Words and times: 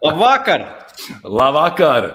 Labvakar! 0.00 0.62
Labvakar! 1.24 2.06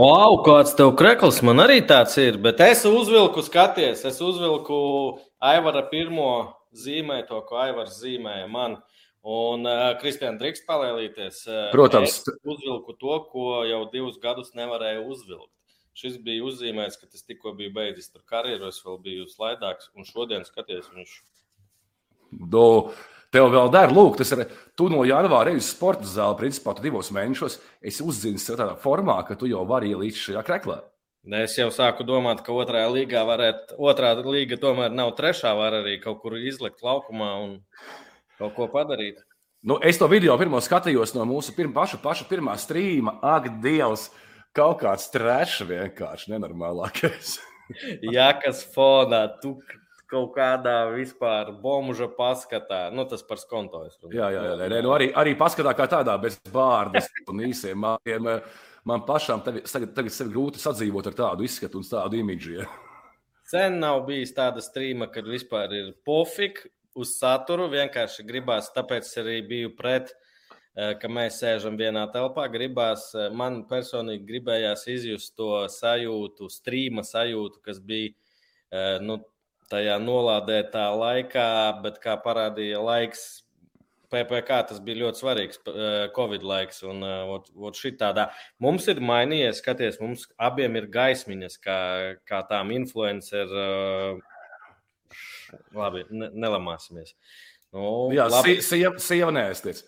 Wow, 0.00 0.38
kāds 0.44 0.72
tev 0.76 0.94
krekls 0.96 1.42
man 1.44 1.60
arī 1.60 1.82
tāds 1.84 2.14
ir, 2.20 2.38
bet 2.40 2.60
es 2.64 2.86
uzvilku 2.88 3.42
skaties, 3.44 4.04
es 4.08 4.20
uzvilku 4.24 4.78
Aivara 5.44 5.82
pirmo 5.90 6.30
zīmēto, 6.72 7.42
ko 7.48 7.58
Aivars 7.60 7.98
zīmēja 8.00 8.46
man. 8.48 8.78
Un 9.26 9.68
uh, 9.68 9.90
Kristiāna 10.00 10.40
drīkst 10.40 10.64
palēlīties. 10.68 11.42
Uh, 11.50 11.60
Protams. 11.74 12.20
Es 12.22 12.40
uzvilku 12.48 12.94
to, 12.96 13.18
ko 13.32 13.60
jau 13.68 13.82
divus 13.92 14.16
gadus 14.22 14.54
nevarēju 14.56 15.04
uzvilkt. 15.10 15.52
Šis 15.96 16.16
bija 16.24 16.44
uzzīmēts, 16.48 16.96
ka 17.00 17.10
tas 17.10 17.24
tikko 17.28 17.52
bija 17.58 17.74
beidzis 17.76 18.08
tur 18.08 18.24
karjeru, 18.28 18.70
es 18.72 18.80
vēl 18.84 19.00
biju 19.04 19.28
slaidāks, 19.32 19.90
un 19.96 20.08
šodien 20.08 20.48
skaties 20.48 20.88
viņš. 20.94 21.16
Do, 22.52 22.66
tev 23.34 23.48
vēl 23.54 23.70
der, 23.74 23.94
lūk, 23.94 24.18
tas 24.20 24.32
ir, 24.34 24.44
tu 24.78 24.90
no 24.92 25.04
janvāra 25.08 25.52
ej 25.52 25.60
uz 25.60 25.70
sporta 25.72 26.08
zāli, 26.08 26.38
principā 26.42 26.74
tu 26.76 26.84
divos 26.84 27.12
mēnešos 27.14 27.58
esi 27.82 28.04
uzzīmējis 28.04 28.50
tādā 28.52 28.74
formā, 28.82 29.20
ka 29.26 29.38
tu 29.38 29.50
jau 29.50 29.64
vari 29.68 29.94
ielīdz 29.94 30.20
šajā 30.28 30.44
kreklā. 30.46 30.80
Es 31.26 31.56
jau 31.58 31.72
sāku 31.74 32.04
domāt, 32.06 32.44
ka 32.46 32.54
otrajā 32.54 32.86
līgā 32.94 33.24
varētu, 33.26 33.74
otrā 33.82 34.12
līga 34.22 34.60
tomēr 34.62 34.92
nav 34.94 35.10
trešā, 35.18 35.50
var 35.58 35.80
arī 35.80 35.96
kaut 35.98 36.20
kur 36.22 36.36
izlikt 36.38 36.84
laukumā 36.86 37.32
un 37.42 37.56
kaut 38.38 38.54
ko 38.54 38.68
padarīt. 38.70 39.18
Nu, 39.66 39.80
es 39.82 39.98
to 39.98 40.06
video 40.06 40.36
pirmo 40.38 40.60
skatījos 40.62 41.16
no 41.16 41.24
mūsu 41.26 41.50
pirma, 41.56 41.80
paša, 41.80 41.98
paša 41.98 42.28
pirmā 42.30 42.54
strīma. 42.62 43.16
Ak, 43.26 43.48
Dievs! 43.64 44.12
Kaut 44.54 44.78
kāds 44.84 45.10
trešs 45.12 45.66
vienkārši 45.66 46.30
nenormālākais. 46.32 47.34
Jā, 48.14 48.30
kas 48.38 48.62
fonā, 48.72 49.26
tu 49.42 49.56
kaut 50.10 50.34
kādā 50.36 50.76
vispār 50.92 51.52
bombuža 51.62 52.08
paskatā. 52.16 52.86
Nu, 52.94 53.06
tas 53.10 53.24
par 53.26 53.40
skonto. 53.42 53.84
Jā, 54.12 54.30
jā, 54.34 54.42
jā. 54.50 54.68
Nē, 54.70 54.80
nu 54.84 54.94
arī, 54.94 55.10
arī 55.14 55.34
paskatā 55.38 55.74
kā 55.76 55.88
tādā 55.90 56.16
bez 56.22 56.38
bārdas 56.52 57.10
un 57.30 57.44
īsiem 57.48 57.78
mākiem. 57.84 58.30
Man 58.86 59.02
pašām 59.06 59.42
tagad, 59.42 59.66
tagad 59.70 60.14
sevi 60.14 60.34
grūti 60.34 60.62
sadzīvot 60.62 61.10
ar 61.10 61.18
tādu 61.18 61.46
izskatu 61.46 61.80
un 61.82 61.88
tādu 61.88 62.20
imidžu. 62.20 62.60
Ja. 62.60 62.68
Sen 63.46 63.80
nav 63.82 64.04
bijis 64.06 64.34
tāda 64.34 64.62
strīma, 64.62 65.10
kad 65.14 65.26
vispār 65.26 65.74
ir 65.74 65.90
pofik 66.06 66.64
uz 66.98 67.16
saturu. 67.18 67.66
Vienkārši 67.70 68.26
gribās, 68.26 68.70
tāpēc 68.74 69.10
arī 69.22 69.40
biju 69.46 69.74
pret 69.78 70.14
Eh, 70.76 70.92
ka 71.00 71.08
mēs 71.08 71.38
sēžam 71.40 71.78
vienā 71.80 72.02
telpā. 72.12 72.44
Gribās, 72.52 73.08
eh, 73.16 73.30
man 73.32 73.62
personīgi 73.64 74.26
gribējās 74.28 74.84
izjust 74.92 75.32
to 75.40 75.64
sajūtu, 75.72 76.50
strīma 76.52 77.00
sajūtu, 77.00 77.62
kas 77.64 77.80
bija 77.80 78.10
eh, 78.12 78.98
nu, 79.00 79.16
tajā 79.72 79.96
nolādētā 80.02 80.86
laikā, 80.96 81.48
bet 81.82 81.98
kā 82.02 82.16
parādīja 82.22 82.82
laiks. 82.82 83.26
PPC 84.06 84.60
tas 84.68 84.78
bija 84.86 85.00
ļoti 85.00 85.18
svarīgs 85.18 85.58
Covid 86.14 86.44
laiks. 86.46 86.78
Un, 86.86 87.02
ot, 87.34 87.48
ot 87.58 87.74
šitādā. 87.78 88.28
Mums 88.62 88.86
ir 88.92 89.02
mainījies, 89.02 89.58
skaties, 89.58 89.98
mums 90.00 90.28
abiem 90.38 90.78
ir 90.78 90.86
gaismiņas, 90.94 91.58
kā, 91.64 91.78
kā 92.28 92.44
tām 92.46 92.70
influenceriem. 92.76 94.22
Labi, 95.74 96.04
ne, 96.10 96.30
nelamāsimies. 96.34 97.14
Nu, 97.74 98.12
Jā, 98.14 98.28
labi. 98.30 98.60
sieva, 98.62 98.94
sieva 99.02 99.34
neaiztiec. 99.34 99.82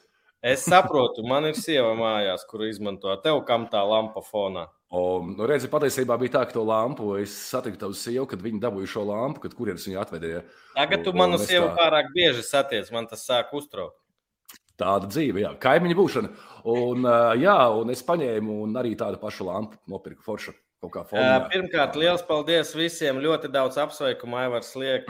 Es 0.44 0.62
saprotu, 0.66 1.24
man 1.26 1.48
ir 1.48 1.56
sieva 1.58 1.94
mājās, 1.98 2.44
kuru 2.50 2.68
izmanto. 2.70 3.14
Tev 3.24 3.40
kam 3.46 3.66
tā 3.70 3.80
lampa 3.86 4.22
fonā? 4.22 4.68
O, 4.88 5.20
nu, 5.20 5.44
redzi, 5.44 5.68
patiesībā 5.68 6.16
bija 6.16 6.38
tā, 6.38 6.42
ka 6.48 6.54
to 6.56 6.62
lampu 6.64 7.10
es 7.20 7.34
satiku 7.50 7.76
tavu 7.76 7.96
sievu, 7.96 8.24
kad 8.30 8.40
viņa 8.40 8.62
dabūja 8.62 8.88
šo 8.88 9.02
lampu, 9.10 9.42
kad 9.42 9.56
kurienes 9.56 9.84
viņa 9.84 10.00
atvedīja. 10.00 10.44
Tagad 10.78 11.02
tu 11.04 11.12
manu 11.12 11.36
sievu 11.42 11.66
tā... 11.66 11.74
pārāk 11.76 12.08
bieži 12.14 12.44
satiec, 12.46 12.88
man 12.94 13.08
tas 13.10 13.26
sāk 13.28 13.52
uztraukt. 13.58 13.98
Tāda 14.78 15.10
dzīve, 15.10 15.42
jā, 15.42 15.50
kaimiņa 15.60 15.98
būšana. 15.98 16.32
Un, 16.72 17.04
jā, 17.42 17.58
un 17.76 17.92
es 17.92 18.00
paņēmu 18.06 18.60
un 18.64 18.80
arī 18.80 18.94
tādu 18.96 19.20
pašu 19.20 19.50
lampu 19.50 19.76
nopirku 19.90 20.24
foršu. 20.24 20.54
Pirmkārt, 21.50 21.96
liels 21.98 22.20
paldies 22.22 22.68
visiem. 22.78 23.16
Ļoti 23.18 23.48
daudz 23.50 23.80
apsveikumu. 23.82 24.36
Aivars 24.38 24.68
liek, 24.78 25.08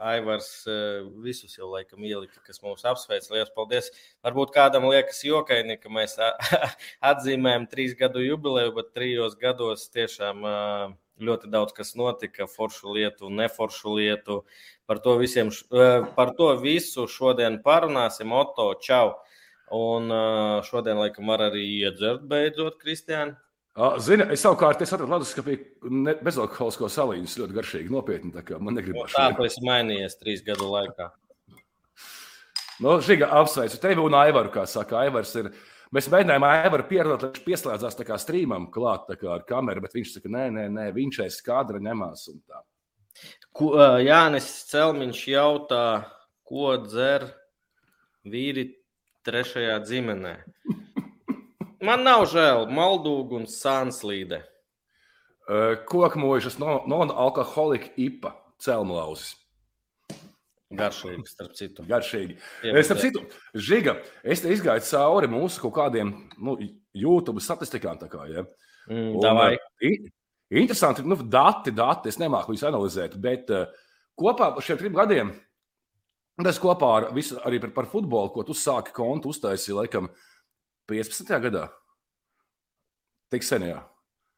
Aivars 0.00 0.48
visus 1.20 1.58
jau 1.58 1.68
laikam 1.74 2.00
ielika, 2.08 2.40
kas 2.46 2.62
mūs 2.64 2.86
apsveic. 2.88 3.28
Liels 3.34 3.52
paldies. 3.52 3.90
Varbūt 4.24 4.54
kādam 4.56 4.88
liekas 4.88 5.20
jokaini, 5.26 5.76
ka 5.82 5.92
mēs 5.92 6.16
atzīmējam 7.12 7.68
trīs 7.68 7.92
gadu 7.98 8.24
jubileju, 8.24 8.72
bet 8.78 8.94
trijos 8.96 9.36
gados 9.36 9.84
tiešām 9.92 10.48
ļoti 11.20 11.52
daudz 11.52 11.76
kas 11.76 11.92
notika, 12.00 12.48
foršu 12.48 12.96
lietu, 12.96 13.28
neforšu 13.28 13.98
lietu. 14.00 14.40
Par 14.88 15.04
to, 15.04 15.18
visiem, 15.20 15.52
par 16.16 16.32
to 16.40 16.54
visu 16.64 17.04
šodien 17.04 17.60
parunāsim. 17.60 18.32
Oto, 18.32 18.72
čau! 18.80 19.18
Un 19.74 20.08
šodien, 20.64 20.96
laikam, 21.04 21.28
var 21.28 21.50
arī 21.50 21.68
iedzert 21.82 22.24
beidzot, 22.32 22.80
Kristiāna. 22.80 23.43
Zini, 23.74 24.22
es 24.30 24.44
savukārt 24.44 24.82
es 24.84 24.92
atradu 24.94 25.10
leduskapī 25.10 25.56
bezalkoholisko. 26.22 26.86
Tas 26.86 27.38
ļoti 27.40 27.56
garšīgi, 27.56 27.90
nopietni. 27.90 28.30
Tā 28.34 28.60
man 28.62 28.78
negribas. 28.78 29.16
Tā 29.16 29.32
kā 29.34 29.48
es 29.48 29.58
mainījies 29.66 30.14
trīs 30.20 30.44
gadu 30.46 30.68
laikā. 30.70 31.08
No, 32.82 33.00
Žiga, 33.02 33.32
apsveicu 33.40 33.80
tevi 33.82 34.02
un 34.02 34.14
Aivaru, 34.18 34.52
kā 34.54 34.64
saka, 34.70 35.00
Aivars 35.02 35.34
ir. 35.38 35.50
Mēs 35.94 36.08
mēģinājām 36.10 36.46
Aivaru 36.46 36.86
pierādīt, 36.90 37.22
lai 37.22 37.30
viņš 37.34 37.44
pieslēdzās 37.46 37.98
kā 38.06 38.16
strīmam 38.18 38.66
klāt 38.74 39.10
kā 39.18 39.28
ar 39.36 39.44
kameru, 39.46 39.82
bet 39.82 39.94
viņš 39.94 40.16
saka, 40.16 40.30
nē, 40.30 40.46
nē, 40.54 40.64
nē 40.74 40.86
viņš 40.94 41.20
aiz 41.22 41.38
skadra 41.38 41.82
ņemās 41.82 42.24
un 42.32 42.40
tā. 42.46 42.62
Ko, 43.54 43.74
Jānis 44.02 44.48
Celmiņš 44.70 45.20
jautā, 45.30 45.84
ko 46.46 46.74
dzer 46.82 47.28
vīri 48.26 48.68
trešajā 49.26 49.78
dzimenē? 49.86 50.34
Man 51.84 52.04
nav 52.06 52.24
žēl, 52.32 52.64
maldūga 52.72 53.40
un 53.42 53.46
sānslīde. 53.50 54.40
Kokmožas 55.90 56.56
non-alkoholika 56.56 57.90
no 57.90 58.04
ipa 58.06 58.32
celmlauzis. 58.62 59.34
Garšīgi, 60.74 61.26
starp 61.28 61.54
citu. 61.58 61.84
Garšīgi. 61.86 62.38
Es, 62.66 62.88
starp 62.88 63.02
citu, 63.02 63.22
Žiga, 63.54 63.98
es 64.24 64.42
te 64.42 64.50
izgāju 64.50 64.82
cauri 64.88 65.28
mūsu 65.30 65.60
kaut 65.62 65.74
kādiem 65.76 66.14
nu, 66.42 66.56
YouTube 66.96 67.42
statistikām. 67.44 68.00
Kā, 68.10 68.24
ja? 68.32 68.46
mm, 68.88 69.12
un, 69.20 69.28
uh, 69.28 70.08
interesanti, 70.50 71.04
nu, 71.06 71.18
dati, 71.20 71.74
dati, 71.74 72.10
es 72.10 72.18
nemāku 72.22 72.54
viņus 72.54 72.68
analizēt, 72.70 73.18
bet 73.20 73.52
uh, 73.54 73.68
kopā 74.18 74.50
par 74.56 74.66
šiem 74.66 74.80
trim 74.80 74.96
gadiem, 74.96 75.34
tas 76.42 76.58
kopā 76.62 76.90
ar 76.96 77.10
visu 77.14 77.38
arī 77.44 77.60
par, 77.62 77.76
par 77.76 77.90
futbolu, 77.92 78.32
ko 78.34 78.48
tu 78.48 78.56
sāki 78.58 78.96
kontu 78.96 79.30
uztaisīt, 79.30 79.76
laikam, 79.76 80.08
uh, 80.10 80.33
15. 80.90 81.32
gadā. 81.46 81.68
Tik 83.32 83.46
sen 83.46 83.66
jau. 83.68 83.80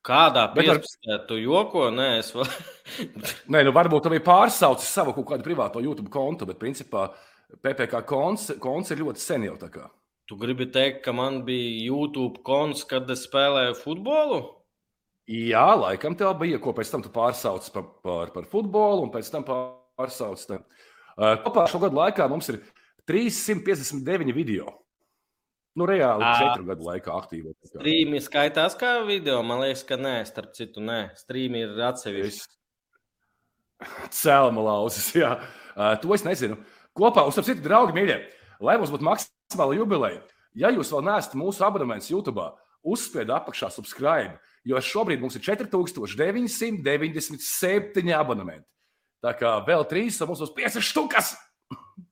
Kādā 0.07 0.47
15. 0.55 1.09
Ar... 1.11 1.23
tu 1.27 1.39
joko? 1.41 1.89
Nē, 1.91 2.11
es 2.21 2.31
vēl. 2.35 2.47
Nē, 3.53 3.65
nu 3.67 3.75
varbūt 3.75 4.07
tu 4.07 4.13
biji 4.13 4.23
pārsaucis 4.27 4.93
savu 4.99 5.17
kaut 5.17 5.33
kādu 5.33 5.47
privāto 5.47 5.83
YouTube 5.83 6.13
kontu, 6.15 6.47
bet 6.47 6.61
principā 6.63 7.09
PPC 7.63 8.03
konts, 8.07 8.53
konts 8.63 8.95
ir 8.95 9.03
ļoti 9.03 9.23
sen 9.23 9.49
jau 9.49 9.57
tā 9.59 9.71
kā. 9.73 9.89
Tu 10.27 10.39
gribi 10.39 10.67
teikt, 10.75 11.05
ka 11.05 11.15
man 11.15 11.43
bija 11.47 11.87
YouTube 11.87 12.43
konts, 12.47 12.83
kad 12.87 13.11
es 13.11 13.27
spēlēju 13.27 13.77
futbolu? 13.79 14.41
Jā, 15.31 15.69
laikam 15.79 16.15
tev 16.19 16.37
bija, 16.39 16.59
ko 16.63 16.75
pēc 16.75 16.91
tam 16.93 17.03
tu 17.03 17.11
pārsauc 17.15 17.67
par, 17.75 17.87
par, 18.07 18.33
par 18.35 18.49
futbolu, 18.51 19.05
un 19.07 19.13
pēc 19.15 19.31
tam 19.35 19.47
pārsauc. 19.47 20.43
Tā. 20.47 20.61
Kopā 21.43 21.67
šo 21.71 21.83
gadu 21.83 21.99
laikā 21.99 22.27
mums 22.31 22.51
ir 22.53 22.61
359 23.11 24.35
video. 24.35 24.71
Nu, 25.77 25.85
reāli 25.89 26.25
četru 26.41 26.65
gadu 26.71 26.87
laikā 26.87 27.13
aktīvi. 27.13 27.51
Strīmi 27.69 28.21
skaitās 28.25 28.77
kā 28.81 28.95
video. 29.05 29.43
Man 29.45 29.61
liekas, 29.61 29.83
ka 29.85 29.99
nē, 30.01 30.25
starp 30.29 30.55
citu, 30.57 30.81
nē. 30.85 31.01
Strīmi 31.21 31.61
ir 31.67 31.71
atsevišķi. 31.91 32.55
Cēlma 34.17 34.63
lauzes, 34.65 35.11
jā. 35.17 35.35
Uh, 35.77 35.93
to 36.01 36.15
es 36.17 36.25
nezinu. 36.25 36.57
Kopā, 36.97 37.27
un 37.29 37.33
starp 37.35 37.47
citu, 37.51 37.61
draugi, 37.67 37.93
mīļie, 37.97 38.19
lai 38.65 38.77
mums 38.81 38.93
būtu 38.95 39.05
maksimāla 39.05 39.77
jubileja, 39.77 40.21
ja 40.57 40.69
jūs 40.73 40.93
vēl 40.95 41.03
neesat 41.11 41.37
mūsu 41.37 41.61
abonements 41.67 42.09
YouTube, 42.09 42.47
uzspied 42.81 43.29
apakšā 43.37 43.69
subscribe, 43.75 44.35
jo 44.65 44.81
šobrīd 44.81 45.21
mums 45.21 45.37
ir 45.37 45.45
4997 45.45 48.17
abonementi. 48.17 48.65
Tā 49.21 49.37
kā 49.37 49.61
vēl 49.67 49.85
trīs, 49.91 50.21
un 50.23 50.29
mums 50.31 50.41
būs 50.41 50.57
piecas 50.57 50.85
štukas. 50.89 51.37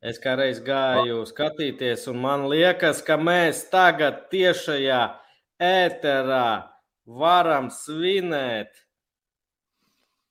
Es 0.05 0.19
kādreiz 0.21 0.61
gāju 0.65 1.23
skatīties, 1.29 2.07
un 2.09 2.21
man 2.23 2.47
liekas, 2.49 3.03
ka 3.05 3.19
mēs 3.21 3.67
tagad 3.73 4.27
tiešajā 4.33 5.01
ēterā 5.61 6.47
varam 7.05 7.69
svinēt. 7.73 8.73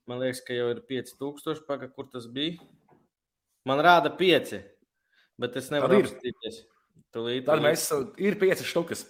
Man 0.09 0.21
liekas, 0.23 0.41
ka 0.45 0.57
jau 0.57 0.71
ir 0.73 0.81
5000, 0.89 1.65
pagaidi, 1.67 1.94
kur 1.95 2.09
tas 2.11 2.25
bija. 2.29 2.57
Man 3.69 3.81
rāda 3.85 4.11
5, 4.17 4.57
bet 5.39 5.57
es 5.61 5.69
nevaru 5.73 6.01
apstīties. 6.01 6.63
Tad 7.13 7.61
mēs 7.61 7.85
ir 8.21 8.39
5 8.41 8.65
štukas. 8.65 9.05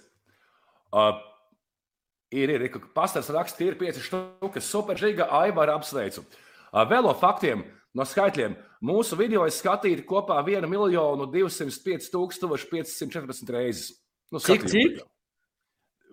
Uh, 0.94 1.16
ir, 2.30 2.52
ir, 2.52 2.66
ir 2.68 2.84
pastars 2.94 3.32
raksts, 3.32 3.64
ir 3.64 3.78
5 3.80 4.02
štukas. 4.04 4.68
Superžiga, 4.68 5.30
Aivara 5.40 5.78
apsveicu. 5.80 6.26
Uh, 6.68 6.84
vēl 6.90 7.08
no 7.08 7.16
faktiem 7.16 7.64
no 7.94 8.06
skaitļiem. 8.08 8.56
Mūsu 8.84 9.18
video 9.18 9.46
ir 9.46 9.54
skatīti 9.54 10.04
kopā 10.08 10.40
1 10.42 10.68
miljonu 10.70 11.28
205 11.30 12.10
514 12.10 13.54
reizes. 13.54 13.94
Nu, 14.32 14.42
Cik, 14.42 14.66
cik? 14.68 15.00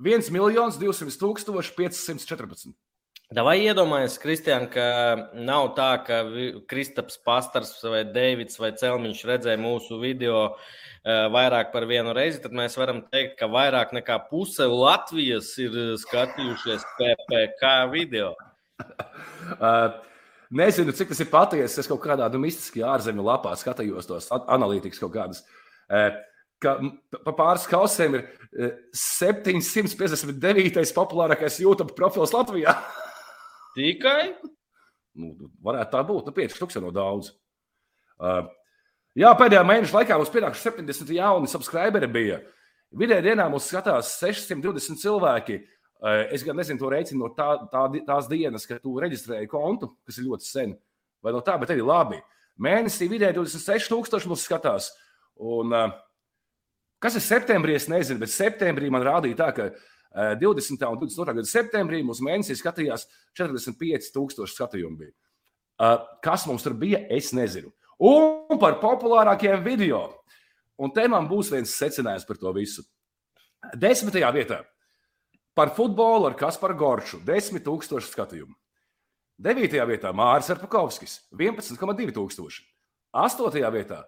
1 0.01 0.31
miljons 0.33 0.77
200 0.81 1.17
tūkstoši 1.21 1.75
514. 1.77 2.73
Vai 3.31 3.61
iedomājies, 3.63 4.17
Kristian, 4.19 4.65
ka 4.67 4.85
nav 5.39 5.69
tā, 5.77 5.91
ka 6.03 6.17
Kristaps 6.67 7.15
Pastars 7.23 7.77
vai 7.85 8.01
Deivids 8.03 8.59
vai 8.59 8.73
Celmiņš 8.75 9.21
redzēja 9.29 9.61
mūsu 9.61 10.01
video 10.01 10.41
uh, 10.49 10.57
vairāk 11.31 11.71
par 11.71 11.87
vienu 11.87 12.11
reizi, 12.17 12.41
tad 12.43 12.51
mēs 12.51 12.75
varam 12.75 12.99
teikt, 13.07 13.37
ka 13.39 13.47
vairāk 13.47 13.95
nekā 13.95 14.19
puse 14.27 14.67
Latvijas 14.67 15.53
ir 15.63 15.77
skatījušies 16.03 16.83
PPC 16.99 17.71
video. 17.95 18.33
nezinu, 20.51 20.93
cik 20.95 21.11
tas 21.11 21.21
ir 21.23 21.29
patiesi. 21.31 21.79
Es 21.81 21.89
kaut 21.89 22.01
kādā 22.03 22.27
nu, 22.33 22.41
mistiskajā 22.43 22.89
ārzemju 22.95 23.25
lapā 23.25 23.53
skatījos 23.59 24.09
tos 24.09 24.29
analītikas 24.31 25.01
kaut 25.01 25.13
kādas. 25.15 25.43
Uh, 25.91 26.11
ka 26.61 26.77
pa 27.25 27.33
pāris 27.35 27.67
kausēm 27.69 28.19
ir 28.19 28.25
759. 28.95 30.93
populārākais 30.95 31.59
YouTube 31.63 31.95
profils 31.97 32.33
Latvijā. 32.35 32.75
Tikai? 33.75 34.33
Nu, 35.19 35.35
varētu 35.63 35.91
tā 35.95 36.01
būt. 36.07 36.29
Nu, 36.29 36.35
5000 36.37 36.83
no 36.85 36.93
daudz. 36.95 37.33
Uh, 38.21 38.45
jā, 39.17 39.31
pēdējā 39.39 39.63
mēneša 39.67 39.97
laikā 39.97 40.19
mums 40.19 40.33
pienākuši 40.33 40.67
70 40.69 41.15
jauni 41.17 41.51
subscriberi. 41.51 42.11
Bija. 42.11 42.41
Vidēji 42.99 43.31
dienā 43.31 43.47
mums 43.51 43.69
skatās 43.71 44.17
620 44.19 44.99
cilvēki. 45.01 45.61
Uh, 45.61 45.77
es 46.33 46.45
gan 46.45 46.57
nezinu, 46.57 46.79
to 46.81 46.89
rēķinu 46.91 47.21
no 47.21 47.31
tā, 47.37 47.49
tā, 47.71 47.85
tās 48.07 48.29
dienas, 48.31 48.65
kad 48.69 48.81
tu 48.81 48.95
reģistrēji 49.01 49.49
kontu, 49.51 49.91
kas 50.07 50.17
ir 50.17 50.29
ļoti 50.29 50.47
sen. 50.47 50.77
Vai 51.21 51.33
no 51.35 51.43
tā, 51.45 51.57
bet 51.61 51.73
arī 51.73 51.83
labi. 51.85 52.21
Mēnesī 52.61 53.07
vidēji 53.09 53.37
26,000 53.37 54.29
mums 54.29 54.45
skatās. 54.47 54.89
Un, 55.41 55.73
uh, 55.73 55.91
Kas 57.01 57.17
ir 57.17 57.23
septembrī? 57.25 57.73
Es 57.73 57.87
nezinu, 57.89 58.21
bet 58.21 58.29
septembrī 58.29 58.91
man 58.93 59.01
rādīja 59.01 59.39
tā, 59.39 59.47
ka 59.57 59.69
20. 60.37 60.83
un 60.85 60.99
22. 61.01 61.33
gada 61.33 61.49
septembrī 61.49 62.03
mūsu 62.05 62.25
mēnesī 62.27 62.53
skatījās 62.59 63.07
45,000 63.39 64.51
skatījumu. 64.51 64.99
Bija. 64.99 65.95
Kas 66.21 66.45
mums 66.45 66.65
tur 66.65 66.75
bija, 66.77 67.01
es 67.09 67.31
nezinu. 67.33 67.71
Un 68.05 68.59
par 68.61 68.77
populārākajiem 68.83 69.63
video. 69.65 70.03
Un 70.81 70.93
te 70.93 71.07
man 71.09 71.25
būs 71.29 71.49
viens 71.53 71.73
secinājums 71.73 72.27
par 72.27 72.37
to 72.41 72.53
visu. 72.53 72.85
Desmitajā 73.77 74.29
vietā 74.35 74.61
par 75.53 75.73
futbolu 75.75 76.25
ar 76.25 76.35
Kasparu 76.35 76.75
Gorču- 76.75 77.19
10,000 77.25 78.07
skatījumu. 78.07 78.53
Devītajā 79.41 79.85
vietā 79.89 80.13
Mārcis 80.13 80.55
Arpakovskis- 80.55 81.19
11,2 81.33 82.11
tūkstoši. 82.11 82.61
Astotajā 83.15 83.71
vietā 83.71 84.03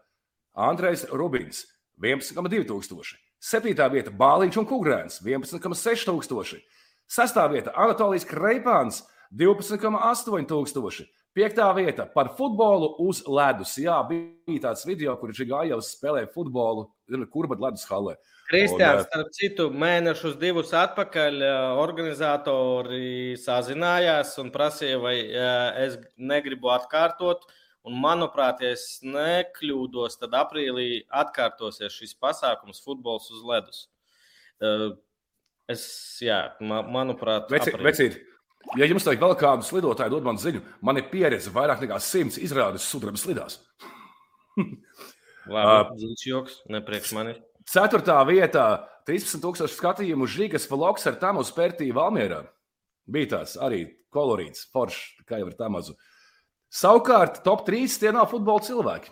Andrejs 0.56 1.06
Rubins 1.12 1.66
11,2 2.00 2.64
tūkstoši. 2.66 3.16
Septītā 3.42 3.90
vieta- 3.92 4.12
Bāliņš 4.24 4.58
un 4.58 4.66
Kungrēns- 4.66 5.22
11,6 5.24 6.06
tūkstoši. 6.06 6.62
Sestā 7.10 7.50
vieta- 7.50 7.74
Anatolijas 7.84 8.26
Kreipāns- 8.26 9.04
12,8 9.36 10.46
tūkstoši. 10.46 11.08
Piektā 11.36 11.74
vieta- 11.74 12.06
par 12.14 12.36
futbolu 12.38 12.96
uz 13.00 13.24
ledus. 13.24 13.76
Jā, 13.78 14.08
bija 14.08 14.62
tāds 14.62 14.86
video, 14.86 15.20
kur 15.20 15.30
Žigājovs 15.30 15.98
spēlēja 15.98 16.32
futbolu 16.32 16.92
Kurbat 17.10 17.60
ledus 17.60 17.86
halē. 17.88 18.16
Kristiāns, 18.50 19.08
starp 19.08 19.30
citu, 19.34 19.70
mēnešus 19.72 20.36
divus 20.38 20.74
atpakaļ 20.76 21.42
organizatori 21.82 23.38
sazinājās 23.40 24.36
un 24.44 24.52
prasīja, 24.54 25.00
vai 25.02 25.16
es 25.86 25.96
negribu 26.20 26.74
atkārtot 26.76 27.48
Un, 27.84 27.98
manuprāt, 28.00 28.62
ja 28.64 28.72
es 28.78 29.02
nekļūdos, 29.04 30.16
tad 30.22 30.36
aprīlī 30.40 31.04
atkārtosies 31.20 31.92
šis 31.92 32.14
pasākums, 32.16 32.80
futbols 32.84 33.28
uz 33.34 33.42
ledus. 33.44 33.82
Es, 35.68 35.84
jā, 36.24 36.38
manuprāt, 36.64 37.52
vecīt, 37.52 37.76
vecīt, 37.84 38.16
ja 38.80 38.88
jums 38.88 39.04
vajag 39.08 39.26
vēl 39.26 39.36
kādu 39.40 39.68
slidotāju, 39.68 40.16
dod 40.16 40.28
man 40.30 40.40
ziņu. 40.40 40.64
Man 40.84 41.02
ir 41.02 41.10
pieredze 41.12 41.52
vairāk 41.56 41.84
nekā 41.84 42.00
simts 42.04 42.40
izrādes 42.40 42.88
sudraba 42.88 43.20
slidās. 43.20 43.60
Labi, 45.52 46.08
uh, 46.08 46.24
joks, 46.24 46.62
nepriekš 46.72 47.12
mani. 47.18 47.36
Ceturtā 47.70 48.20
vietā- 48.28 48.88
13,000 49.08 49.72
skatījumu 49.72 50.28
Žigas 50.28 50.68
Vlogs 50.68 51.08
ar 51.08 51.16
Tamu 51.16 51.44
Spērtīju 51.44 51.94
Valmierā. 51.94 52.48
Bija 53.10 53.38
tāds 53.38 53.58
arī 53.58 53.96
kolorīts, 54.14 54.68
foršs, 54.72 55.26
kā 55.28 55.40
jau 55.40 55.48
ar 55.48 55.58
Tamazu. 55.58 55.96
Savukārt, 56.72 57.44
top 57.44 57.66
3 57.68 58.00
tie 58.00 58.12
nav 58.12 58.30
futbola 58.32 58.60
cilvēki. 58.60 59.12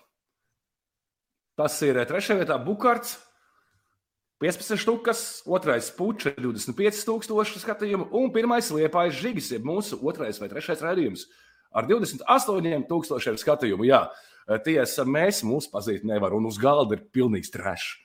Tas 1.58 1.76
ir 1.82 1.98
eh, 1.98 2.06
trešajā 2.06 2.42
vietā 2.42 2.58
Bukārts, 2.58 3.18
15 4.42 4.80
štukas, 4.82 5.44
otrais 5.46 5.92
puķis, 5.94 6.40
25,000 6.42 7.62
skatījumu, 7.62 8.08
un 8.18 8.32
pirmais 8.34 8.72
liepais 8.74 9.14
žigis, 9.14 9.52
jeb 9.54 9.68
mūsu 9.70 10.00
otrais 10.02 10.40
vai 10.42 10.50
trešais 10.50 10.82
raidījums 10.82 11.28
ar 11.72 11.86
28,000 11.86 13.38
skatījumu. 13.38 13.86
Jā, 13.86 14.08
tie 14.66 14.80
esam 14.82 15.12
mēs, 15.14 15.44
mūsu 15.46 15.70
pazīt 15.70 16.08
nevar, 16.08 16.34
un 16.34 16.50
uz 16.50 16.58
galda 16.58 16.98
ir 16.98 17.06
pilnīgs 17.14 17.54
trešs. 17.54 18.00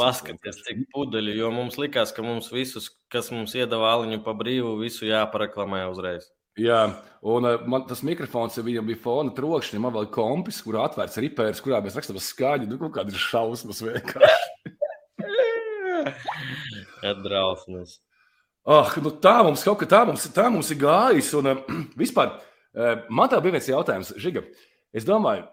Paskatieties, 0.00 0.60
cik 0.66 0.82
pudeļi, 0.94 1.36
jo 1.38 1.52
mums 1.54 1.78
likās, 1.78 2.10
ka 2.16 2.24
mums 2.26 2.50
visus, 2.52 2.90
kas 3.12 3.30
mums 3.34 3.54
iedeva 3.54 3.92
aliņu 3.94 4.20
pa 4.26 4.34
brīvu, 4.36 4.74
visu 4.82 5.06
jāparaklamē 5.08 5.84
uzreiz. 5.92 6.28
Jā, 6.58 6.80
un 7.22 7.46
uh, 7.46 7.62
man 7.70 7.86
tas 7.88 8.02
mikrofons 8.04 8.58
ja 8.58 8.64
bija 8.82 8.98
fona 9.00 9.32
trokšņa, 9.36 9.80
man 9.80 9.94
vēl 9.94 10.10
kompis, 10.12 10.58
kur 10.64 10.80
atvērts 10.82 11.20
ripērs, 11.22 11.62
kurā 11.62 11.78
mēs 11.84 11.96
rakstām 11.96 12.18
skaļi. 12.20 12.68
Nu, 12.68 12.90
kāda 12.92 13.14
ir 13.14 13.22
šausmas 13.22 13.82
vienkārši. 13.86 14.74
Atdrausmas. 17.10 18.00
Ah, 18.68 18.90
nu 19.00 19.12
tā 19.22 19.38
mums 19.46 19.62
kaut 19.64 19.80
kā 19.80 19.88
tā 19.88 20.02
mums, 20.08 20.26
tā 20.34 20.50
mums 20.52 20.68
ir 20.74 20.82
gājis. 20.82 21.30
Un 21.38 21.52
uh, 21.54 21.62
vispār 22.02 22.34
uh, 22.34 23.06
man 23.08 23.30
tā 23.30 23.40
bija 23.40 23.56
viens 23.56 23.70
jautājums, 23.70 24.12
Žiga. 24.20 24.44
Es 24.92 25.06
domāju, 25.06 25.46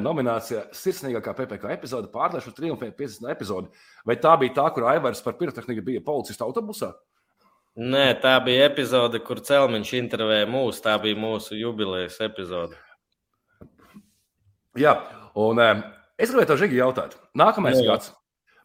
nominācijā 0.00 0.68
Sirsnīgākā 0.76 1.34
PPC 1.36 1.72
epizode, 1.74 2.08
pārlieku 2.12 2.52
triumfē 2.56 2.92
50 2.96 3.32
epizode. 3.32 3.72
Vai 4.06 4.16
tā 4.16 4.32
bija 4.40 4.54
tā, 4.60 4.68
kur 4.72 4.86
Aivars 4.88 5.20
par 5.24 5.36
pirotehniku 5.40 5.84
bija 5.84 6.04
policista 6.04 6.46
autobusā? 6.46 6.92
Nē, 7.72 8.20
tā 8.20 8.34
bija 8.44 8.66
epizode, 8.68 9.20
kur 9.24 9.40
Celmiņš 9.40 9.92
intervēja 9.96 10.48
mūsu. 10.48 10.82
Tā 10.84 10.98
bija 11.00 11.16
mūsu 11.16 11.56
jubilejas 11.56 12.18
epizode. 12.20 12.76
Jā, 14.76 14.92
un 15.36 15.60
eh, 15.60 15.80
es 16.20 16.32
gribēju 16.32 16.50
to 16.50 16.58
Žigi 16.60 16.78
jautāt. 16.80 17.16
Nākamais 17.36 17.80
Jā. 17.80 17.86
gads. 17.94 18.12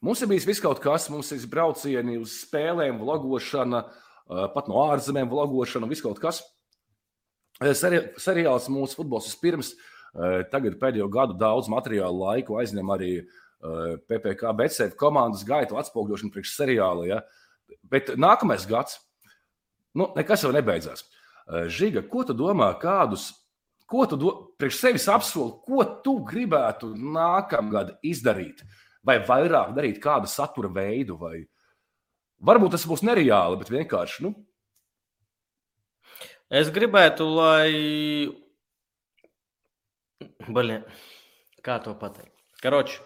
Mums 0.03 0.21
ir 0.21 0.29
bijis 0.29 0.45
viss 0.47 0.62
kaut 0.63 0.79
kas, 0.83 1.07
mums 1.09 1.31
ir 1.33 1.47
braucieni 1.50 2.19
uz 2.21 2.35
spēlēm, 2.44 3.00
vlogošana, 3.00 3.81
eh, 3.88 4.46
pat 4.53 4.67
no 4.67 4.84
ārzemēm 4.91 5.31
vlogošana, 5.31 5.89
viss 5.89 6.03
kaut 6.03 6.19
kas. 6.24 6.43
Eh, 7.62 7.74
seri 7.74 8.03
seriāls 8.19 8.67
mūsu 8.69 9.00
futbols 9.00 9.31
vispirms. 9.31 9.74
Tagad 10.51 10.79
pēdējo 10.81 11.07
gadu 11.13 11.36
daudz 11.38 11.67
materiālu 11.69 12.24
laiku 12.24 12.57
aizņem 12.57 12.93
arī 12.95 13.12
PPC, 14.09 14.53
BCF 14.57 14.95
komandas 14.97 15.43
gaitu 15.45 15.77
atspoguļošanu 15.77 16.33
priekš 16.33 16.55
seriāla. 16.57 17.05
Ja? 17.09 17.19
Bet 17.86 18.13
nākamais 18.17 18.65
gads, 18.69 18.97
nu, 19.97 20.09
nekas 20.17 20.45
jau 20.45 20.53
nebeidzās. 20.55 21.05
Eh, 21.47 21.67
Žiga, 21.71 22.03
ko 22.12 22.25
tu 22.27 22.36
domā, 22.36 22.69
kādus, 22.79 23.29
ko 23.88 24.05
tu 24.09 24.19
do, 24.19 24.33
priekš 24.59 24.81
sevis 24.81 25.07
apsoli, 25.12 25.55
ko 25.63 25.86
tu 26.03 26.17
gribētu 26.27 26.91
nākamgad 26.95 27.95
izdarīt? 28.05 28.65
Vai 29.07 29.21
vairāk 29.24 29.71
darīt 29.75 30.01
kādu 30.03 30.27
satura 30.27 30.67
veidu, 30.74 31.15
vai 31.21 31.45
varbūt 32.43 32.75
tas 32.75 32.83
būs 32.88 33.05
nereāli, 33.07 33.62
bet 33.62 33.71
vienkārši. 33.71 34.25
Nu... 34.27 34.33
Es 36.51 36.69
gribētu, 36.71 37.27
lai. 37.27 37.71
Baļie. 40.47 40.81
Kā 41.65 41.77
to 41.83 41.93
pateikt? 42.00 42.33
Karoči, 42.63 43.00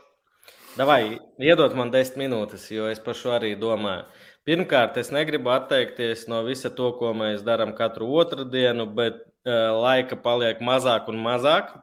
davai, 0.78 1.18
iedod 1.42 1.74
man 1.76 1.92
desmit 1.92 2.26
minūtes, 2.26 2.68
jo 2.72 2.88
es 2.92 3.02
par 3.04 3.18
šo 3.20 3.34
arī 3.36 3.56
domāju. 3.60 4.06
Pirmkārt, 4.48 4.96
es 4.98 5.12
negribu 5.14 5.52
atteikties 5.54 6.26
no 6.32 6.40
visa 6.48 6.72
to, 6.74 6.92
ko 6.98 7.12
mēs 7.18 7.44
darām 7.46 7.76
katru 7.78 8.08
otrdienu, 8.22 8.88
bet 8.98 9.20
uh, 9.22 9.74
laika 9.84 10.18
paliek 10.18 10.62
mazāk 10.66 11.10
un 11.12 11.20
mazāk. 11.22 11.74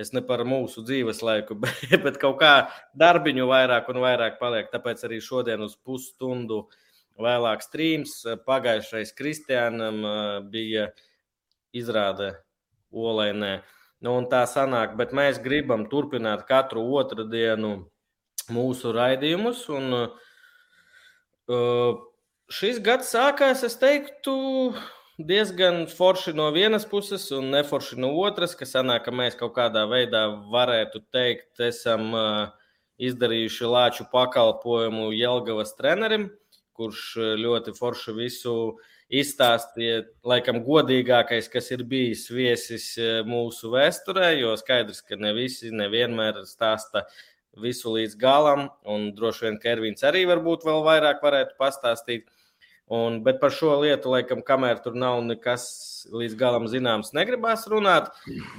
Es 0.00 0.14
ne 0.16 0.22
par 0.24 0.42
mūsu 0.48 0.82
dzīves 0.86 1.20
laiku, 1.26 1.58
bet, 1.60 1.82
bet 2.04 2.16
kaut 2.22 2.38
kā 2.40 2.54
darbiņu 2.98 3.48
vairāk 3.50 3.90
un 3.92 4.00
vairāk 4.02 4.38
paliek. 4.40 4.70
Tāpēc 4.72 5.04
arī 5.06 5.20
šodien 5.22 5.62
uz 5.66 5.76
pusstundu 5.76 6.64
vēlāk 7.20 7.62
strīms. 7.66 8.16
Pagājušais 8.46 9.12
Kristiānam 9.18 10.00
bija 10.50 10.88
izrāde 11.76 12.32
Olēnē. 12.90 13.60
Nu, 14.00 14.16
tā 14.30 14.46
sanāk, 14.48 14.96
bet 14.96 15.12
mēs 15.12 15.42
gribam 15.44 15.84
turpināt 15.90 16.46
katru 16.48 16.86
otrdienu 16.96 17.74
mūsu 18.50 18.94
raidījumus. 18.96 19.66
Un, 19.76 19.92
uh, 19.92 20.30
Uh, 21.50 21.96
šis 22.52 22.76
gads 22.84 23.08
sākās, 23.10 23.64
es 23.66 23.74
teiktu, 23.80 24.32
diezgan 25.18 25.80
forši 25.90 26.30
no 26.38 26.46
vienas 26.54 26.84
puses 26.86 27.24
un 27.34 27.48
neforši 27.50 27.98
no 27.98 28.12
otras, 28.22 28.54
kas 28.58 28.76
sanāk, 28.76 29.02
ka 29.08 29.14
mēs 29.14 29.34
kaut 29.40 29.56
kādā 29.56 29.82
veidā 29.90 30.28
varētu 30.52 31.02
teikt, 31.10 31.58
esam 31.66 32.14
uh, 32.14 32.52
izdarījuši 33.02 33.72
lāču 33.72 34.06
pakalpojumu 34.12 35.08
Jelgavas 35.16 35.74
trenerim, 35.74 36.28
kurš 36.78 37.02
ļoti 37.42 37.74
forši 37.80 38.14
visu 38.20 38.54
izstāstīja. 39.10 40.04
Laikam 40.26 40.62
godīgākais, 40.66 41.50
kas 41.52 41.70
ir 41.74 41.84
bijis 41.88 42.28
viesis 42.30 42.92
mūsu 43.26 43.72
vēsturē, 43.74 44.32
jo 44.38 44.54
skaidrs, 44.60 45.02
ka 45.06 45.18
ne 45.20 45.34
visi 45.36 45.72
nevienmēr 45.74 46.44
stāsta 46.48 47.06
visu 47.60 47.94
līdz 47.96 48.14
galam, 48.18 48.68
un 48.86 49.10
droši 49.16 49.48
vien 49.48 49.58
Kervins 49.62 50.06
arī 50.06 50.22
varbūt 50.30 50.66
vēl 50.66 50.84
vairāk 50.86 51.24
varētu 51.24 51.58
pastāstīt. 51.58 52.28
Un, 52.90 53.20
bet 53.22 53.36
par 53.38 53.52
šo 53.54 53.76
lietu, 53.78 54.10
laikam, 54.10 54.40
kamēr 54.42 54.80
tur 54.82 54.96
nav 54.98 55.20
nekas 55.22 55.64
līdz 56.10 56.34
galam 56.38 56.64
zināms, 56.66 57.12
negribās 57.14 57.68
runāt. 57.70 58.08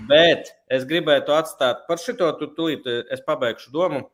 Bet 0.07 0.53
es 0.71 0.85
gribētu 0.87 1.35
atstāt 1.35 1.83
par 1.89 1.99
šito, 1.99 2.29
tur 2.39 2.53
tūlīt 2.55 2.87
es 3.11 3.23
pabeigšu 3.27 3.73
domu. 3.75 4.05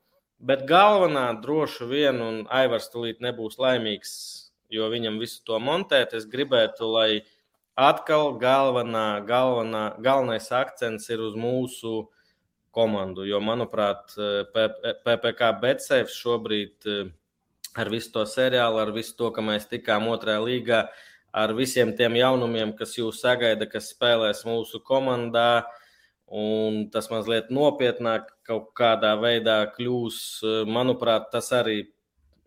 Bet 0.42 0.66
galvenā 0.70 1.28
droši 1.42 1.86
vien, 1.90 2.18
un 2.22 2.42
Aivars 2.54 2.90
tūlīt 2.94 3.22
nebūs 3.22 3.58
laimīgs, 3.62 4.12
jo 4.74 4.90
viņam 4.92 5.20
visu 5.22 5.42
to 5.48 5.60
montēt. 5.64 6.14
Es 6.18 6.28
gribētu, 6.30 6.88
lai 6.92 7.10
atkal 7.78 8.34
galvenā, 8.42 9.24
galvenā, 9.28 9.86
galvenais 10.04 10.50
akcents 10.52 11.10
ir 11.14 11.22
uz 11.24 11.38
mūsu 11.38 12.08
komandu. 12.76 13.26
Jo, 13.28 13.42
manuprāt, 13.42 14.14
PPC 15.06 15.52
Betseifs 15.62 16.18
šobrīd 16.22 16.90
ar 17.78 17.92
visu 17.94 18.12
to 18.14 18.26
seriālu, 18.30 18.82
ar 18.82 18.94
visu 18.96 19.16
to, 19.18 19.32
ka 19.34 19.44
mēs 19.46 19.70
tikām 19.70 20.10
otrajā 20.10 20.42
līgā, 20.44 20.82
ar 21.38 21.54
visiem 21.58 21.94
tiem 21.98 22.18
jaunumiem, 22.18 22.74
kas 22.78 22.96
jūs 22.98 23.22
sagaida, 23.22 23.70
kas 23.70 23.92
spēlēs 23.94 24.46
mūsu 24.48 24.82
komandā. 24.86 25.68
Un 26.28 26.90
tas 26.92 27.06
mazliet 27.08 27.54
nopietnāk 27.56 28.34
kaut 28.44 28.74
kādā 28.76 29.14
veidā 29.22 29.62
kļūs. 29.78 30.18
Manuprāt, 30.68 31.30
tas 31.32 31.54
arī, 31.56 31.86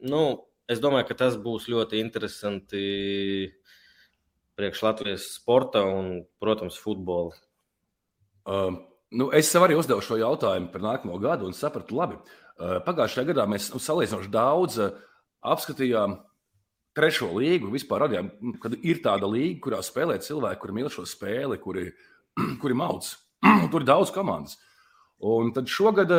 nu, 0.04 0.49
es 0.70 0.80
domāju, 0.82 1.08
ka 1.08 1.18
tas 1.24 1.36
būs 1.40 1.68
ļoti 1.70 2.00
interesanti 2.00 2.84
priekš 4.60 4.82
Latvijas 4.84 5.26
sporta 5.34 5.82
un, 5.88 6.20
protams, 6.42 6.78
futbola. 6.80 7.34
Um, 8.44 8.80
nu, 9.16 9.30
es 9.36 9.50
sev 9.50 9.64
arī 9.66 9.76
uzdevu 9.78 10.04
šo 10.04 10.18
jautājumu 10.20 10.70
par 10.72 10.84
nākamo 10.84 11.20
gadu 11.22 11.48
un 11.48 11.56
sapratu, 11.56 11.96
labi. 11.98 12.18
Uh, 12.60 12.78
pagājušajā 12.84 13.30
gadā 13.32 13.46
mēs 13.48 13.70
nu, 13.72 13.80
salīdzinoši 13.80 14.32
daudz 14.32 14.78
uh, 14.84 14.98
apskatījām 15.40 16.18
trešo 16.96 17.30
līgu. 17.38 17.70
Vispār 17.72 18.04
radījām, 18.04 18.30
kad 18.62 18.76
ir 18.80 19.00
tāda 19.04 19.30
līga, 19.30 19.60
kurā 19.64 19.80
spēlē 19.84 20.18
cilvēki, 20.22 20.60
kuri 20.60 20.76
mīl 20.76 20.90
šo 20.92 21.06
spēli, 21.08 21.60
kuri, 21.62 21.88
kuri 22.62 22.76
mauc. 22.76 23.08
Tur 23.72 23.80
ir 23.80 23.88
daudz 23.88 24.12
komandas. 24.14 24.58
Un 25.20 25.54
tad 25.56 25.68
šogad, 25.68 26.12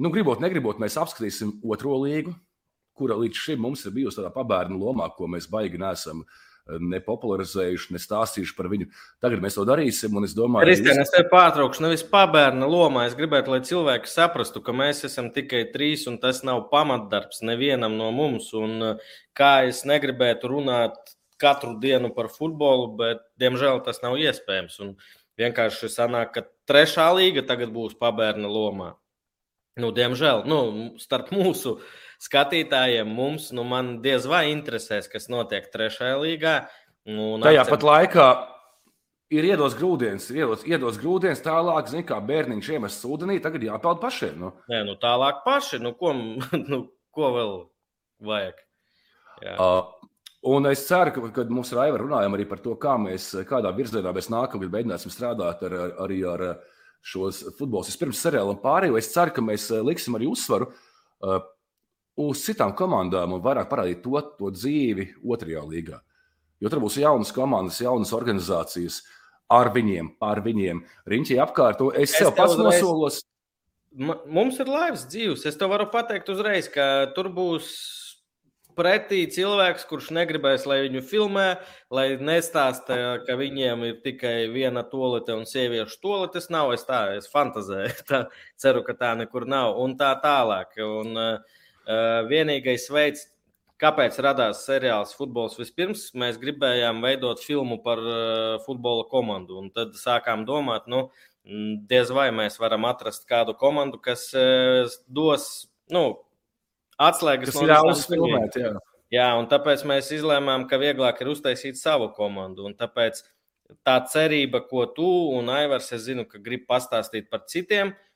nu, 0.00 0.12
gribot, 0.12 0.40
negribot, 0.40 0.80
mēs 0.80 0.96
apskatīsim 1.00 1.58
otro 1.68 1.96
līgu, 2.04 2.32
kura 3.00 3.16
līdz 3.18 3.48
šim 3.48 3.64
mums 3.64 3.88
ir 3.88 3.96
bijusi 3.96 4.20
tādā 4.20 4.30
pabērnu 4.36 4.78
lomā, 4.78 5.08
ko 5.16 5.30
mēs 5.32 5.48
baigi 5.50 5.80
nesam 5.80 6.20
uh, 6.22 6.38
nepopularizējuši, 6.78 7.94
nestāstījuši 7.96 8.54
par 8.56 8.68
viņu. 8.70 8.88
Tagad 9.22 9.42
mēs 9.42 9.56
to 9.56 9.64
darīsim, 9.68 10.14
un 10.16 10.26
es 10.26 10.34
domāju, 10.36 10.66
ka 10.66 10.68
Kristian, 10.68 11.00
es 11.02 11.12
tevi 11.14 11.28
pārtraukšu 11.32 11.84
nevis 11.84 12.04
pabērna 12.10 12.68
lomā. 12.70 13.06
Es 13.08 13.16
gribētu, 13.18 13.54
lai 13.54 13.62
cilvēki 13.66 14.10
saprastu, 14.10 14.62
ka 14.64 14.74
mēs 14.76 15.02
esam 15.08 15.30
tikai 15.34 15.64
trīs, 15.74 16.06
un 16.10 16.20
tas 16.22 16.42
nav 16.46 16.66
pamatdarbs 16.72 17.42
nevienam 17.46 17.96
no 17.98 18.10
mums. 18.14 18.50
Un 18.56 19.00
kā 19.36 19.52
es 19.70 19.82
negribētu 19.88 20.52
runāt 20.52 21.16
katru 21.40 21.76
dienu 21.80 22.12
par 22.14 22.30
futbolu, 22.32 22.92
bet 23.00 23.24
diemžēl 23.40 23.82
tas 23.86 24.02
nav 24.04 24.18
iespējams. 24.20 24.78
Un 24.84 24.94
vienkārši 25.40 25.90
sanāk, 25.92 26.34
ka 26.36 26.46
trešā 26.68 27.08
līga 27.16 27.46
tagad 27.48 27.72
būs 27.74 27.96
pabērna 28.00 28.50
lomā. 28.50 28.94
Nu, 29.80 29.94
diemžēl, 29.96 30.42
nu, 30.50 30.60
starp 31.00 31.30
mūsu 31.32 31.78
uh, 31.78 31.98
skatītājiem 32.20 33.10
mums, 33.16 33.50
nu, 33.56 33.64
man 33.68 33.98
diez 34.04 34.26
vai 34.28 34.46
interesēs, 34.52 35.08
kas 35.10 35.30
notiek 35.32 35.70
trešajā 35.72 36.16
līgā. 36.20 36.54
Nu, 37.08 37.38
Tajā 37.42 37.64
pat 37.68 37.86
laikā 37.86 38.26
ir 39.32 39.46
iedos 39.52 39.76
grūdienis, 39.78 40.28
iedos, 40.34 40.64
iedos 40.68 40.98
grūdienis, 41.00 41.42
tālāk, 41.44 41.88
zin, 41.92 42.04
kā 42.06 42.18
bērniņš 42.24 42.72
iemests 42.76 43.06
ūdenī, 43.08 43.38
tagad 43.42 43.64
jāpeld 43.64 44.02
pašiem. 44.02 44.36
Nu. 44.42 44.52
Nē, 44.70 44.82
nu 44.88 44.98
tālāk 45.00 45.44
paši, 45.46 45.80
nu 45.82 45.94
ko, 45.96 46.12
nu, 46.70 46.82
ko 47.14 47.32
vēl 47.36 47.56
vajag? 48.26 48.60
Jā. 49.40 49.56
Uh, 49.56 49.96
Un 50.40 50.64
es 50.70 50.86
ceru, 50.88 51.12
ka, 51.12 51.30
kad 51.36 51.50
mums 51.52 51.68
ir 51.68 51.82
Aiva 51.82 51.98
runājam 52.00 52.32
arī 52.32 52.46
par 52.48 52.62
to, 52.64 52.72
kā 52.80 52.94
mēs, 52.96 53.26
kādā 53.44 53.74
virzienā 53.76 54.08
mēs 54.16 54.30
nākamgad 54.32 54.72
mēģināsim 54.72 55.12
strādāt 55.12 55.60
ar, 55.68 55.74
ar, 55.76 55.90
arī 56.06 56.22
ar 56.24 56.44
šos 57.04 57.42
futbolus. 57.58 57.98
Pirms 58.00 58.22
seriālam 58.24 58.56
pārējo, 58.62 58.96
es 58.96 59.10
ceru, 59.12 59.34
ka 59.36 59.44
mēs 59.44 59.66
liksim 59.84 60.16
arī 60.16 60.30
uzsvaru 60.32 60.70
uh, 60.70 61.42
uz 62.20 62.44
citām 62.44 62.74
komandām 62.76 63.36
un 63.36 63.42
vairāk 63.44 63.70
parādīt 63.70 64.02
to, 64.04 64.20
to 64.38 64.52
dzīvi 64.54 65.08
otrajā 65.24 65.64
līgā. 65.66 66.00
Jo 66.60 66.72
tur 66.72 66.82
būs 66.84 66.98
jaunas 67.00 67.32
komandas, 67.32 67.80
jaunas 67.80 68.12
organizācijas 68.16 69.00
ar 69.50 69.72
viņiem, 69.74 70.12
ar 70.22 70.42
viņiem. 70.44 70.84
Riņķī 71.10 71.38
apkārt, 71.42 71.80
es, 71.94 72.12
es 72.12 72.18
sev 72.20 72.34
pats 72.36 72.56
uzreiz... 72.56 72.82
nosolos. 72.82 73.22
Mums 73.90 74.60
ir 74.62 74.68
laivas 74.70 75.08
dzīves. 75.10 75.48
Es 75.50 75.56
tev 75.58 75.72
varu 75.72 75.88
pateikt 75.90 76.28
uzreiz, 76.30 76.68
ka 76.70 77.10
tur 77.16 77.26
būs 77.34 77.72
pretī 78.76 79.24
cilvēks, 79.32 79.84
kurš 79.90 80.10
negribēs, 80.14 80.64
lai 80.68 80.84
viņu 80.86 81.02
filmē, 81.04 81.46
lai 81.92 82.06
nestāsta, 82.22 82.98
ka 83.26 83.36
viņiem 83.40 83.82
ir 83.88 83.96
tikai 84.04 84.34
viena 84.52 84.84
tolete 84.86 85.34
un 85.36 85.48
sieviešu 85.48 85.98
tolete. 86.02 86.38
Tas 86.38 86.50
nav 86.54 86.74
es 86.76 86.86
tā, 86.88 87.02
es 87.18 87.26
fantazēju. 87.32 87.96
Tā, 88.10 88.22
ceru, 88.60 88.84
ka 88.86 88.94
tā 89.00 89.14
nekur 89.18 89.48
nav. 89.50 89.74
Un 89.82 89.96
tā 90.00 90.12
tālāk. 90.22 90.78
Un, 90.86 91.16
uh, 91.18 91.59
vienīgais 92.30 92.86
veids, 92.92 93.26
kāpēc 93.80 94.18
radās 94.24 94.64
seriāls 94.66 95.14
Futbols 95.16 95.56
vispirms, 95.58 96.10
mēs 96.18 96.38
gribējām 96.40 97.00
veidot 97.04 97.40
filmu 97.42 97.80
par 97.84 98.00
eh, 98.00 98.58
futbola 98.66 99.06
komandu. 99.10 99.58
Un 99.62 99.70
tad 99.74 99.96
sākām 99.98 100.44
domāt, 100.48 100.88
nu, 100.90 101.06
mm, 101.48 101.86
diez 101.90 102.12
vai 102.14 102.28
mēs 102.34 102.60
varam 102.60 102.86
atrast 102.90 103.26
kādu 103.30 103.56
komandu, 103.58 104.00
kas 104.02 104.28
eh, 104.36 104.84
dos 105.08 105.48
nu, 105.92 106.04
atslēgas 107.00 107.56
no 107.56 107.66
ļaus 107.72 108.06
filmēt. 108.10 108.60
Jā. 108.60 108.74
jā, 109.16 109.28
un 109.40 109.48
tāpēc 109.50 109.86
mēs 109.88 110.12
izlēmām, 110.20 110.68
ka 110.70 110.80
vieglāk 110.80 111.24
ir 111.24 111.32
uztaisīt 111.32 111.80
savu 111.80 112.10
komandu. 112.16 112.68
Un 112.68 112.76
tāpēc 112.78 113.24
tā 113.86 113.96
cerība, 114.12 114.64
ko 114.68 114.84
tu 114.92 115.08
un 115.38 115.48
Aivars, 115.54 115.92
es 115.96 116.04
zinu, 116.08 116.26
ka 116.28 116.42
grib 116.42 116.66
pastāstīt 116.68 117.30
par 117.32 117.46
citiem, 117.48 117.94
uh, 117.94 118.09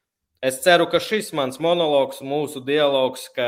Es 0.45 0.59
ceru, 0.61 0.85
ka 0.93 1.01
šis 1.01 1.31
mans 1.37 1.57
monologs, 1.63 2.19
mūsu 2.21 2.61
dialogs, 2.65 3.31
ka 3.33 3.47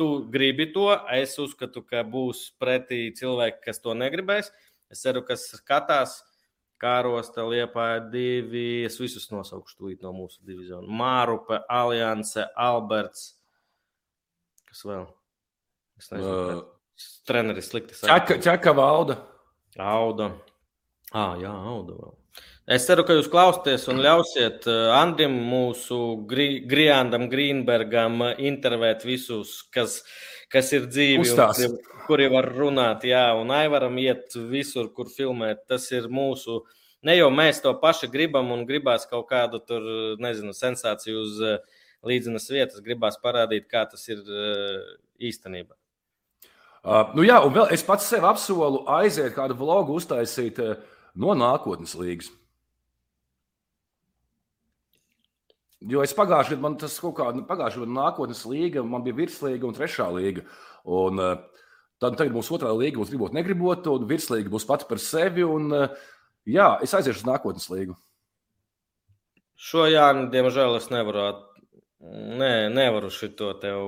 tu 0.00 0.08
gribi 0.32 0.66
to, 0.74 0.88
es 1.14 1.36
uzskatu, 1.38 1.84
ka 1.86 2.02
būs 2.02 2.48
pretī 2.58 3.04
cilvēki, 3.14 3.62
kas 3.68 3.78
to 3.84 3.94
negribēs. 3.94 4.50
Es 4.90 5.04
ceru, 5.04 5.22
ka 5.22 5.36
skatās 5.38 6.16
Kārosta, 6.78 7.42
Liepā 7.42 7.88
divi. 8.12 8.84
Es 8.86 8.98
visus 9.02 9.26
nosaukšu 9.32 9.80
tūlīt 9.80 10.04
no 10.06 10.12
mūsu 10.14 10.38
diviziona. 10.46 10.86
Mārupe, 10.86 11.58
Alianse, 11.74 12.46
Alberts. 12.54 13.32
Kas 14.68 14.84
vēl? 14.86 15.08
Es 15.98 16.12
nezinu. 16.12 16.60
Uh, 16.62 17.10
treneris 17.26 17.70
slikti. 17.72 17.98
Čaka, 17.98 18.38
čaka 18.42 18.74
valda. 18.78 19.18
Auda. 19.78 20.32
Ah, 21.10 21.34
jā, 21.40 21.50
auda 21.50 21.98
vēl. 21.98 22.17
Es 22.68 22.84
ceru, 22.84 23.00
ka 23.08 23.14
jūs 23.16 23.30
klausāties 23.32 23.86
un 23.88 24.02
ļausiet 24.04 24.66
eh, 24.68 24.90
Andrim, 24.92 25.38
mūsu 25.48 25.96
Grijandam, 26.28 27.24
Grīnbergam 27.32 28.20
eh, 28.26 28.42
intervēt 28.50 29.06
visus, 29.08 29.62
kas, 29.72 30.02
kas 30.52 30.68
ir 30.76 30.84
dzīvi, 30.90 31.30
un, 31.32 31.78
kuri, 32.04 32.26
var 32.28 32.50
runāt. 32.52 33.06
Jā, 33.08 33.30
un 33.40 33.54
Aivaram 33.56 33.96
iet 34.02 34.36
visur, 34.50 34.90
kur 34.92 35.08
filmēt. 35.08 35.62
Tas 35.70 35.86
ir 35.96 36.10
mūsu. 36.12 36.60
Ne 37.08 37.14
jau 37.16 37.30
mēs 37.32 37.62
to 37.64 37.72
paši 37.80 38.10
gribam 38.12 38.52
un 38.52 38.66
gribās 38.68 39.08
kaut 39.08 39.30
kādu 39.30 39.62
tur, 39.64 39.86
nezinu, 40.20 40.52
sensāciju 40.52 41.22
uz 41.24 41.38
eh, 41.40 41.78
līdzenas 42.04 42.50
vietas, 42.52 42.82
gribās 42.84 43.16
parādīt, 43.22 43.64
kā 43.72 43.86
tas 43.88 44.04
ir 44.12 44.20
īstenībā. 45.24 45.72
Uh, 46.84 47.08
nu 47.16 47.24
jā, 47.24 47.40
un 47.42 47.54
vēl 47.56 47.72
es 47.74 47.82
pats 47.84 48.06
sev 48.06 48.28
apsolu 48.28 48.84
aiziet 49.00 49.32
kādu 49.34 49.56
vlogu 49.58 49.96
uztaisīt 49.98 50.60
uh, 50.62 50.76
no 51.18 51.34
nākotnes 51.36 51.96
līgas. 51.98 52.28
Jo 55.86 56.02
es 56.02 56.14
pagājušajā 56.18 56.56
gadā, 56.56 56.64
man 56.64 56.74
tas 56.80 56.96
kaut 56.98 57.14
kāda 57.20 57.44
pagājušā 57.46 57.84
gada 57.84 57.94
nākotnes 57.94 58.42
līga, 58.50 58.82
man 58.82 59.04
bija 59.04 59.14
virslīga 59.20 59.68
un 59.68 59.76
trešā 59.76 60.08
līga. 60.16 60.42
Un, 60.90 61.20
uh, 61.22 61.66
tad 62.02 62.16
tagad 62.18 62.34
būs 62.34 62.50
otrā 62.54 62.72
līga, 62.74 62.98
būs 62.98 63.12
gribot, 63.12 63.36
negribot, 63.36 63.86
un 63.92 64.08
virslīga 64.10 64.50
būs 64.50 64.66
pati 64.66 64.88
par 64.90 64.98
sevi. 65.02 65.46
Un, 65.46 65.70
uh, 65.70 66.10
jā, 66.48 66.72
es 66.82 66.96
aiziešu 66.98 67.22
uz 67.22 67.28
nākotnes 67.28 67.70
līgu. 67.70 67.94
Šo 69.58 69.86
Jānu, 69.90 70.26
diemžēl, 70.34 70.80
es 70.80 70.90
nevaru. 70.94 71.28
Nē, 72.38 72.68
nevaru 72.70 73.08
šo 73.10 73.26
tev 73.58 73.80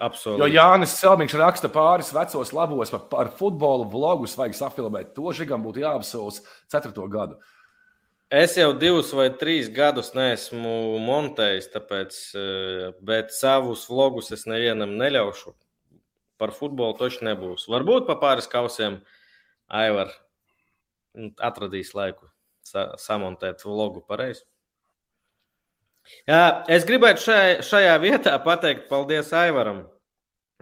apsolīt. 0.00 0.40
Jo 0.40 0.46
Jānis 0.48 0.94
Selmiņš 0.96 1.34
raksta 1.36 1.68
pāris 1.68 2.14
vecos 2.16 2.52
labos 2.56 2.92
par, 2.94 3.02
par 3.10 3.30
futbolu 3.36 3.84
vlogus, 3.92 4.36
vajag 4.40 4.56
safilmēt. 4.56 5.10
To 5.16 5.34
žigam 5.36 5.60
būtu 5.66 5.82
jāapsolas 5.82 6.40
ceturto 6.72 7.04
gadu. 7.12 7.36
Es 8.28 8.58
jau 8.60 8.74
divus 8.76 9.08
vai 9.16 9.30
trīs 9.40 9.70
gadus 9.72 10.10
neesmu 10.12 10.98
montējis, 11.00 11.70
tāpēc, 11.72 12.16
bet 13.00 13.32
savus 13.32 13.86
vlogus 13.88 14.28
es 14.36 14.44
nevienam 14.44 14.98
neļaušu. 15.00 15.54
Par 16.38 16.52
futbolu 16.52 16.94
toši 16.98 17.24
nebūs. 17.24 17.64
Varbūt 17.72 18.04
pa 18.06 18.18
pāris 18.20 18.46
kausiem 18.50 19.00
Aivar 19.72 20.12
atradīs 21.40 21.94
laiku 21.96 22.28
sa 22.68 22.92
samontēt 23.00 23.64
vlogu 23.64 24.04
pareizi. 24.04 24.44
Jā, 26.28 26.64
es 26.68 26.84
gribētu 26.88 27.24
šajā, 27.24 27.56
šajā 27.64 27.96
vietā 28.04 28.36
pateikt 28.44 28.90
paldies 28.92 29.32
Aivaram. 29.36 29.86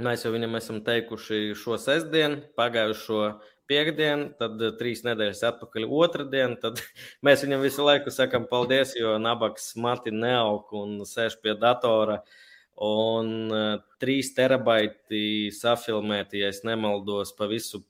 Mēs 0.03 0.23
jau 0.23 0.33
viņam 0.35 0.55
esam 0.59 0.81
teikuši 0.87 1.55
šo 1.59 1.79
sestdienu, 1.83 2.43
pagājušo 2.59 3.21
piekdienu, 3.69 4.31
tad 4.39 4.61
trīs 4.79 5.03
nedēļas 5.07 5.43
atpakaļ 5.51 5.87
otrdienu. 5.87 6.59
Tad 6.63 6.81
mēs 7.27 7.45
viņam 7.47 7.65
visu 7.65 7.87
laiku 7.87 8.15
sakām 8.15 8.49
paldies, 8.51 8.97
jo 8.99 9.17
nabaks 9.23 9.75
mati 9.81 10.15
neaug 10.15 10.73
un 10.77 11.01
sēž 11.09 11.41
pie 11.43 11.57
datora. 11.61 12.23
Un 12.87 13.29
uh, 13.49 13.67
trīs 14.03 14.35
terabaiti 14.37 15.49
safilmēti, 15.57 16.43
ja 16.43 16.51
nemaldos, 16.69 17.33
pa 17.37 17.49
visu 17.49 17.81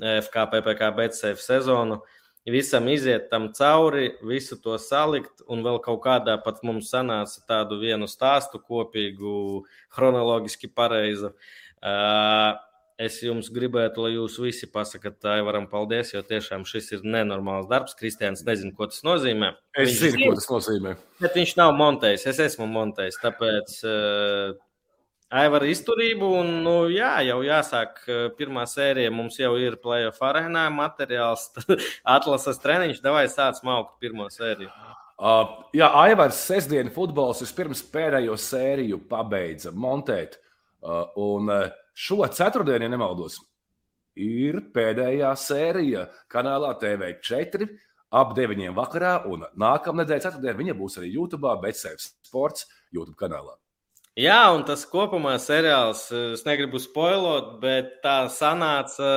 FKPPK 0.00 0.90
BCF 0.96 1.42
sezonu. 1.44 2.00
Visam 2.44 2.88
iziet 2.92 3.30
tam 3.30 3.48
cauri, 3.56 4.10
visu 4.24 4.58
to 4.60 4.76
salikt, 4.80 5.40
un 5.48 5.62
vēl 5.64 5.78
kaut 5.84 6.02
kādā 6.04 6.34
pat 6.44 6.60
mums 6.66 6.90
sanāca 6.92 7.40
tādu 7.48 7.78
vienu 7.80 8.08
stāstu 8.10 8.60
kopīgu, 8.60 9.64
chronoloģiski 9.96 10.68
pareizu. 10.76 11.32
Uh, 11.80 12.52
es 13.00 13.16
jums 13.24 13.48
gribētu, 13.54 14.04
lai 14.04 14.12
jūs 14.14 14.36
visi 14.42 14.68
pasakāt, 14.70 15.16
tā 15.22 15.38
jau 15.38 15.46
varam 15.48 15.66
paldies, 15.70 16.12
jo 16.14 16.22
tiešām 16.26 16.66
šis 16.68 16.92
ir 16.96 17.06
nenormāls 17.06 17.66
darbs. 17.70 17.96
Kristians 17.98 18.44
nezinu, 18.46 18.74
ko 18.76 18.88
tas 18.90 19.02
nozīmē. 19.06 19.54
Es 19.74 19.96
viņš 19.96 20.14
zinu, 20.14 20.28
ko 20.28 20.36
tas 20.38 20.50
nozīmē. 20.52 20.94
Bet 21.22 21.40
viņš 21.40 21.56
nav 21.58 21.74
montējis, 21.78 22.28
es 22.30 22.40
esmu 22.46 22.68
montējis, 22.70 23.20
tāpēc 23.22 23.76
uh, 23.88 24.54
Aivara 25.34 25.66
izturību, 25.66 26.28
un, 26.38 26.50
nu, 26.62 26.74
jā, 26.94 27.16
jau 27.26 27.40
jāsāk 27.42 28.02
pirmā 28.38 28.68
sērija. 28.70 29.10
Mums 29.10 29.40
jau 29.40 29.54
ir 29.58 29.80
playoff 29.82 30.22
arēnā 30.22 30.68
materiāls, 30.70 31.48
atlases 32.16 32.60
treniņš, 32.62 33.00
devai 33.02 33.24
sāc 33.32 33.58
maukt 33.66 33.96
pirmo 34.04 34.28
sēriju. 34.30 34.70
Uh, 35.14 35.50
jā, 35.74 35.88
Aivars 36.04 36.38
sestdien 36.46 36.90
futbols 36.94 37.42
vispirms 37.42 37.82
pēdējo 37.94 38.36
sēriju 38.38 39.00
pabeidza 39.10 39.74
montēt. 39.74 40.38
Uh, 40.84 41.06
un 41.16 41.50
šo 41.94 42.22
ceturtdienu, 42.26 42.86
ja 42.86 42.92
nemaldos, 42.92 43.38
ir 44.18 44.60
pēdējā 44.74 45.32
sērija 45.38 46.06
kanālā 46.30 46.74
TV4 46.82 47.68
ap 48.14 48.34
9 48.36 48.74
vakarā. 48.76 49.16
Un 49.30 49.46
nākamā 49.58 50.02
nedēļa, 50.02 50.26
ceturtdiena, 50.28 50.58
viņa 50.60 50.78
būs 50.78 50.98
arī 51.00 51.12
YouTube, 51.14 51.50
bet 51.62 51.78
Sēnes 51.78 52.12
sports 52.26 52.68
YouTube 52.94 53.18
kanālā. 53.20 53.56
Jā, 54.14 54.44
un 54.54 54.62
tas 54.62 54.84
kopumā 54.86 55.34
seriāls, 55.42 56.06
es 56.14 56.44
negribu 56.46 56.78
spoilot, 56.78 57.56
bet 57.62 57.96
tā 58.04 58.28
sanāca 58.30 59.08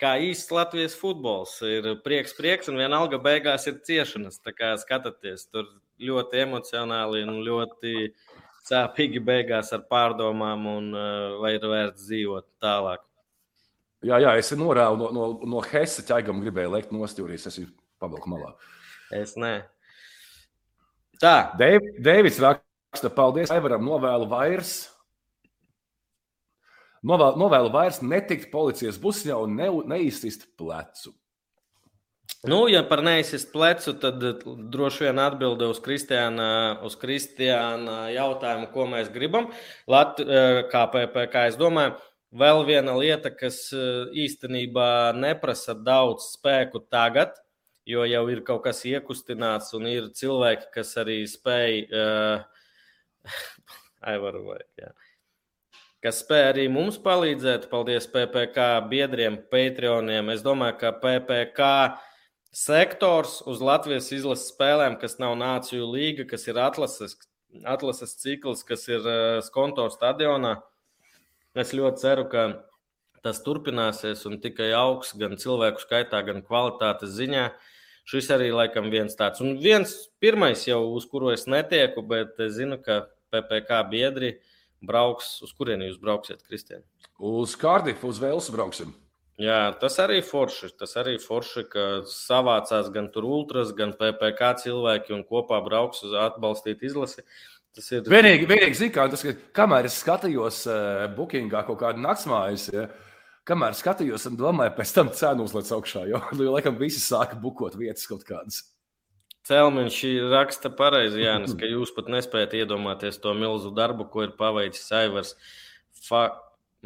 kā 0.00 0.14
īsts 0.24 0.52
Latvijas 0.56 0.94
futbols. 0.96 1.58
Ir 1.68 1.98
prieks, 2.04 2.32
prieks, 2.36 2.70
un 2.72 2.80
vienalga 2.80 3.20
beigās 3.20 3.68
ir 3.68 3.82
ciešanas. 3.84 4.40
Tā 4.40 4.54
kā 4.56 4.72
skatāties, 4.80 5.44
tur 5.52 5.68
ļoti 6.00 6.40
emocionāli 6.46 7.26
un 7.28 7.42
ļoti 7.44 7.94
sāpīgi 8.66 9.22
beigās 9.22 9.72
ar 9.74 9.84
pārdomām, 9.90 10.66
un 10.70 10.88
vai 11.42 11.56
ir 11.56 11.66
vērts 11.66 12.08
dzīvot 12.08 12.48
tālāk. 12.62 13.04
Jā, 14.06 14.18
jā, 14.22 14.34
es 14.38 14.52
norāvu 14.58 14.98
no, 15.00 15.08
no, 15.14 15.26
no 15.56 15.62
Hesa 15.64 16.04
ķaigam, 16.06 16.42
gribēju 16.44 16.74
liekt 16.74 16.92
nostūrīs, 16.94 17.46
es 17.48 17.54
esmu 17.54 17.70
pavilku 18.02 18.30
malā. 18.30 18.52
Es 19.14 19.34
ne. 19.40 19.60
Tā. 21.22 21.54
Deivids 21.56 22.40
raksta 22.42 23.10
paldies, 23.12 23.52
Aivaram, 23.54 23.84
novēlu 23.86 24.28
vairs. 24.30 24.74
Novēlu, 27.06 27.38
novēlu 27.40 27.70
vairs 27.72 28.02
netikt 28.02 28.50
policijas 28.52 28.98
busņā 29.00 29.38
un 29.38 29.56
ne, 29.56 29.70
neizsist 29.94 30.48
plecu. 30.58 31.14
Nu, 32.46 32.68
ja 32.70 32.84
par 32.86 33.00
neizsist 33.02 33.48
plecu, 33.50 33.96
tad 33.98 34.22
droši 34.70 35.08
vien 35.08 35.18
atbilde 35.18 35.66
uz 35.66 35.80
Kristiāna, 35.82 36.78
uz 36.86 36.94
Kristiāna 37.00 38.04
jautājumu, 38.14 38.68
ko 38.70 38.86
mēs 38.86 39.10
gribam. 39.10 39.48
Lat, 39.90 40.20
eh, 40.22 40.62
kā 40.70 40.84
PPC, 40.92 41.48
es 41.48 41.58
domāju, 41.58 41.96
vēl 42.30 42.62
viena 42.68 42.94
lieta, 42.94 43.34
kas 43.34 43.72
eh, 43.74 44.06
īstenībā 44.26 45.16
neprasa 45.18 45.74
daudz 45.74 46.30
spēku 46.36 46.84
tagad, 46.86 47.34
jo 47.82 48.06
jau 48.06 48.22
ir 48.30 48.44
kaut 48.46 48.62
kas 48.62 48.84
iekustināts 48.86 49.74
un 49.74 49.90
ir 49.90 50.10
cilvēki, 50.14 50.70
kas 50.78 50.94
arī 51.02 51.24
spēj 51.26 51.82
uh, 51.98 52.46
Aivaru 54.06 54.46
vajag. 54.52 54.70
Jā. 54.78 54.94
Kas 56.06 56.20
spēja 56.22 56.52
arī 56.52 56.68
mums 56.70 57.00
palīdzēt. 57.02 57.66
Paldies 57.72 58.06
PPC 58.06 58.66
biedriem, 58.90 59.40
Patreoniem. 59.50 60.30
Es 60.30 60.46
domāju, 60.46 60.76
ka 60.78 60.92
PPC 61.02 61.64
sektors 62.56 63.42
uz 63.44 63.60
Latvijas 63.60 64.08
izlases 64.16 64.48
spēlēm, 64.54 64.96
kas 65.00 65.18
nav 65.20 65.34
Nāciju 65.36 65.90
līga, 65.92 66.24
kas 66.30 66.46
ir 66.48 66.60
atlases, 66.62 67.18
atlases 67.68 68.16
cikls, 68.22 68.64
kas 68.64 68.86
ir 68.88 69.04
uh, 69.04 69.42
Skonto 69.44 69.84
stadionā. 69.92 70.56
Es 71.56 71.74
ļoti 71.76 72.00
ceru, 72.00 72.24
ka 72.32 72.46
tas 73.24 73.42
turpināsies 73.44 74.24
un 74.28 74.40
tikai 74.40 74.70
augs 74.76 75.12
gan 75.20 75.36
cilvēku 75.40 75.84
skaitā, 75.84 76.22
gan 76.24 76.44
kvalitātes 76.46 77.12
ziņā. 77.18 77.46
Šis 78.06 78.28
arī 78.30 78.52
laikam 78.54 78.88
viens 78.92 79.16
tāds. 79.18 79.42
Un 79.42 79.56
viens 79.60 79.92
pirmais 80.22 80.62
jau, 80.68 80.78
uz 80.94 81.08
kuru 81.10 81.32
es 81.34 81.48
netieku, 81.50 82.04
bet 82.06 82.38
es 82.44 82.54
zinu, 82.60 82.78
ka 82.78 83.02
PPC 83.34 83.80
biedri 83.90 84.36
brauks. 84.84 85.40
Uz 85.42 85.50
kurieni 85.58 85.90
jūs 85.90 85.98
brauksiet, 85.98 86.44
Kristija? 86.46 86.84
Uz 87.18 87.56
Kārdifu, 87.58 88.12
uz 88.12 88.22
Velsu 88.22 88.54
brauksim. 88.54 88.94
Jā, 89.40 89.74
tas 89.76 89.98
arī 90.00 90.22
forši. 90.24 90.70
Tas 90.80 90.94
arī 90.96 91.18
forši, 91.20 91.66
ka 91.68 91.84
savācās 92.08 92.88
gan 92.92 93.10
tur 93.12 93.26
ultras, 93.28 93.74
gan 93.76 93.92
PPC 93.96 94.62
cilvēki 94.64 95.12
un 95.16 95.26
kopā 95.28 95.60
brauks 95.64 96.00
uz 96.06 96.14
atbalstīt 96.16 96.84
izlasi. 96.88 97.24
Tas 97.76 97.90
ir 97.92 98.06
vienīgi, 98.08 98.46
vienīgi 98.48 98.78
zin, 98.78 98.92
kā, 98.94 99.04
tas, 99.12 99.20
ka, 99.20 99.34
kamēr 99.58 99.90
es 99.90 99.98
skatījos 100.00 100.62
uh, 100.70 101.02
bookingā 101.12 101.60
kaut 101.66 101.82
kādu 101.82 102.00
naktsmājas, 102.00 102.70
ja, 102.72 102.86
kamēr 103.44 103.76
skatījos 103.76 104.24
un 104.30 104.38
domāju, 104.40 104.72
pēc 104.78 104.94
tam 104.96 105.10
cenu 105.12 105.44
uzliec 105.44 105.68
augšā, 105.76 106.06
jo, 106.08 106.22
jo 106.40 106.54
laikam 106.54 106.80
visi 106.80 107.02
sāka 107.04 107.36
bukot 107.36 107.76
vietas 107.76 108.08
kaut 108.08 108.24
kādas. 108.24 108.62
Celmiņš 109.46 109.98
raksta 110.32 110.72
pareizi, 110.74 111.20
Jānis, 111.22 111.52
ka 111.58 111.68
jūs 111.68 111.92
pat 111.94 112.08
nespējat 112.10 112.56
iedomāties 112.62 113.20
to 113.22 113.36
milzu 113.36 113.68
darbu, 113.76 114.08
ko 114.10 114.24
ir 114.24 114.32
paveicis 114.40 114.88
Aivars. 114.96 115.36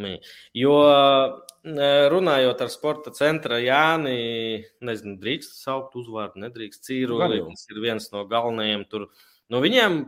Fakmi. 0.00 0.20
Jo 0.54 0.76
runājot 2.10 2.62
ar 2.62 2.70
sporta 2.72 3.12
centra 3.12 3.58
Jāni, 3.60 4.64
nezinu, 4.80 5.18
drīkst 5.20 5.60
saukt 5.60 5.96
uzvārdu, 5.96 6.40
nedrīkst 6.40 6.86
cīruli, 6.86 7.42
kas 7.44 7.68
ir 7.70 7.82
viens 7.82 8.10
no 8.12 8.24
galvenajiem 8.24 8.86
tur. 8.88 9.10
Nu, 9.50 9.60
viņiem 9.60 10.06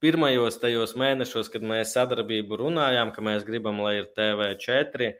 pirmajos 0.00 0.60
tajos 0.60 0.94
mēnešos, 0.96 1.48
kad 1.52 1.62
mēs 1.62 1.94
sadarbību 1.96 2.56
runājām, 2.60 3.12
ka 3.12 3.22
mēs 3.22 3.44
gribam, 3.44 3.80
lai 3.80 4.00
ir 4.00 4.08
TV4, 4.16 5.10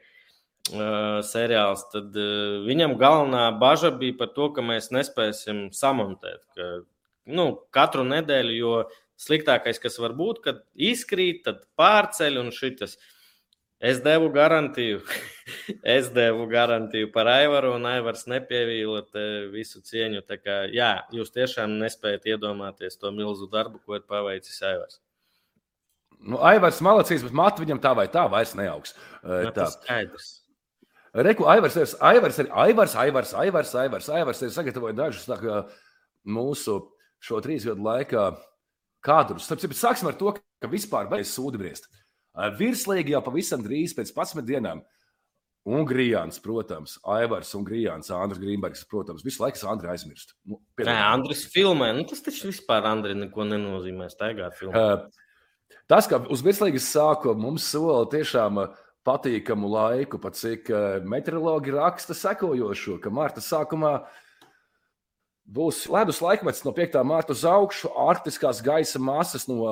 uh, 0.73 1.21
seriāls, 1.25 1.85
tad 1.93 2.13
uh, 2.17 2.61
viņam 2.65 2.97
galvenā 3.01 3.47
bažas 3.61 3.97
bija 3.97 4.17
par 4.21 4.33
to, 4.35 4.51
ka 4.53 4.61
mēs 4.65 4.91
nespēsim 4.93 5.69
samontēt 5.73 6.41
ka, 6.57 6.69
nu, 7.29 7.47
katru 7.73 8.05
nedēļu, 8.05 8.57
jo 8.57 8.75
sliktākais, 9.21 9.81
kas 9.81 9.97
var 10.01 10.13
būt, 10.17 10.41
kad 10.45 10.61
izkrīt, 10.73 11.43
tad 11.45 11.65
pārceļ 11.77 12.41
un 12.41 12.53
šitas. 12.53 12.97
Es 13.81 13.97
devu 14.05 14.27
garantiju, 14.29 14.99
es 15.97 16.11
devu 16.13 16.45
garantiju 16.49 17.09
par 17.13 17.29
Aivaru, 17.31 17.73
un 17.79 17.87
Aivars 17.89 18.27
nepievīla 18.29 19.01
visu 19.53 19.81
cieņu. 19.81 20.21
Kā, 20.43 20.57
jā, 20.69 20.91
jūs 21.15 21.33
tiešām 21.33 21.79
nespējat 21.81 22.27
iedomāties 22.35 22.99
to 23.01 23.09
milzu 23.15 23.49
darbu, 23.49 23.81
ko 23.81 23.97
ir 23.97 24.05
paveicis 24.05 24.61
Aivars. 24.69 24.99
Nu, 26.21 26.37
Aivars 26.45 26.83
malacīs, 26.85 27.25
bet 27.25 27.33
matu 27.33 27.65
viņam 27.65 27.81
tā 27.81 27.95
vai 27.97 28.05
tā 28.13 28.27
vairs 28.29 28.53
neaugs. 28.53 28.93
Tā. 29.23 29.49
Tas 29.55 29.79
skaidrs. 29.79 30.29
Reku, 31.17 31.47
Aivars, 31.49 31.75
ir, 31.75 31.89
Aivars, 32.07 32.37
ir, 32.39 32.51
Aivars, 32.53 32.93
Aivars, 32.95 33.33
Aivars, 33.33 33.73
Aivars, 33.75 34.11
Aivars 34.13 34.43
ir 34.45 34.53
sagatavojis 34.53 34.95
dažus 34.95 35.25
tā, 35.27 35.39
mūsu 36.23 36.77
šo 37.21 37.41
trīs 37.43 37.65
gadu 37.67 37.83
laikā 37.83 38.29
kadrus. 39.03 39.49
Tāpēc 39.49 39.75
sāksim 39.75 40.07
ar 40.07 40.15
to, 40.21 40.31
ka 40.37 40.69
vispār 40.71 41.09
vajag 41.11 41.27
sūdi 41.27 41.59
briest. 41.59 41.89
Virslīgi 42.57 43.15
jau 43.15 43.21
pavisam 43.25 43.63
drīz 43.63 43.95
pēc 43.97 44.13
11 44.15 44.47
dienām. 44.47 44.83
Un 45.67 45.83
Grijāns, 45.85 46.39
protams, 46.41 46.95
Aivars 47.05 47.51
un 47.53 47.65
Grijāns, 47.67 48.09
Andris 48.15 48.39
Grīmbergs, 48.41 48.81
protams, 48.89 49.21
visu 49.21 49.43
laiku 49.43 49.61
Andri 49.69 49.91
aizmirst. 49.91 50.33
Nu, 50.49 50.57
Nē, 50.81 50.95
Andris 51.11 51.43
filmē, 51.53 51.91
nu 51.93 52.05
tas 52.09 52.23
taču 52.25 52.49
vispār 52.49 52.87
Andri 52.89 53.13
neko 53.13 53.45
nenozīmē 53.45 54.07
staigāt 54.09 54.57
filmā. 54.57 54.81
Uh, 54.81 55.75
tas, 55.91 56.09
ka 56.09 56.23
uz 56.33 56.41
virslīgas 56.41 56.89
sākuma 56.89 57.37
mums 57.43 57.67
sola 57.69 58.07
tiešām 58.09 58.57
uh, 58.63 58.73
patīkamu 59.05 59.69
laiku, 59.69 60.19
pat 60.21 60.37
cik 60.37 60.69
eh, 60.69 61.05
meteorologi 61.09 61.73
raksta 61.73 62.17
sekojošo, 62.17 62.99
ka 63.01 63.13
marta 63.13 63.43
sākumā 63.43 63.99
Būs 65.51 65.81
ledus 65.91 66.21
laikmets 66.23 66.61
no 66.63 66.71
5. 66.71 66.93
mārta 67.03 67.33
uz 67.33 67.41
augšu, 67.49 67.89
arktiskās 68.07 68.61
gaisa 68.63 69.01
masas 69.03 69.49
no 69.49 69.65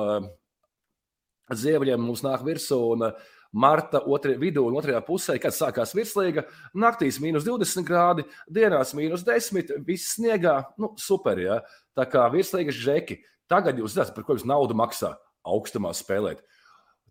ziemeļiem 1.56 2.02
mums 2.02 2.24
nāk 2.26 2.44
virsū. 2.46 2.80
Un, 2.94 3.10
Marta 3.50 3.98
otrajā 4.06 4.38
vidū 4.38 4.62
un 4.68 4.76
otrajā 4.78 5.00
pusē, 5.02 5.34
kad 5.42 5.50
sākās 5.50 5.90
virslīga, 5.96 6.44
naktīs 6.78 7.18
mīnus 7.18 7.42
20 7.42 7.82
grādi, 7.82 8.22
dienās 8.46 8.92
mīnus 8.94 9.24
10, 9.26 9.72
viss 9.86 10.12
sniegā. 10.14 10.60
Nu, 10.78 10.92
super, 11.02 11.40
ja? 11.42 11.58
Tā 11.98 12.06
kā 12.06 12.28
virslīgas 12.30 12.78
žeki. 12.78 13.18
Tagad 13.50 13.80
jūs 13.82 13.96
zināt, 13.96 14.12
par 14.14 14.22
ko 14.22 14.36
jums 14.36 14.46
naudu 14.46 14.76
maksā 14.78 15.16
augstumā 15.42 15.90
spēlēt. 15.98 16.44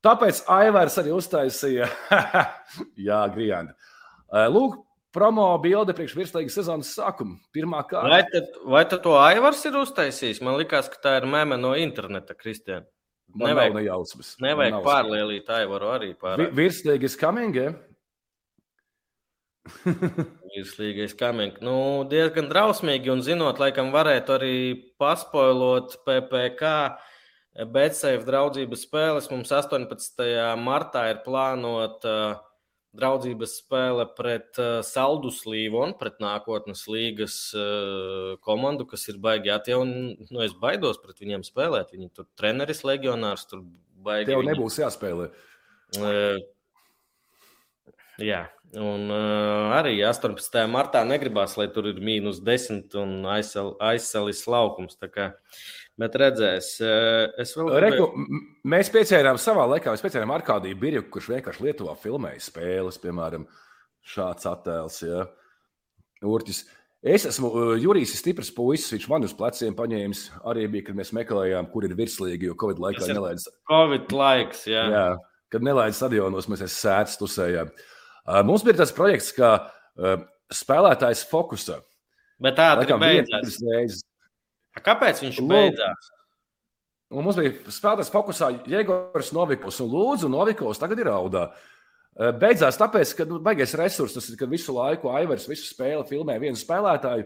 Tāpēc 0.06 0.45
Aivārs 0.47 0.95
arī 1.02 1.12
uztaisīja, 1.12 1.89
Jā, 3.10 3.19
Grijāna. 3.34 3.75
Lūk, 4.54 4.78
promo 5.15 5.49
bilde 5.60 5.95
priekš 5.97 6.15
virslīgas 6.15 6.56
sezonas 6.56 6.93
sākuma. 6.95 7.36
Pirmā 7.56 7.82
kārta. 7.89 8.13
Vai, 8.13 8.21
tad, 8.32 8.62
vai 8.63 8.86
tad 8.88 9.04
to 9.04 9.17
Aivars 9.19 9.65
ir 9.67 9.75
uztaisījis? 9.82 10.39
Man 10.45 10.56
liekas, 10.62 10.88
ka 10.93 11.04
tā 11.04 11.17
ir 11.19 11.28
meme 11.28 11.60
no 11.60 11.73
interneta, 11.75 12.38
Kristiāna. 12.38 12.88
Man 13.34 13.52
nevajag 13.52 13.76
nejausmas. 13.78 14.34
Nevajag 14.42 14.80
pārlielīt 14.86 15.52
Aivaru 15.54 15.92
arī 15.94 16.13
pār. 16.18 16.48
Virslīgas 16.56 17.18
coming, 17.20 17.54
ja? 17.56 17.76
Virslīgais 20.56 21.13
kaming. 21.18 21.60
Nu, 21.68 22.08
diezgan 22.10 22.50
drausmīgi, 22.50 23.12
un 23.13 23.22
zinot, 23.26 23.62
laikam 23.62 23.94
varētu 23.94 24.36
arī 24.39 24.56
paspoilot 25.02 26.00
PPK 26.08 26.74
Betsafe 27.70 28.24
draudzības 28.28 28.86
spēles 28.86 29.28
mums 29.32 29.52
18. 29.52 30.24
martā 30.62 31.10
ir 31.12 31.24
plānota 31.26 32.13
uh, 32.13 32.46
draudzības 32.97 33.56
spēle 33.62 34.06
pret 34.17 34.58
uh, 34.62 34.80
Saldus 34.86 35.43
Līvonu, 35.49 35.95
pret 35.99 36.17
nākotnes 36.23 36.86
līgas 36.89 37.36
uh, 37.58 38.36
komandu, 38.45 38.88
kas 38.89 39.06
ir 39.12 39.19
baigi 39.21 39.54
atjaunot. 39.54 40.30
Nu, 40.30 40.43
es 40.45 40.56
baidos 40.58 41.02
pret 41.04 41.21
viņiem 41.21 41.45
spēlēt. 41.45 41.93
Viņi 41.93 42.10
tur 42.15 42.30
treneris, 42.39 42.86
legionārs, 42.88 43.45
tur 43.49 43.63
baigi. 44.06 44.32
Tev 44.32 44.45
nebūs 44.47 44.80
jāspēlē. 44.82 45.30
Uh, 45.99 46.39
jā, 48.21 48.43
un 48.78 49.10
uh, 49.13 49.75
arī 49.78 49.95
18. 50.06 50.65
martā 50.71 51.06
negribās, 51.08 51.56
lai 51.62 51.69
tur 51.73 51.91
ir 51.91 52.02
mīnus 52.04 52.41
10 52.45 52.97
un 53.02 53.15
aizsalis 53.30 54.45
laukums. 54.49 54.97
Tā 54.97 55.12
kā 55.13 55.32
Bet 56.00 56.16
redzēs, 56.16 56.78
eh, 56.80 57.28
es 57.44 57.52
vēl. 57.58 57.74
Reku, 57.84 58.06
mēs 58.72 58.92
piecērām 58.94 59.40
savā 59.42 59.66
laikā, 59.74 59.92
mēs 59.92 60.04
piecērām 60.06 60.32
Arkādiju 60.32 60.78
Birju, 60.80 61.06
kurš 61.12 61.28
vienkārši 61.34 61.66
Lietuvā 61.66 61.96
filmēja 62.00 62.40
spēles, 62.46 63.00
piemēram, 63.04 63.44
šāds 64.08 64.48
attēls. 64.48 65.02
Ja. 65.04 65.26
Urķis. 66.24 66.64
Es 67.00 67.26
esmu 67.28 67.50
uh, 67.52 67.74
Jurijs, 67.80 68.16
stiprs 68.20 68.52
puisis. 68.52 68.92
Viņš 68.96 69.10
man 69.12 69.28
uz 69.28 69.36
pleciem 69.36 69.76
paņēmis. 69.76 70.24
Arī 70.52 70.66
bija, 70.72 70.90
kad 70.90 71.00
mēs 71.00 71.14
meklējām, 71.16 71.68
kur 71.72 71.88
ir 71.88 71.96
virslīgi, 72.00 72.48
jo 72.48 72.56
Covid 72.60 72.80
laikā 72.84 73.08
nelaidz. 73.12 73.48
Covid 73.72 74.16
laiks, 74.16 74.66
jā. 74.72 74.86
jā 74.92 75.06
kad 75.52 75.64
nelaidz 75.66 76.00
stadionos, 76.00 76.48
mēs 76.52 76.64
sēdz 76.76 77.16
tusējām. 77.20 77.72
Uh, 77.72 78.44
mums 78.48 78.64
bija 78.68 78.80
tāds 78.80 78.96
projekts, 78.96 79.32
kā 79.36 79.56
spēlētājs 80.54 81.26
fokusā. 81.28 81.80
Bet 82.40 82.56
tā 82.56 82.72
ir 82.86 82.96
beidzās. 83.02 83.60
Kāpēc 84.86 85.24
viņš 85.24 85.42
Lūk. 85.42 85.52
beidzās? 85.52 86.10
Un 87.10 87.26
mums 87.26 87.39
bija 87.39 87.74
spēlētājs 87.74 88.12
fokusā 88.13 88.52
Jēgors 88.70 89.32
Novikovs 89.34 89.80
un 89.82 89.89
Lūdzu 89.89 90.30
Novikovs 90.30 90.82
tagad 90.82 91.00
ir 91.02 91.10
audā. 91.10 91.48
Beidzās 92.38 92.78
tāpēc, 92.78 93.13
ka 93.18 93.26
nu, 93.26 93.39
baigais 93.42 93.74
resurs, 93.80 94.13
tas 94.13 94.28
ir, 94.30 94.36
ka 94.38 94.46
visu 94.50 94.76
laiku 94.76 95.10
Aivars 95.15 95.48
visu 95.50 95.70
spēli 95.70 96.04
filmē 96.10 96.36
vienu 96.42 96.60
spēlētāju. 96.60 97.26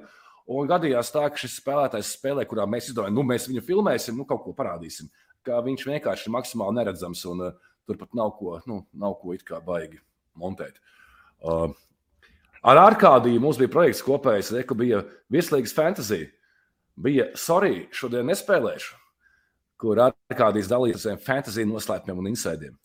Un 0.54 0.68
gadījās 0.68 1.12
tā, 1.12 1.24
ka 1.32 1.39
šis 1.39 1.58
spēlētājs 1.62 2.13
spēlē, 2.18 2.44
kurā 2.48 2.66
mēs 2.68 2.89
izdomājam, 2.92 3.16
nu, 3.16 3.24
mēs 3.28 3.48
viņu 3.48 3.63
filmēsim, 3.63 4.18
nu, 4.20 4.28
kaut 4.28 4.44
ko 4.44 4.54
parādīsim. 4.56 5.10
Ka 5.44 5.62
viņš 5.63 5.86
vienkārši 5.88 6.28
ir 6.28 6.36
maksimāli 6.36 6.78
neredzams 6.80 7.24
un 7.32 7.46
uh, 7.48 7.72
tur 7.88 8.00
pat 8.00 8.12
nav 8.16 8.36
ko, 8.39 8.58
nu, 8.70 8.82
nav 8.96 9.18
ko 9.22 9.36
it 9.36 9.44
kā 9.48 9.60
baigi 9.63 10.00
montēt. 10.39 10.80
Uh, 11.44 11.72
ar 12.63 12.82
Arkādiju 12.86 13.42
mums 13.44 13.60
bija 13.60 13.72
projekts 13.72 14.04
kopējs, 14.04 14.52
ka 14.68 14.78
bija 14.80 15.04
virslīgas 15.32 15.76
fantāzija 15.76 16.32
bija 16.96 17.30
sorry, 17.40 17.88
šodien 17.96 18.28
nespēlēšu, 18.30 18.96
kur 19.82 20.02
ar 20.04 20.16
kādiem 20.38 20.66
dalījumiem, 20.70 21.22
fantasy 21.24 21.66
noslēpumiem 21.68 22.24
un 22.24 22.32
insaidiem. 22.34 22.78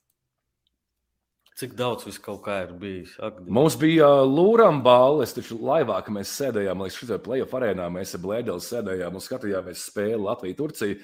Cik 1.58 1.72
daudz 1.74 2.04
viss 2.06 2.20
kaut 2.22 2.44
kā 2.44 2.60
ir 2.68 2.74
bijis? 2.78 3.16
Akdien. 3.18 3.50
Mums 3.50 3.74
bija 3.80 4.06
uh, 4.20 4.28
Lūram 4.30 4.76
balva. 4.84 5.24
Es 5.26 5.32
taču 5.34 5.56
laivā, 5.58 5.96
ka 6.06 6.12
mēs 6.14 6.30
sēdējām 6.38 6.84
līdz 6.84 6.98
šim 7.00 7.08
playoff 7.24 7.56
arēnā. 7.58 7.88
Mēs 7.90 8.14
ar 8.14 8.22
Blēdeli 8.22 8.62
sēdējām 8.62 9.18
un 9.18 9.24
skatījāmies 9.24 9.82
spēli 9.88 10.20
Latviju-Turciju. 10.22 11.00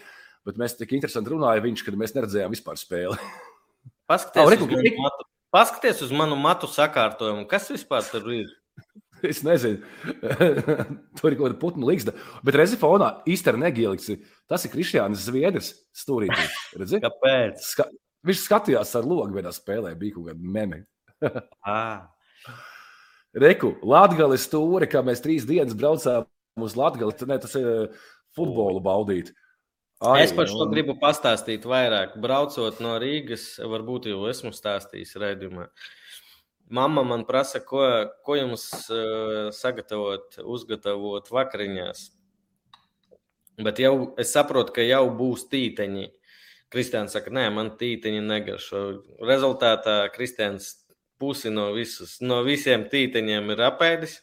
Bet 0.47 0.61
mēs 0.61 0.77
tik 0.79 0.95
interesanti 0.95 1.33
runājām, 1.33 1.65
viņš, 1.65 1.83
kad 1.83 1.99
mēs 1.99 2.15
neredzējām 2.15 2.55
vispār 2.55 2.79
spēli. 2.79 3.19
Paskaties, 4.13 4.45
oh, 4.45 4.55
uz 4.55 4.71
manu 4.71 4.93
matu, 5.01 5.27
paskaties 5.57 6.05
uz 6.07 6.15
manu 6.15 6.39
matu 6.39 6.71
sakārtojumu. 6.71 7.49
Kas 7.51 7.67
vispār 7.75 8.07
tur 8.13 8.31
ir? 8.37 8.55
Es 9.33 9.43
nezinu, 9.47 9.81
tur 11.19 11.33
ir 11.33 11.39
kaut 11.39 11.47
kāda 11.47 11.59
putnu 11.61 11.89
līgsta. 11.89 12.15
Bet 12.45 12.59
reizē 12.59 12.79
fonā 12.81 13.11
īstenībā 13.31 13.69
negielikts. 13.69 14.11
Tas 14.51 14.65
ir 14.67 14.73
Kristiānis 14.75 15.25
Zviedrs 15.29 15.73
stūrītī. 15.97 16.49
Redzi? 16.81 17.01
Kāpēc? 17.07 17.63
Ska 17.65 17.89
viņš 18.25 18.43
skatījās 18.47 18.95
ar 18.99 19.09
logu 19.09 19.39
vienā 19.39 19.53
spēlē, 19.55 19.95
bija 19.99 20.19
kaut 20.19 20.31
kāda 20.31 20.55
meme. 20.57 20.85
Reku, 23.35 23.75
Latvijas 23.83 24.47
stūri, 24.47 24.89
kā 24.91 25.03
mēs 25.07 25.25
trīs 25.25 25.47
dienas 25.49 25.77
braucām 25.77 26.29
uz 26.63 26.77
Latviju, 26.79 27.11
tas 27.19 27.57
ir 27.59 27.67
eh, 27.71 28.05
futbolu 28.37 28.83
baudīt. 28.85 29.33
Ai, 30.05 30.21
es 30.27 30.35
par 30.37 30.47
šo 30.51 30.67
gribu 30.69 30.97
pastāstīt 31.01 31.65
vairāk. 31.67 32.19
Braucot 32.21 32.81
no 32.85 32.97
Rīgas, 33.01 33.55
varbūt 33.63 34.11
jau 34.11 34.27
esmu 34.29 34.51
stāstījis 34.53 35.15
raidījumā. 35.23 35.65
Uh, 35.65 36.04
Mama 36.69 37.03
man 37.05 37.25
prasa, 37.29 37.61
ko, 37.61 37.83
ko 38.25 38.37
jums 38.39 38.65
sagatavot, 39.53 40.39
uzgatavot 40.41 41.29
vakariņās. 41.31 42.07
Bet 43.65 43.79
jau 43.79 44.15
es 44.19 44.33
saprotu, 44.35 44.75
ka 44.75 44.83
jau 44.83 45.05
būs 45.15 45.47
tīteņi. 45.53 46.09
Kristians 46.75 47.13
saka, 47.15 47.31
nē, 47.31 47.45
man 47.55 47.75
tīteņi 47.79 48.23
negaršo. 48.25 48.81
Rezultātā 49.23 50.09
Kristians 50.15 50.73
pusi 51.23 51.53
no, 51.53 51.69
visus, 51.77 52.17
no 52.25 52.41
visiem 52.47 52.89
tīteņiem 52.91 53.53
ir 53.55 53.63
apēdis, 53.69 54.17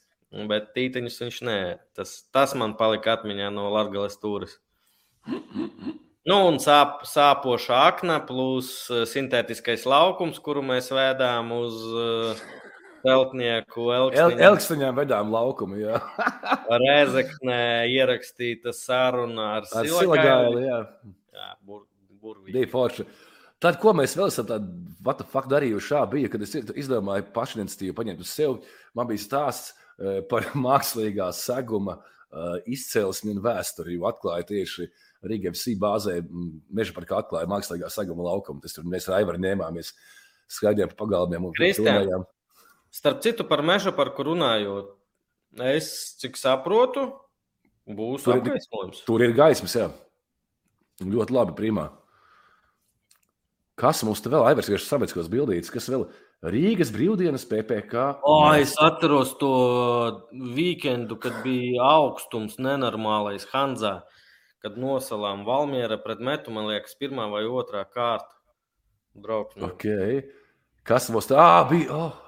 bet 0.49 0.73
tīteņus 0.75 1.21
viņš 1.23 1.39
nē. 1.47 1.59
Tas, 1.95 2.17
tas 2.35 2.57
man 2.59 2.75
palika 2.79 3.15
atmiņā 3.15 3.53
no 3.55 3.69
Latvijas 3.71 4.17
stūres. 4.19 4.57
Nu, 6.29 6.35
un 6.51 6.59
sāp, 6.61 6.99
sāpoša 7.09 7.77
akna 7.87 8.19
plus 8.21 8.67
uh, 8.93 9.07
sintētiskais 9.09 9.87
laukums, 9.89 10.37
kuru 10.45 10.61
mēs 10.65 10.91
vēdām 10.93 11.49
uz 11.55 11.79
uh, 11.89 12.43
Peltnieku 13.01 13.87
Elkstiņām. 13.95 14.99
Vedām 14.99 15.31
laukumu. 15.33 15.79
Rēzeknē 16.83 17.63
ierakstīta 17.89 18.69
saruna 18.77 19.55
ar, 19.55 19.65
ar 19.73 19.89
Silagāli, 19.89 20.67
jā. 20.67 20.77
Jā, 21.41 21.49
bur, 21.65 21.87
burvīgi. 22.21 22.53
Bija 22.59 22.69
forši. 22.69 23.07
Tad, 23.61 23.81
ko 23.81 23.95
mēs 23.97 24.13
vēl 24.17 24.29
esam 24.29 24.45
tādu, 24.49 24.69
what 25.01 25.17
the 25.17 25.25
fuck 25.25 25.49
darījuši 25.49 25.89
šā 25.89 26.05
bija, 26.13 26.29
kad 26.33 26.45
es 26.45 26.53
izdomāju 26.53 27.31
pašiniciatīvu 27.33 27.97
paņemt 27.97 28.21
uz 28.21 28.29
sevi, 28.29 28.77
man 28.97 29.09
bija 29.09 29.25
stāsts 29.25 29.73
uh, 29.73 30.21
par 30.29 30.51
mākslīgā 30.69 31.33
seguma 31.33 31.97
uh, 31.97 32.20
izcelsmi 32.71 33.33
un 33.35 33.41
vēsturi, 33.43 33.97
jo 33.97 34.07
atklāja 34.09 34.47
tieši 34.51 34.87
Rīgā 35.27 35.51
FC 35.53 35.75
bāzē 35.79 36.17
meža 36.73 36.95
parkā 36.95 37.19
atklāja 37.21 37.49
mākslīgā 37.51 37.89
saguma 37.93 38.25
laukumu. 38.29 38.61
Tas 38.63 38.73
tur 38.77 38.87
mēs 38.89 39.09
ar 39.09 39.19
Aivaru 39.19 39.41
ņēmāmies, 39.43 39.91
skaidrojām 40.51 40.93
pa 40.93 40.99
pagalmiem 41.03 41.49
un 41.49 41.57
runājām. 41.57 42.25
Starp 42.91 43.21
citu, 43.23 43.45
par 43.47 43.63
meža 43.63 43.93
parku 43.95 44.25
runājot, 44.27 44.95
es 45.71 45.91
cik 46.19 46.39
saprotu, 46.39 47.05
būs 47.87 48.25
tur 48.25 48.39
apgaismojums. 48.39 49.03
Tur 49.07 49.23
ir 49.23 49.35
gaismas, 49.37 49.77
jā. 49.77 49.87
Ļoti 51.01 51.35
labi, 51.35 51.55
primā. 51.57 51.87
Kas 53.79 54.03
mums 54.05 54.21
te 54.21 54.29
vēl 54.29 54.43
aivars 54.45 54.67
vienkārši 54.69 54.89
sabiedriskos 54.89 55.31
bildītas, 55.31 55.71
kas 55.73 55.87
vēl 55.89 56.03
Rīgas 56.41 56.89
brīvdienas 56.89 57.45
PPK? 57.45 58.05
O, 58.25 58.37
es 58.57 58.73
atceros 58.81 59.35
to 59.37 59.51
weekendu, 60.31 61.19
kad 61.21 61.43
bija 61.45 61.85
augstums 61.99 62.57
nenormālais 62.57 63.45
Hanzā 63.51 63.99
kad 64.61 64.77
nosalām 64.77 65.45
Valmiera 65.45 65.97
pret 66.01 66.21
metu, 66.21 66.53
man 66.53 66.69
liekas, 66.69 66.93
pirmā 66.99 67.25
vai 67.31 67.43
otrā 67.49 67.83
kārta. 67.89 68.29
Braukšana. 69.17 69.71
Okay. 69.73 70.21
Kas 70.87 71.09
mums 71.11 71.27
tā 71.27 71.39
ah, 71.41 71.63
bija? 71.67 71.89
Oh. 71.91 72.19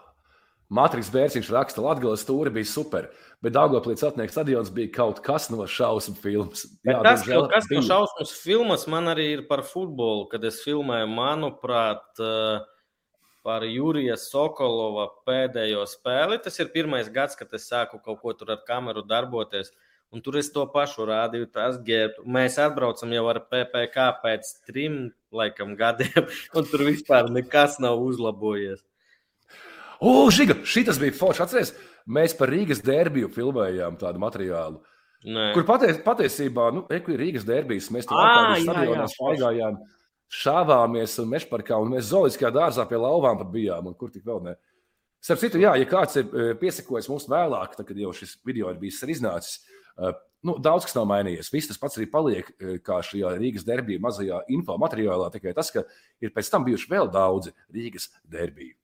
Matrix 0.73 1.11
Bērziņš 1.13 1.51
raksta, 1.53 1.83
Latvijas 1.85 2.23
stūri 2.25 2.49
bija 2.55 2.65
super, 2.65 3.09
bet 3.45 3.53
Dārgoplīts 3.53 4.01
atnieks 4.07 4.33
stadions 4.33 4.71
bija 4.73 4.89
kaut 4.95 5.19
kas 5.21 5.45
no 5.53 5.67
šausmu 5.69 6.15
filmas. 6.17 6.63
Jā, 6.81 6.95
bet 6.97 7.05
tas 7.05 7.25
kaut 7.27 7.51
kas 7.53 7.69
no 7.69 7.83
šausmu 7.85 8.25
filmas 8.41 8.87
man 8.89 9.11
arī 9.11 9.27
ir 9.35 9.43
par 9.51 9.61
futbolu, 9.67 10.25
kad 10.31 10.43
es 10.49 10.63
filmēju, 10.65 11.11
manuprāt, 11.13 12.07
eh, 12.17 12.65
par 13.43 13.65
Jurija 13.67 14.15
Sokolova 14.19 15.09
pēdējo 15.27 15.83
spēli. 15.91 16.39
Tas 16.43 16.59
ir 16.63 16.71
pirmais 16.73 17.09
gads, 17.11 17.35
kad 17.39 17.51
es 17.53 17.67
sāku 17.69 17.99
kaut 18.03 18.21
ko 18.21 18.33
tur 18.37 18.53
ar 18.55 18.63
kameru 18.67 19.03
darboties. 19.05 19.73
Un 20.13 20.21
tur 20.21 20.37
es 20.37 20.51
to 20.53 20.63
pašu 20.69 21.07
rādīju, 21.09 21.49
tas 21.51 21.79
ģērbtu. 21.83 22.23
Mēs 22.29 22.59
atbraucam 22.61 23.13
jau 23.15 23.23
ar 23.31 23.41
PPC 23.49 24.07
pēc 24.21 24.51
trim 24.69 24.97
laikam, 25.33 25.73
gadiem, 25.75 26.27
un 26.57 26.69
tur 26.69 26.85
vispār 26.85 27.31
nekas 27.33 27.79
nav 27.81 28.01
uzlabojies. 28.01 28.83
O, 30.03 30.29
Žiga, 30.33 30.59
šis 30.67 30.99
bija 31.01 31.15
forši. 31.17 31.43
Atcerieties, 31.45 31.73
mēs 32.05 32.35
par 32.37 32.51
Rīgas 32.51 32.83
derbiju 32.85 33.31
filmējām 33.33 33.97
tādu 34.01 34.21
materiālu. 34.21 34.81
Nē. 35.23 35.49
Kur 35.55 35.63
paties, 35.65 35.97
patiesībā, 36.03 36.67
nu, 36.75 36.83
Rīgas 36.91 37.45
derbijas, 37.47 37.87
mēs 37.95 38.09
tur 38.09 38.19
stadionā 38.19 39.07
staigājām, 39.07 39.77
šāvāmies 40.33 41.15
un 41.21 41.31
mešparkā, 41.33 41.77
un 41.81 41.93
mēs 41.93 42.09
zoologiskajā 42.09 42.51
dārzā 42.55 42.85
pie 42.89 42.99
lauvām 42.99 43.39
pat 43.41 43.51
bijām, 43.53 43.89
un 43.89 43.97
kur 43.97 44.11
tik 44.13 44.25
vēl 44.27 44.41
ne. 44.47 44.55
Starp 45.23 45.39
citu, 45.39 45.61
jā, 45.61 45.71
ja 45.79 45.87
kāds 45.87 46.17
ir 46.19 46.27
e, 46.27 46.51
piesakojis 46.59 47.07
mums 47.11 47.29
vēlāk, 47.31 47.77
tad, 47.77 47.87
kad 47.87 47.99
jau 47.99 48.11
šis 48.15 48.35
video 48.47 48.71
ir 48.73 48.79
bijis 48.81 48.99
iznācis, 49.07 49.61
e, 49.95 50.11
nu, 50.43 50.57
daudz 50.59 50.87
kas 50.87 50.97
nav 50.97 51.05
mainījies. 51.11 51.51
Viss 51.53 51.69
tas 51.71 51.79
pats 51.79 51.99
arī 51.99 52.09
paliek, 52.11 52.49
e, 52.57 52.75
kā 52.83 52.97
šajā 53.05 53.35
Rīgas 53.37 53.67
derbija 53.67 54.03
mazajā 54.03 54.41
info 54.51 54.75
materiālā, 54.81 55.29
tikai 55.31 55.53
tas, 55.55 55.71
ka 55.71 55.85
ir 56.19 56.33
pēc 56.35 56.49
tam 56.51 56.65
bijuši 56.67 56.91
vēl 56.91 57.11
daudzi 57.13 57.55
Rīgas 57.71 58.09
derbiju. 58.27 58.75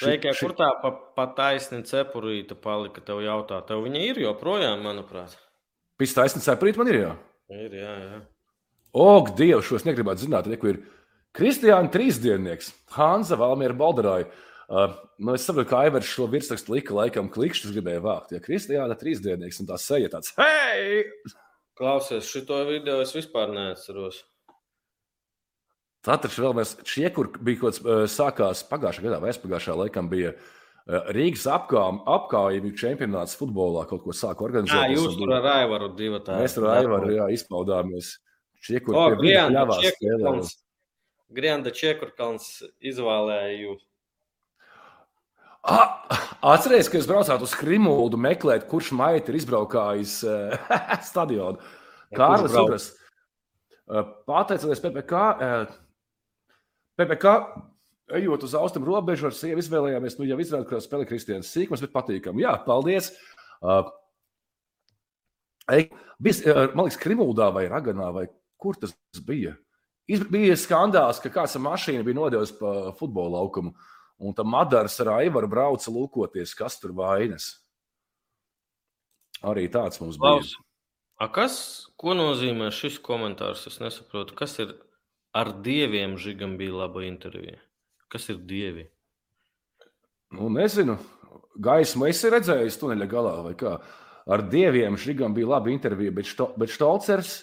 Sveiki, 0.00 0.32
kur 0.38 0.54
tā 0.56 0.70
pa, 0.80 0.90
pa 1.14 1.28
taisni 1.36 1.82
cepurīta 1.86 2.56
palika? 2.58 3.02
Tev 3.04 3.22
jautā, 3.24 3.58
tev 3.66 3.82
viņa 3.84 4.02
ir 4.06 4.20
joprojām, 4.22 4.82
manuprāt. 4.86 5.34
Pēc 6.00 6.14
taisni 6.16 6.42
cepurīta 6.42 6.80
man 6.80 6.90
ir, 6.90 7.00
jā. 7.04 7.14
Ir, 7.54 7.74
jā, 7.74 7.94
jā. 8.06 8.20
Og, 8.96 9.34
Dievs, 9.38 9.68
šos 9.68 9.86
negribētu 9.86 10.26
zināt, 10.26 10.48
reku 10.50 10.72
ir 10.72 10.80
Kristiāna 11.36 11.90
Trīsdiennieks, 11.94 12.72
Hanza 12.96 13.38
Valmiera 13.38 13.76
Baldarāja. 13.78 14.26
Uh, 14.70 14.94
nu, 15.18 15.34
es 15.34 15.44
saprotu, 15.46 15.68
ka 15.70 15.84
Aivars 15.84 16.10
šo 16.10 16.28
virsrakstu 16.30 16.76
lika 16.76 16.94
laikam 16.94 17.30
klikšķis 17.30 17.74
gribēja 17.74 18.02
vākt. 18.04 18.34
Ja 18.34 18.42
Kristiāna 18.42 18.98
Trīsdiennieks 18.98 19.62
un 19.62 19.70
tā 19.70 19.78
seja 19.82 20.10
tāds, 20.12 20.34
hei! 20.38 21.04
Klausies, 21.78 22.28
šito 22.28 22.58
video 22.68 22.98
es 23.02 23.14
vispār 23.16 23.50
neatceros. 23.54 24.20
Taču 26.04 26.46
vēl 26.46 26.54
mēs 26.56 26.74
šie, 26.88 27.06
kur 27.12 27.28
bija 27.44 27.60
kaut 27.62 27.78
kas 27.80 28.14
sākās 28.14 28.62
pagājušā 28.68 29.04
gadā, 29.04 29.18
vai 29.20 29.32
aizpagājušā 29.32 29.76
laikam 29.76 30.08
bija 30.12 30.32
Rīgas 31.14 31.44
apgājuma 31.50 32.72
čempionāts 32.78 33.36
futbolā, 33.38 33.84
kaut 33.88 34.02
ko 34.06 34.14
sāku 34.16 34.46
organizēt. 34.48 34.80
Jā, 34.80 34.96
jūs 34.96 35.18
tur 35.20 35.34
ar 35.36 35.46
Aivaru 35.58 35.90
divu 35.98 36.22
tādu. 36.24 36.40
Mēs 36.40 36.56
tur 36.56 36.66
ar 36.70 36.80
Aivaru 36.80 37.12
jā, 37.14 37.28
izpaudāmies. 37.36 38.14
Šie, 38.14 38.29
Čekurkalns 41.76 42.48
izvēlēja 42.90 43.54
jūs. 43.54 43.84
Atcerieties, 45.60 46.88
ka 46.88 46.96
jūs 46.96 47.08
braucāt 47.08 47.42
uz 47.44 47.52
Krimuldu 47.56 48.18
meklēt, 48.20 48.64
kurš 48.70 48.94
maita 48.96 49.32
ir 49.32 49.40
izbraukājis 49.42 50.16
uh, 50.24 50.56
stadionu. 51.10 51.60
Kārlis 52.16 52.56
Uras. 52.56 52.88
Uh, 53.90 54.06
pateicoties 54.26 54.80
PPK, 54.82 55.20
uh, 55.36 55.74
PPK, 56.98 57.34
ejot 58.20 58.46
uz 58.46 58.56
austrumu 58.56 58.88
robežu, 58.88 59.28
ar 59.28 59.36
sievu 59.36 59.62
izvēlējāmies, 59.62 60.16
nu, 60.18 60.28
jau 60.30 60.38
izrādīt, 60.42 60.68
ka 60.70 60.80
spēlē 60.82 61.06
Kristians 61.08 61.50
Sīkums, 61.52 61.82
bet 61.84 61.94
patīkam. 61.94 62.40
Jā, 62.40 62.56
paldies! 62.66 63.12
Uh, 63.60 63.84
Bis, 66.20 66.40
uh, 66.42 66.72
man 66.74 66.88
liekas, 66.88 66.98
Krimuldā 66.98 67.50
vai 67.54 67.68
Raganā, 67.70 68.08
vai 68.14 68.24
kur 68.60 68.78
tas 68.80 68.94
bija? 69.26 69.56
Bija 70.30 70.56
skandāls, 70.58 71.20
ka 71.22 71.30
kāds 71.32 71.54
ar 71.56 71.64
mašīnu 71.64 72.04
bija 72.06 72.18
nodevis 72.18 72.52
pa 72.58 72.90
futbola 72.98 73.38
laukumu, 73.38 73.72
un 74.18 74.34
tam 74.34 74.50
Madars 74.52 74.98
ar 75.04 75.14
Aivaru 75.20 75.48
brauca 75.50 75.92
lūkoties, 75.94 76.56
kas 76.58 76.80
tur 76.82 76.94
vainas. 76.98 77.52
Arī 79.46 79.68
tāds 79.72 80.02
mums 80.02 80.18
bija. 80.20 80.40
Klaus. 80.40 80.56
A 81.20 81.28
kas, 81.28 81.54
ko 82.00 82.14
nozīmē 82.16 82.70
šis 82.72 82.98
komentārs? 83.04 83.66
Es 83.68 83.78
nesaprotu, 83.80 84.34
kas 84.36 84.56
ir 84.62 84.72
Ar 85.32 85.52
dieviem 85.62 86.16
Žigam 86.18 86.56
bija 86.58 86.74
laba 86.74 87.04
intervija. 87.06 87.60
Kas 88.10 88.28
ir 88.28 88.40
dievi? 88.50 88.88
Nu, 90.34 90.48
nezinu. 90.50 90.96
Gaismu 91.54 92.08
esi 92.10 92.30
redzējis 92.32 92.78
tuneļa 92.80 93.06
galā 93.10 93.34
vai 93.44 93.52
kā. 93.58 93.76
Ar 94.30 94.42
dieviem 94.50 94.98
Žigam 94.98 95.34
bija 95.34 95.52
laba 95.52 95.70
intervija, 95.70 96.14
bet, 96.14 96.26
što, 96.26 96.50
bet 96.58 96.72
Štolcers. 96.74 97.36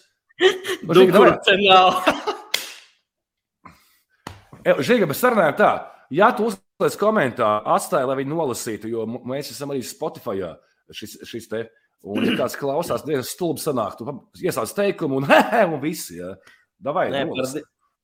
Žiga, 4.83 5.07
bet 5.07 5.17
sarunājam 5.17 5.57
tā. 5.57 5.71
Ja 6.13 6.29
tu 6.35 6.47
uzliec 6.49 6.95
komentāru, 6.99 7.65
atstāj, 7.75 8.05
lai 8.07 8.17
viņi 8.19 8.31
nolasītu, 8.31 8.91
jo 8.91 9.05
mēs 9.07 9.51
esam 9.53 9.73
arī 9.73 9.83
Spotify 9.85 10.53
šis, 10.93 11.17
šis 11.27 11.49
te. 11.51 11.65
Un, 12.07 12.21
ja 12.23 12.35
kāds 12.37 12.55
klausās, 12.59 13.03
diezgan 13.03 13.25
stulbi 13.25 13.63
sanāk, 13.63 13.97
tu 13.97 14.05
iesāc 14.45 14.71
teikumu 14.77 15.17
un, 15.21 15.25
un 15.73 15.79
visi. 15.81 16.19
Ja. 16.21 16.35
Davai, 16.83 17.07
Nē, 17.11 17.25
par, 17.31 17.47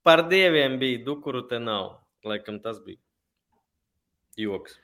Par 0.03 0.25
dieviem 0.27 0.79
bija 0.81 0.99
dukuru 1.05 1.45
te 1.47 1.59
nav. 1.63 1.93
Laikam 2.27 2.57
tas 2.63 2.79
bija 2.83 2.99
joks. 4.39 4.75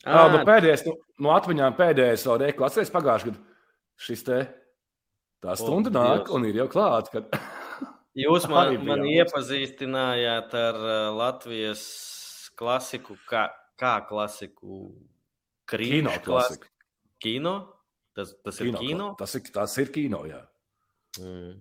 Jā, 0.00 0.24
nu 0.32 0.40
pēdējais, 0.48 0.82
nu, 0.88 0.94
no 1.20 1.34
atmiņām 1.34 1.76
pēdējais 1.76 2.24
vēl 2.26 2.40
reku 2.46 2.64
atceries 2.66 2.92
pagājušajā 2.94 3.34
gadā. 3.34 3.42
Šis 4.00 4.24
te 4.24 4.38
tā 5.44 5.56
stunda 5.58 5.90
o, 5.90 5.94
nāk 5.96 6.24
Dievs. 6.24 6.34
un 6.36 6.46
ir 6.48 6.60
jau 6.62 6.68
klāt. 6.72 7.10
Kad... 7.14 7.24
Jūs 8.24 8.48
man, 8.52 8.74
man 8.86 9.04
iepazīstinājāt 9.08 10.54
ar 10.58 10.80
uh, 10.80 10.96
Latvijas 11.16 11.84
klasiku, 12.58 13.16
kā, 13.30 13.48
kā 13.80 13.94
klasiku? 14.08 14.90
Krīno 15.70 16.12
klasiku. 16.24 16.66
Kino? 17.20 17.54
Tas, 18.16 18.34
tas 18.44 18.58
kino, 18.58 18.70
ir 18.70 18.74
kino? 18.82 19.10
Tas 19.18 19.34
ir, 19.38 19.42
tas 19.54 19.76
ir 19.78 19.92
kino, 19.94 20.24
jā. 20.28 20.40
Mm. 21.20 21.52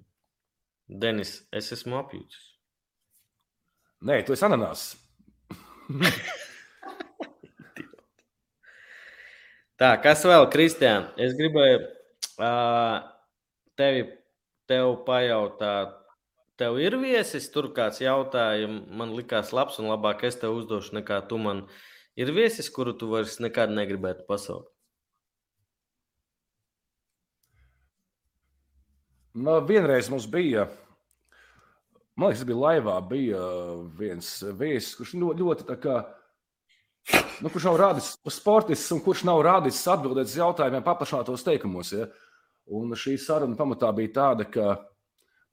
Denis, 1.02 1.32
es 1.54 1.72
esmu 1.76 2.00
apjūts. 2.00 2.39
Nē, 4.10 4.24
tu 4.26 4.34
esi 4.34 4.46
ananās. 4.48 4.82
Tā, 9.80 9.94
kas 10.04 10.26
vēl, 10.28 10.50
Kristiāna? 10.52 11.13
Es 11.22 11.32
gribēju 11.38 11.78
uh, 11.80 12.98
tevi 13.80 14.06
tev 14.70 15.00
pajautāt. 15.08 15.96
Tev 16.60 16.76
ir 16.84 16.98
viesis, 17.00 17.48
tur 17.54 17.70
kāds 17.76 18.02
jautāja, 18.04 18.68
man 18.68 19.13
likās 19.15 19.54
labs 19.56 19.80
un 19.80 19.88
labāk 19.88 20.26
es 20.28 20.36
tev 20.42 20.58
uzdošu 20.60 20.98
nekā 20.98 21.22
tu 21.30 21.39
man. 21.39 21.63
Ir 22.20 22.34
viesis, 22.36 22.68
kuru 22.76 22.92
tu 23.00 23.08
vairs 23.13 23.38
nekad 23.39 23.72
negribētu 23.72 24.28
pasaukt? 24.28 24.68
Nu, 29.39 29.56
vienreiz 29.63 30.10
mums 30.12 30.26
bija, 30.28 30.65
man 32.18 32.32
liekas, 32.32 32.44
bija 32.50 32.60
laivā, 32.60 32.96
bija 33.08 33.42
viens 33.96 34.32
viesis, 34.60 34.96
kurš 34.98 35.13
ļoti, 35.22 35.68
tā 35.70 35.78
kā. 35.80 36.00
Nu, 37.39 37.48
kurš 37.48 37.70
nav 37.70 37.78
rādījis 37.80 38.10
sportists 38.36 38.92
un 38.92 39.00
kurš 39.06 39.24
nav 39.30 39.39
rādījis 39.46 39.86
atbildēt 39.94 40.28
uz 40.28 40.36
jautājumiem 40.42 40.84
paplašinātos 40.84 41.46
teikumos. 41.48 41.94
Ja? 41.96 42.10
Un 42.75 42.93
šī 42.97 43.15
saruna 43.21 43.58
pamatā 43.58 43.89
bija 43.97 44.13
tāda, 44.19 44.45
ka 44.45 44.75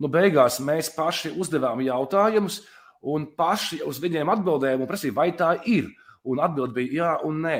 nu, 0.02 0.10
beigās 0.12 0.58
mēs 0.64 0.90
paši 0.92 1.32
uzdevām 1.40 1.80
jautājumus, 1.84 2.60
un 3.06 3.28
paši 3.38 3.80
uz 3.86 4.00
viņiem 4.02 4.32
atbildējām 4.34 4.84
un 4.84 4.90
prasījām, 4.90 5.16
vai 5.16 5.30
tā 5.36 5.54
ir. 5.70 5.88
Un 6.26 6.40
atbild 6.42 6.74
bija 6.74 6.96
jā 7.00 7.12
un 7.28 7.44
nē. 7.44 7.58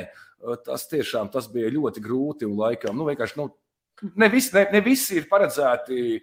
Tas 0.67 0.89
tiešām 0.91 1.31
tas 1.33 1.47
bija 1.51 1.71
ļoti 1.73 2.03
grūti 2.03 2.47
un 2.49 2.57
laikam 2.59 2.97
nu, 2.99 3.07
vienkārši 3.09 3.39
nu, 3.39 3.47
ne, 4.19 4.29
vis, 4.31 4.51
ne, 4.55 4.67
ne 4.75 4.83
visi 4.85 5.21
ir 5.21 5.29
paredzēti 5.31 6.19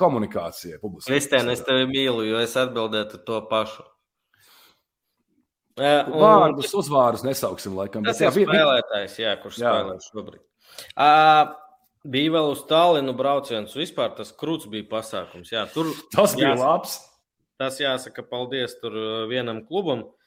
komunikācijai. 0.00 0.78
Kristēn, 1.06 1.50
es 1.52 1.64
tevi 1.66 1.88
mīlu, 1.90 2.24
jo 2.28 2.38
es 2.40 2.54
atbildētu 2.60 3.24
to 3.26 3.40
pašu. 3.50 3.86
Uh, 5.80 6.04
Vārdus, 6.20 6.72
uzvārdus 6.76 7.24
nesauksim, 7.24 7.72
laikam. 7.78 8.04
Tas 8.04 8.18
bet, 8.18 8.26
jā, 8.26 8.30
ir 8.42 8.50
spēlētājs, 8.50 9.18
jā, 9.22 9.34
kurš 9.40 9.60
jā. 9.62 9.70
spēlē 9.72 9.96
šobrīd. 10.04 10.42
Uh, 10.92 11.52
bija 12.04 12.34
vēl 12.36 12.52
uz 12.54 12.64
Talinu 12.70 13.14
brauciens, 13.16 13.76
vispār 13.76 14.14
tas 14.16 14.32
krūts 14.36 14.70
bija 14.70 14.88
pasākums. 14.90 15.52
Jā, 15.52 15.66
tur, 15.72 15.92
tas 16.14 16.36
bija 16.38 16.54
jāsaka, 16.54 16.66
labs. 16.66 16.96
Tas 17.60 17.76
jāsaka 17.82 18.24
paldies 18.24 18.78
tur 18.80 18.96
vienam 19.28 19.64
klubam. 19.66 20.06
Uh, 20.06 20.20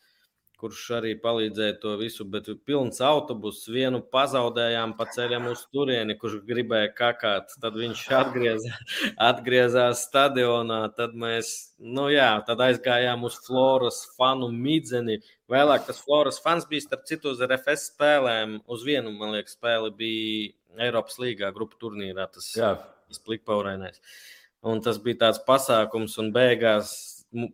kurš 0.64 0.84
arī 0.96 1.12
palīdzēja 1.20 1.76
to 1.82 1.98
visu, 2.00 2.24
bet 2.32 2.48
pilns 2.68 3.02
autobuss 3.04 3.68
vienu 3.68 4.00
pazaudējām 4.14 4.94
pa 4.96 5.10
ceļam 5.12 5.50
uz 5.52 5.66
turieni, 5.76 6.16
kurš 6.20 6.40
gribēja 6.48 6.94
kakāt. 6.96 7.52
Tad 7.60 7.76
viņš 7.82 8.04
atgriezās, 8.20 8.96
atgriezās 9.32 10.06
stadionā, 10.08 10.80
tad 10.96 11.18
mēs, 11.20 11.52
nu 11.84 12.08
jā, 12.14 12.32
tad 12.48 12.64
aizgājām 12.64 13.28
uz 13.28 13.42
Floras 13.44 14.00
fanu 14.16 14.48
midzeni. 14.56 15.20
Vēlāk 15.52 15.84
tas 15.90 16.00
Floras 16.06 16.40
fans 16.44 16.68
bija 16.70 16.88
starp 16.88 17.04
citu 17.12 17.34
uz 17.34 17.44
RFS 17.44 17.90
spēlēm, 17.92 18.62
uz 18.72 18.88
vienu, 18.88 19.12
man 19.20 19.36
liekas, 19.36 19.58
spēli 19.60 19.92
bija 20.00 20.52
Eiropas 20.82 21.20
līgā 21.22 21.52
grupu 21.56 21.78
turnīrā, 21.82 22.28
tas, 22.34 22.50
tas 22.58 23.24
plikpaurainais. 23.26 24.02
Un 24.64 24.80
tas 24.84 24.98
bija 25.04 25.26
tāds 25.26 25.42
pasākums, 25.44 26.16
un 26.22 26.32
beigās 26.36 26.94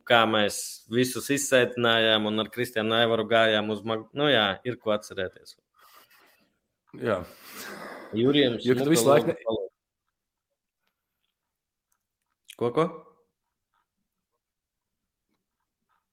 kā 0.07 0.23
mēs 0.29 0.59
visus 0.91 1.29
izsētinājām 1.33 2.27
un 2.29 2.43
ar 2.43 2.51
Kristiānu 2.53 2.97
Aivaru 2.99 3.25
gājām 3.29 3.71
uz 3.73 3.81
magu. 3.87 4.09
Nu 4.17 4.27
jā, 4.29 4.59
ir 4.67 4.77
ko 4.81 4.93
atcerēties. 4.95 5.55
Jā. 6.99 7.21
Jurijam 8.17 8.57
Jo, 8.65 8.75
tu 8.79 8.89
visu 8.89 9.07
laiku 9.07 9.35
paloda. 9.43 9.69
Ko, 12.59 12.71
ko? 12.75 12.85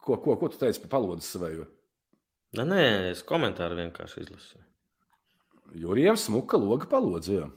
Ko, 0.07 0.19
ko, 0.23 0.37
ko 0.39 0.51
tu 0.53 0.61
teici 0.61 0.83
par 0.85 0.93
palodas 0.99 1.27
savēju? 1.33 1.67
Nē, 2.57 2.65
nē, 2.69 2.83
es 3.11 3.25
komentāru 3.27 3.81
vienkārši 3.81 4.23
izlasīju. 4.23 4.63
Jurijam 5.75 6.17
smuka 6.17 6.57
loga 6.57 6.87
palodzi. 6.91 7.41
jā. 7.41 7.49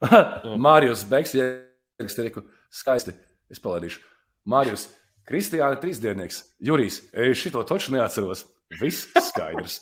Mārijus 0.64 1.02
Beks, 1.08 1.34
ierakstīju, 1.36 2.44
skaisti. 2.72 3.12
Es 3.52 3.60
palaidīšu. 3.60 4.00
Mārijus, 4.48 4.86
Kristiāna 5.28 5.76
trīsdiennieks, 5.82 6.38
Jurijs, 6.64 7.02
es 7.12 7.36
šito 7.38 7.62
taču 7.68 7.92
neatceros. 7.92 8.46
Viss 8.80 9.08
skaidrs. 9.28 9.80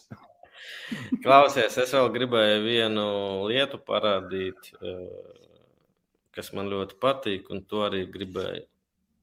Klausies, 1.24 1.76
es 1.78 1.92
vēl 1.94 2.08
gribēju 2.14 2.62
vienu 2.64 3.04
lietu 3.48 3.78
parādīt, 3.84 4.72
eh, 4.80 5.36
kas 6.34 6.50
man 6.56 6.70
ļoti 6.72 6.96
patīk, 7.00 7.50
un 7.52 7.62
to 7.68 7.84
arī 7.86 8.02
gribēju. 8.10 8.64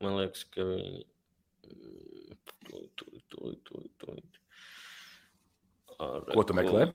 Man 0.06 0.18
liekas, 0.22 0.46
ka 0.54 0.62
viņi. 0.70 1.04
Tūlīt. 2.96 4.40
Ar- 6.00 6.26
Ko 6.34 6.44
tu 6.44 6.54
meklē? 6.58 6.90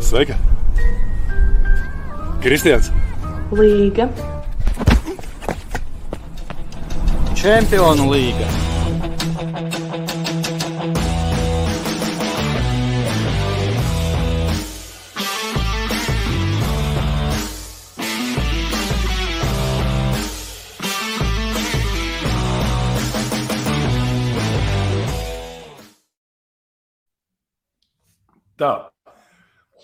Sveika! 0.00 0.36
Kristians! 2.42 2.90
Līga, 3.52 4.08
Čempionu 7.34 8.10
līga. 8.10 8.65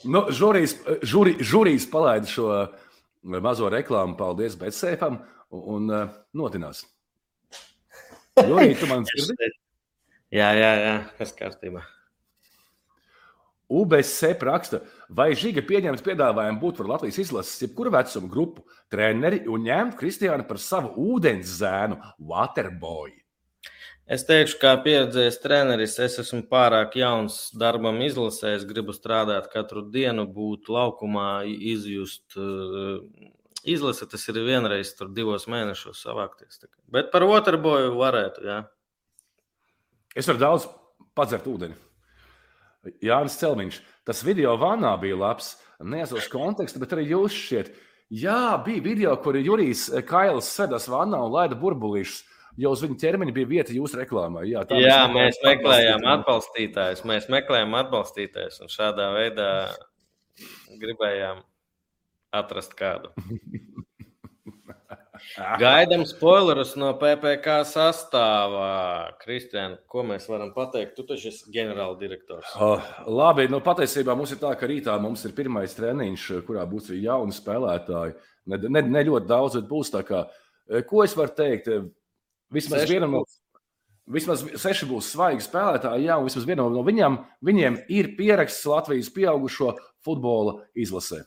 Nu, 0.08 0.24
žūrijas, 0.34 0.76
žūri, 1.06 1.36
žūrijas 1.46 1.86
palaida 1.90 2.26
šo 2.30 2.48
mazo 3.22 3.70
reklāmu, 3.70 4.16
paldies 4.18 4.56
Betsēpam, 4.58 5.20
un, 5.54 5.64
un 5.76 5.94
uh, 5.94 6.14
notinās. 6.38 6.84
Jūrija, 8.50 8.78
tu 8.80 8.90
man 8.90 9.06
dzirdi? 9.06 9.52
Jā, 10.32 10.48
jā, 10.56 10.70
jā, 10.80 10.94
kas 11.18 11.34
kārtībā. 11.36 11.84
UBC 13.72 14.34
raksta, 14.44 14.82
vai 15.08 15.30
Žiga 15.38 15.62
pieņemt 15.64 16.02
piedāvājumu 16.04 16.60
būt 16.60 16.80
par 16.80 16.90
Latvijas 16.90 17.22
izlases, 17.22 17.60
jebkuru 17.62 17.92
vecumu 17.94 18.28
grupu 18.28 18.66
treneri 18.92 19.42
un 19.48 19.64
ņemt 19.64 19.96
Kristiānu 20.00 20.44
par 20.48 20.60
savu 20.60 20.92
ūdens 21.14 21.56
zēnu, 21.62 21.96
Waterboy. 22.28 23.21
Es 24.10 24.24
teikšu, 24.26 24.56
kā 24.58 24.72
pieredzējis 24.82 25.38
treneris, 25.44 25.94
es 26.02 26.18
esmu 26.18 26.42
pārāk 26.50 26.96
jauns 26.98 27.36
darbam, 27.54 28.00
izlasē. 28.02 28.56
Es 28.56 28.64
gribu 28.66 28.94
strādāt 28.96 29.46
katru 29.52 29.84
dienu, 29.94 30.26
būt 30.26 30.66
laukumā, 30.72 31.44
izjust 31.46 32.34
uh, 32.34 32.98
izlase. 33.62 34.08
Tas 34.10 34.26
ir 34.28 34.40
vienreiz, 34.42 34.90
tur 34.98 35.12
divos 35.14 35.46
mēnešos 35.46 36.02
savākties. 36.02 36.64
Bet 36.92 37.12
par 37.14 37.28
Waterboyu 37.30 37.94
varētu. 38.00 38.44
Jā. 38.48 38.58
Es 40.18 40.26
varu 40.28 40.42
daudz 40.42 40.66
padzert 41.16 41.46
ūdeni. 41.48 41.78
Jānis 43.04 43.38
Celmiņš, 43.38 43.78
tas 44.08 44.24
video 44.26 44.56
vanā 44.58 44.96
bija 45.00 45.20
labs. 45.20 45.54
Neatceros 45.82 46.28
kontekstu, 46.30 46.82
bet 46.82 46.92
arī 46.94 47.08
jūs 47.10 47.34
šķiet. 47.34 47.72
Jā, 48.12 48.58
bija 48.66 48.82
video, 48.84 49.14
kur 49.22 49.38
Jurijs 49.38 49.86
Kails 50.06 50.50
sēdās 50.52 50.90
vannā 50.90 51.22
un 51.22 51.32
laida 51.32 51.56
burbulīšus. 51.58 52.26
Jo 52.60 52.74
uz 52.74 52.82
viņa 52.84 52.98
ķermeņa 53.00 53.32
bija 53.32 53.48
vieta 53.48 53.72
jūsu 53.72 53.96
reklāmā. 54.02 54.42
Jā, 54.44 54.60
tā 54.68 54.76
Jā, 54.76 55.06
mēs 55.08 55.38
meklējām 55.40 56.02
meklējām 56.02 56.02
atbalstītāju. 56.04 56.18
atbalstītājus. 56.20 57.04
Mēs 57.08 57.28
meklējām 57.32 57.78
atbalstītājus 57.80 58.60
un 58.60 58.68
šādā 58.72 59.06
veidā 59.16 59.48
gribējām 60.82 61.40
atrast 62.36 62.74
kādu. 62.76 63.12
Gaidām 65.60 66.02
spoilerus 66.08 66.72
no 66.80 66.90
PPC 66.98 67.62
sastāvā. 67.70 69.12
Kristiāna, 69.22 69.78
ko 69.90 70.02
mēs 70.06 70.26
varam 70.30 70.50
pateikt? 70.56 70.96
Tu 70.98 71.04
taču 71.08 71.30
esi 71.30 71.52
ģenerāldirektors. 71.54 72.56
Oh, 72.60 72.82
labi, 73.06 73.46
nu, 73.52 73.60
patiesībā 73.64 74.16
mums 74.18 74.34
ir 74.34 74.40
tā, 74.42 74.50
ka 74.58 74.68
rītā 74.68 74.96
mums 75.00 75.22
ir 75.28 75.34
pirmais 75.36 75.76
treniņš, 75.78 76.26
kurā 76.48 76.64
būs 76.68 76.90
jauni 76.96 77.36
spēlētāji. 77.36 78.16
Ne, 78.50 78.58
ne, 78.66 78.82
ne 78.96 79.04
ļoti 79.06 79.30
daudz, 79.30 79.60
bet 79.60 79.68
būs 79.70 79.92
tā 79.94 80.02
kā. 80.06 80.24
eh, 80.68 80.82
Ko 80.88 81.04
es 81.06 81.14
varu 81.16 81.36
teikt? 81.38 81.70
Vismaz 82.52 82.84
Seši 82.84 82.98
vienam 82.98 83.16
no. 83.16 83.22
Vismaz 84.12 84.42
seši 84.58 84.88
būs 84.90 85.12
svaigi 85.14 85.44
spēlētāji, 85.44 86.08
jā, 86.08 86.16
un 86.18 86.26
vismaz 86.26 86.46
vienam 86.48 86.72
no 86.74 86.82
viņiem, 86.84 87.20
viņiem 87.46 87.76
ir 87.94 88.10
pieraksts 88.18 88.66
Latvijas 88.66 89.12
pieaugušo 89.14 89.76
futbola 90.04 90.58
izlasē. 90.74 91.22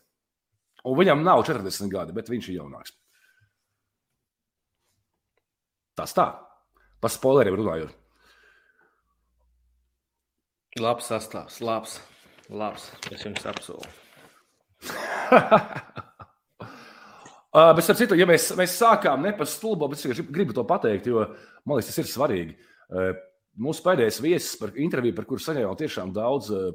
Un 0.86 1.00
viņam 1.00 1.24
nav 1.26 1.46
40 1.48 1.90
gadi, 1.90 2.14
bet 2.14 2.30
viņš 2.30 2.50
ir 2.52 2.60
jaunāks. 2.60 2.94
Tas 5.96 6.12
tā, 6.14 6.28
par 7.00 7.14
spoileriem 7.14 7.56
runājot. 7.62 7.96
Labs 10.84 11.08
sastāvs, 11.08 11.62
labs. 11.64 12.02
labs. 12.52 12.90
Es 13.16 13.24
jums 13.24 13.46
apsolu. 13.48 13.88
Uh, 17.56 17.70
bet, 17.76 17.86
starp 17.88 18.00
citu, 18.02 18.15
ja 18.20 18.26
mēs, 18.28 18.50
mēs 18.60 18.74
sākām 18.76 19.22
ne 19.24 19.32
par 19.38 19.48
stulbo, 19.48 19.88
bet 19.88 20.02
es 20.04 20.20
gribu, 20.28 20.52
to 20.58 20.65
pateikt, 20.68 21.06
jo 21.08 21.22
man 21.63 21.78
liekas, 21.78 21.94
tas 21.94 22.02
ir 22.04 22.10
svarīgi. 22.12 22.58
Uh, 22.91 23.13
mūsu 23.63 23.86
pēdējais 23.86 24.18
viesis 24.26 24.58
par 24.60 24.74
interviju, 24.76 25.15
par 25.15 25.28
kuru 25.30 25.39
saņēmām 25.39 25.78
tiešām 25.80 26.12
daudz, 26.15 26.50
uh, 26.52 26.74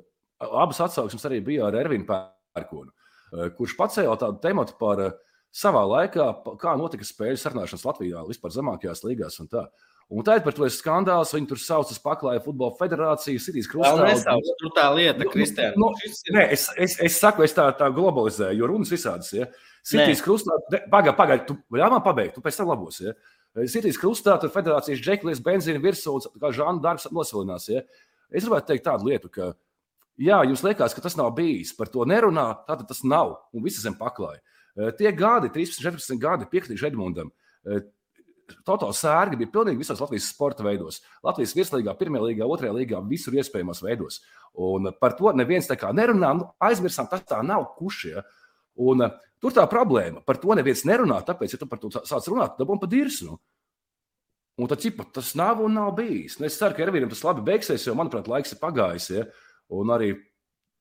abas 0.49 0.81
atsauksmes 0.87 1.27
arī 1.29 1.43
bija 1.45 1.66
ar 1.69 1.77
Ervinu 1.83 2.09
Pērkonu, 2.09 2.88
uh, 2.95 3.51
kurš 3.59 3.77
pacēla 3.77 4.16
tādu 4.23 4.40
tematu 4.40 4.79
par 4.81 5.05
uh, 5.05 5.12
savā 5.53 5.85
laikā, 5.85 6.31
kā 6.62 6.73
notika 6.81 7.05
spēļu 7.05 7.37
sarunāšanas 7.43 7.85
Latvijā, 7.85 8.25
vispār 8.31 8.57
zemākajās 8.57 9.05
līgās. 9.05 9.37
Un 9.45 9.53
tā. 9.53 9.66
Un 10.11 10.25
tā 10.27 10.40
ir 10.40 10.43
par 10.43 10.55
to 10.57 10.66
skandāls. 10.75 11.31
Viņi 11.37 11.47
tur 11.53 11.59
saucas 11.62 12.01
Paklāja 12.03 12.40
Futbola 12.43 12.75
Federāciju, 12.81 13.38
Sitīs 13.38 13.69
Krustā. 13.71 13.93
Tur 14.59 14.73
tā 14.75 14.88
lieta, 14.97 15.23
Nu, 15.23 15.31
Kristiāna. 15.31 15.77
nu, 15.79 15.93
ir- 16.03 16.35
Nē, 16.35 16.49
es, 16.57 16.64
es, 16.75 16.97
es 16.99 17.19
saku, 17.21 17.45
es 17.47 17.55
tā, 17.55 17.69
tā 17.79 17.87
globalizēju, 17.95 18.59
jo 18.59 18.66
runas 18.73 18.90
visādas. 18.90 19.31
Ja. 19.37 19.47
Sitīs 19.87 20.23
krustā, 20.25 20.57
pagaidi, 20.93 21.16
pagaidi, 21.16 21.47
tu 21.49 21.57
ļāvā 21.73 21.97
man 21.97 22.05
pabeigt, 22.05 22.37
tu 22.37 22.45
pēc 22.45 22.59
tam 22.61 22.71
labos. 22.71 23.01
Ja. 23.01 23.14
Sitīs 23.71 23.99
krustā, 23.99 24.37
tur 24.40 24.53
federācijas 24.55 25.01
džeklis, 25.03 25.43
benzīna 25.45 25.81
virsū, 25.83 26.19
kā 26.40 26.53
žāna 26.55 26.83
darbs 26.85 27.09
nosvilinās. 27.11 27.69
Ja. 27.73 27.83
Es 28.31 28.45
gribētu 28.45 28.71
teikt 28.71 28.87
tādu 28.87 29.09
lietu, 29.09 29.31
ka, 29.33 29.53
jā, 30.21 30.43
jums 30.47 30.62
liekas, 30.66 30.95
ka 30.95 31.03
tas 31.05 31.16
nav 31.19 31.33
bijis, 31.38 31.73
par 31.77 31.90
to 31.90 32.05
nerunā, 32.07 32.47
tātad 32.69 32.87
tas 32.93 33.01
nav, 33.03 33.38
un 33.57 33.64
visi 33.64 33.83
zem 33.83 33.97
paklāja. 33.99 34.43
Eh, 34.77 34.93
Tie 34.99 35.11
gadi, 35.16 35.51
13, 35.51 35.81
14 35.83 36.21
gadi, 36.21 36.47
piekritīšu 36.53 36.93
Edmundam, 36.93 37.33
eh, 37.66 37.88
Totāla 38.66 38.95
sērga 38.97 39.38
bija 39.38 39.51
pilnīgi 39.53 39.79
visos 39.79 40.01
Latvijas 40.03 40.29
sporta 40.33 40.64
veidos. 40.66 41.01
Latvijas 41.27 41.55
virslīgā, 41.55 41.95
pirmajā 41.99 42.25
līgā, 42.25 42.49
otrajā 42.51 42.75
līgā, 42.75 43.01
visur 43.07 43.37
iespējamos 43.38 43.83
veidos. 43.85 44.21
Un 44.59 44.90
par 45.01 45.14
to 45.19 45.31
neviens 45.37 45.69
tā 45.71 45.77
kā 45.79 45.93
nerunā. 45.95 46.33
Nu, 46.38 46.49
aizmirsām, 46.66 47.09
tas 47.11 47.23
tā 47.29 47.40
nav 47.47 47.69
kušie. 47.79 48.16
Un, 48.81 49.05
uh, 49.05 49.31
tur 49.43 49.55
tā 49.57 49.66
problēma. 49.71 50.23
Par 50.25 50.40
to 50.40 50.57
neviens 50.57 50.87
nerunā. 50.89 51.20
Tāpēc, 51.26 51.55
ja 51.55 51.61
tu 51.61 51.68
par 51.70 51.81
to 51.83 51.91
sā- 51.93 52.05
sāc 52.09 52.28
runāt, 52.31 52.57
tad 52.57 52.64
dabū 52.64 52.78
pa 52.81 52.89
dirsnu. 52.91 53.37
Un 54.61 54.68
tad, 54.68 54.81
cipa, 54.83 55.07
tas 55.12 55.35
nav 55.39 55.62
un 55.64 55.76
nav 55.76 55.95
bijis. 55.97 56.39
Nu, 56.41 56.49
es 56.49 56.59
ceru, 56.61 56.76
ka 56.76 56.85
Ervīnam 56.85 57.12
tas 57.12 57.22
labi 57.24 57.45
beigsies, 57.47 57.87
jo, 57.87 57.95
manuprāt, 57.97 58.28
laiks 58.28 58.53
ir 58.53 58.61
pagājis. 58.61 59.09
Ja? 59.14 59.24
Un 59.72 59.93
arī, 59.95 60.11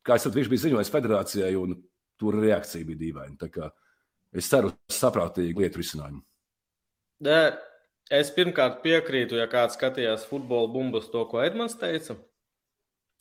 kā 0.04 0.18
es 0.18 0.26
saprotu, 0.26 0.42
viņš 0.42 0.52
bija 0.52 0.66
ziņojis 0.66 0.92
federācijai, 0.96 1.54
un 1.60 1.78
tur 2.20 2.40
reakcija 2.40 2.88
bija 2.88 3.04
dīvaina. 3.06 3.72
Es 4.36 4.52
ceru, 4.52 4.74
uz 4.74 5.00
saprātīgu 5.00 5.64
lietu 5.64 5.80
risinājumu. 5.80 6.20
Nē, 7.24 7.40
Es 8.10 8.32
pirmkārt 8.34 8.80
piekrītu, 8.82 9.38
ja 9.38 9.46
kāds 9.46 9.76
skatījās 9.78 10.24
futbola 10.26 10.66
bumbas 10.74 11.12
to, 11.14 11.22
ko 11.30 11.44
Edmunds 11.46 11.76
teica. 11.78 12.16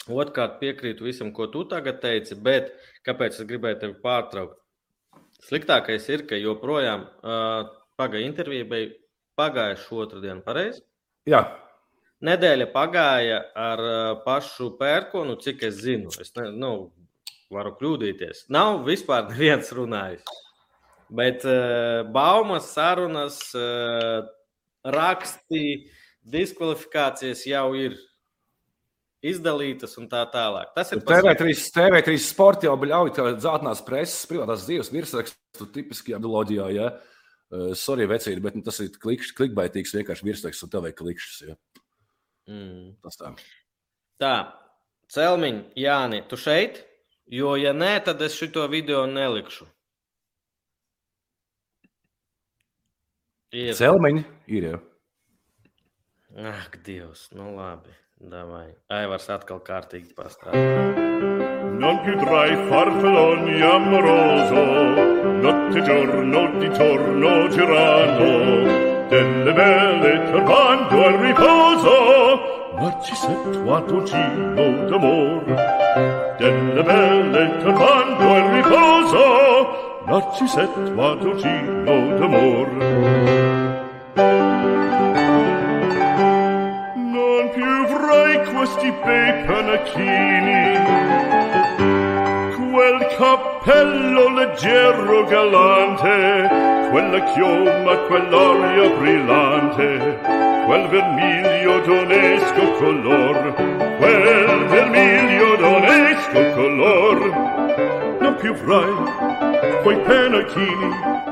Otrkārt, 0.09 0.55
piekrītu 0.63 1.05
visam, 1.05 1.29
ko 1.37 1.45
tu 1.53 1.67
tagad 1.69 1.99
teici, 2.01 2.39
bet 2.41 2.71
kāpēc 3.05 3.37
es 3.37 3.49
gribēju 3.51 3.83
tevi 3.83 3.99
pārtraukt? 4.01 4.57
Sliktākais 5.47 6.09
ir, 6.11 6.27
ka 6.27 6.39
joprojām 6.41 7.07
uh, 7.07 7.71
pagāja 7.99 8.27
intervija 8.27 8.67
bija 8.69 8.91
pagājušā 9.39 10.03
otrdiena, 10.03 10.43
pareizi? 10.43 10.83
Jā, 11.29 11.45
Nedēļa 12.27 12.67
pagāja 12.75 13.37
ar 13.55 13.81
uh, 13.85 13.99
pašu 14.25 14.73
pērkonu, 14.81 15.37
cik 15.39 15.63
es 15.69 15.77
zinu. 15.85 16.11
Es 16.19 16.33
ne, 16.35 16.49
nu, 16.51 16.73
varu 17.55 17.77
kļūdīties. 17.79 18.49
Nav 18.51 18.83
vispār 18.89 19.29
neviens 19.31 19.71
runājis. 19.75 20.25
Bet 21.15 21.47
uh, 21.47 22.03
baumas, 22.13 22.73
sarunas, 22.75 23.39
uh, 23.55 24.27
raksti, 24.99 25.63
diskvalifikācijas 26.27 27.47
jau 27.47 27.69
ir 27.79 27.95
izdalītas 29.25 29.97
un 29.99 30.07
tā 30.11 30.23
tālāk. 30.33 30.71
Tas 30.77 30.93
ir 30.95 31.03
TV3, 31.03 31.55
TV3 31.75 32.17
sports 32.23 32.67
jau 32.67 32.75
ļauj, 32.79 33.13
ka 33.17 33.29
zeltainās 33.35 33.83
preses, 33.87 34.27
privātās 34.31 34.67
dzīves 34.69 34.93
virsrakstu 34.95 35.69
tipiskajā 35.75 36.21
ideoloģijā. 36.21 36.69
Ja? 36.77 36.91
Uh, 37.49 37.73
sorry, 37.79 38.07
vecīri, 38.09 38.43
bet 38.45 38.59
nu, 38.59 38.63
tas 38.67 38.79
ir 38.85 38.93
klikšķis, 39.01 39.35
klikbaitīgs 39.39 39.95
vienkārši 39.97 40.27
virsraksts 40.27 40.67
un 40.67 40.73
tev 40.73 40.85
vajag 40.85 40.99
klikšķis. 41.01 41.39
Ja? 41.49 41.57
Mm. 42.53 42.93
Tas 43.05 43.19
tā. 43.21 43.33
Tā, 44.19 44.35
Celmiņ, 45.13 45.63
Jāni, 45.79 46.23
tu 46.29 46.37
šeit? 46.41 46.83
Jo, 47.33 47.55
ja 47.61 47.75
nē, 47.77 47.95
tad 48.05 48.23
es 48.25 48.37
šo 48.37 48.67
video 48.69 49.07
nelikšu. 49.09 49.67
Ir. 53.57 53.73
Celmiņi 53.73 54.25
ir 54.53 54.67
jau. 54.69 54.81
Ak, 56.37 56.77
Dievs, 56.85 57.31
nu 57.33 57.49
labi. 57.57 57.95
Davai. 58.19 58.73
Aivars 58.91 59.29
atkal 59.31 59.61
kārtīgi 59.63 60.11
pastrādā. 60.17 60.59
Non 61.79 62.01
più 62.03 62.17
tra 62.19 62.47
i 62.51 62.57
farfalloni 62.69 63.61
amoroso, 63.63 64.63
notte 65.45 65.83
giorno 65.83 66.59
di 66.59 66.69
torno 66.71 67.49
girano, 67.55 69.07
delle 69.09 69.53
belle 69.53 70.31
turbando 70.33 71.05
al 71.05 71.17
riposo, 71.23 71.95
Narcisetto 72.75 73.75
a 73.75 73.81
Tocino 73.83 74.67
d'amor. 74.91 75.45
Delle 76.39 76.83
belle 76.83 77.57
turbando 77.59 78.35
al 78.35 78.51
riposo, 78.51 80.03
Narcisetto 80.07 81.07
a 81.07 81.17
Tocino 81.17 82.19
d'amor. 82.19 83.68
Questi 88.59 88.91
bei 89.05 89.45
panacchini, 89.45 90.75
quel 92.73 93.07
cappello 93.17 94.35
leggero 94.35 95.25
galante, 95.27 96.49
quella 96.91 97.23
chioma, 97.33 97.97
quell'aria 98.09 98.89
brillante, 98.97 100.19
quel 100.67 100.89
vermiglio 100.89 101.79
d'onesco 101.83 102.73
color, 102.73 103.55
quel 103.99 104.67
vermiglio 104.67 105.55
d'onesco 105.55 106.53
color. 106.55 108.19
Non 108.19 108.35
più 108.41 108.53
avrai 108.55 109.83
quei 109.83 109.99
panacchini, 109.99 111.27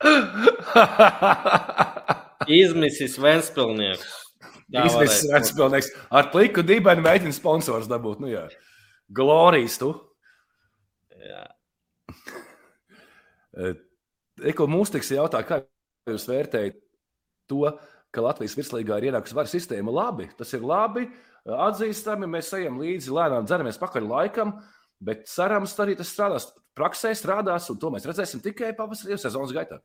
Izmisis 0.00 0.68
Ventspilnieks. 0.78 1.97
Tā 1.97 1.97
Izmisis 2.46 3.18
varētu 3.18 3.66
būt. 3.66 5.30
Ventspilnieks. 5.32 5.90
Ar 6.14 6.28
pliku 6.32 6.62
dibenu 6.62 7.02
mēģina 7.02 7.34
sponsors 7.34 7.88
dabūt. 7.90 8.20
Nu, 8.22 8.30
jā. 8.30 8.44
Glorijas 9.10 9.78
tu. 9.80 9.90
Jā. 11.18 11.44
Eko 14.46 14.68
mums 14.70 14.92
tiks 14.94 15.10
jautā, 15.10 15.40
kā 15.42 15.62
jūs 16.06 16.28
vērtējat 16.28 16.78
to, 17.50 17.64
ka 18.14 18.22
Latvijas 18.22 18.54
virslīgā 18.58 19.00
ir 19.00 19.10
ienākusi 19.10 19.36
varas 19.36 19.54
sistēma. 19.56 19.94
Labi, 19.94 20.28
tas 20.38 20.52
ir 20.54 20.62
labi, 20.64 21.08
atzīstami, 21.48 22.28
mēs 22.30 22.52
ejam 22.60 22.78
līdzi, 22.80 23.12
lēnām 23.14 23.48
dzeramies 23.48 23.80
pakaļ 23.80 24.06
laikam, 24.08 24.54
bet 25.02 25.26
cerams, 25.30 25.74
arī 25.82 25.96
tas 25.98 26.12
strādās. 26.12 26.50
Praksē 26.78 27.10
strādās, 27.18 27.66
un 27.72 27.80
to 27.82 27.90
mēs 27.90 28.06
redzēsim 28.06 28.44
tikai 28.44 28.70
pavasarī 28.78 29.18
sezonas 29.18 29.50
gaitā. 29.56 29.80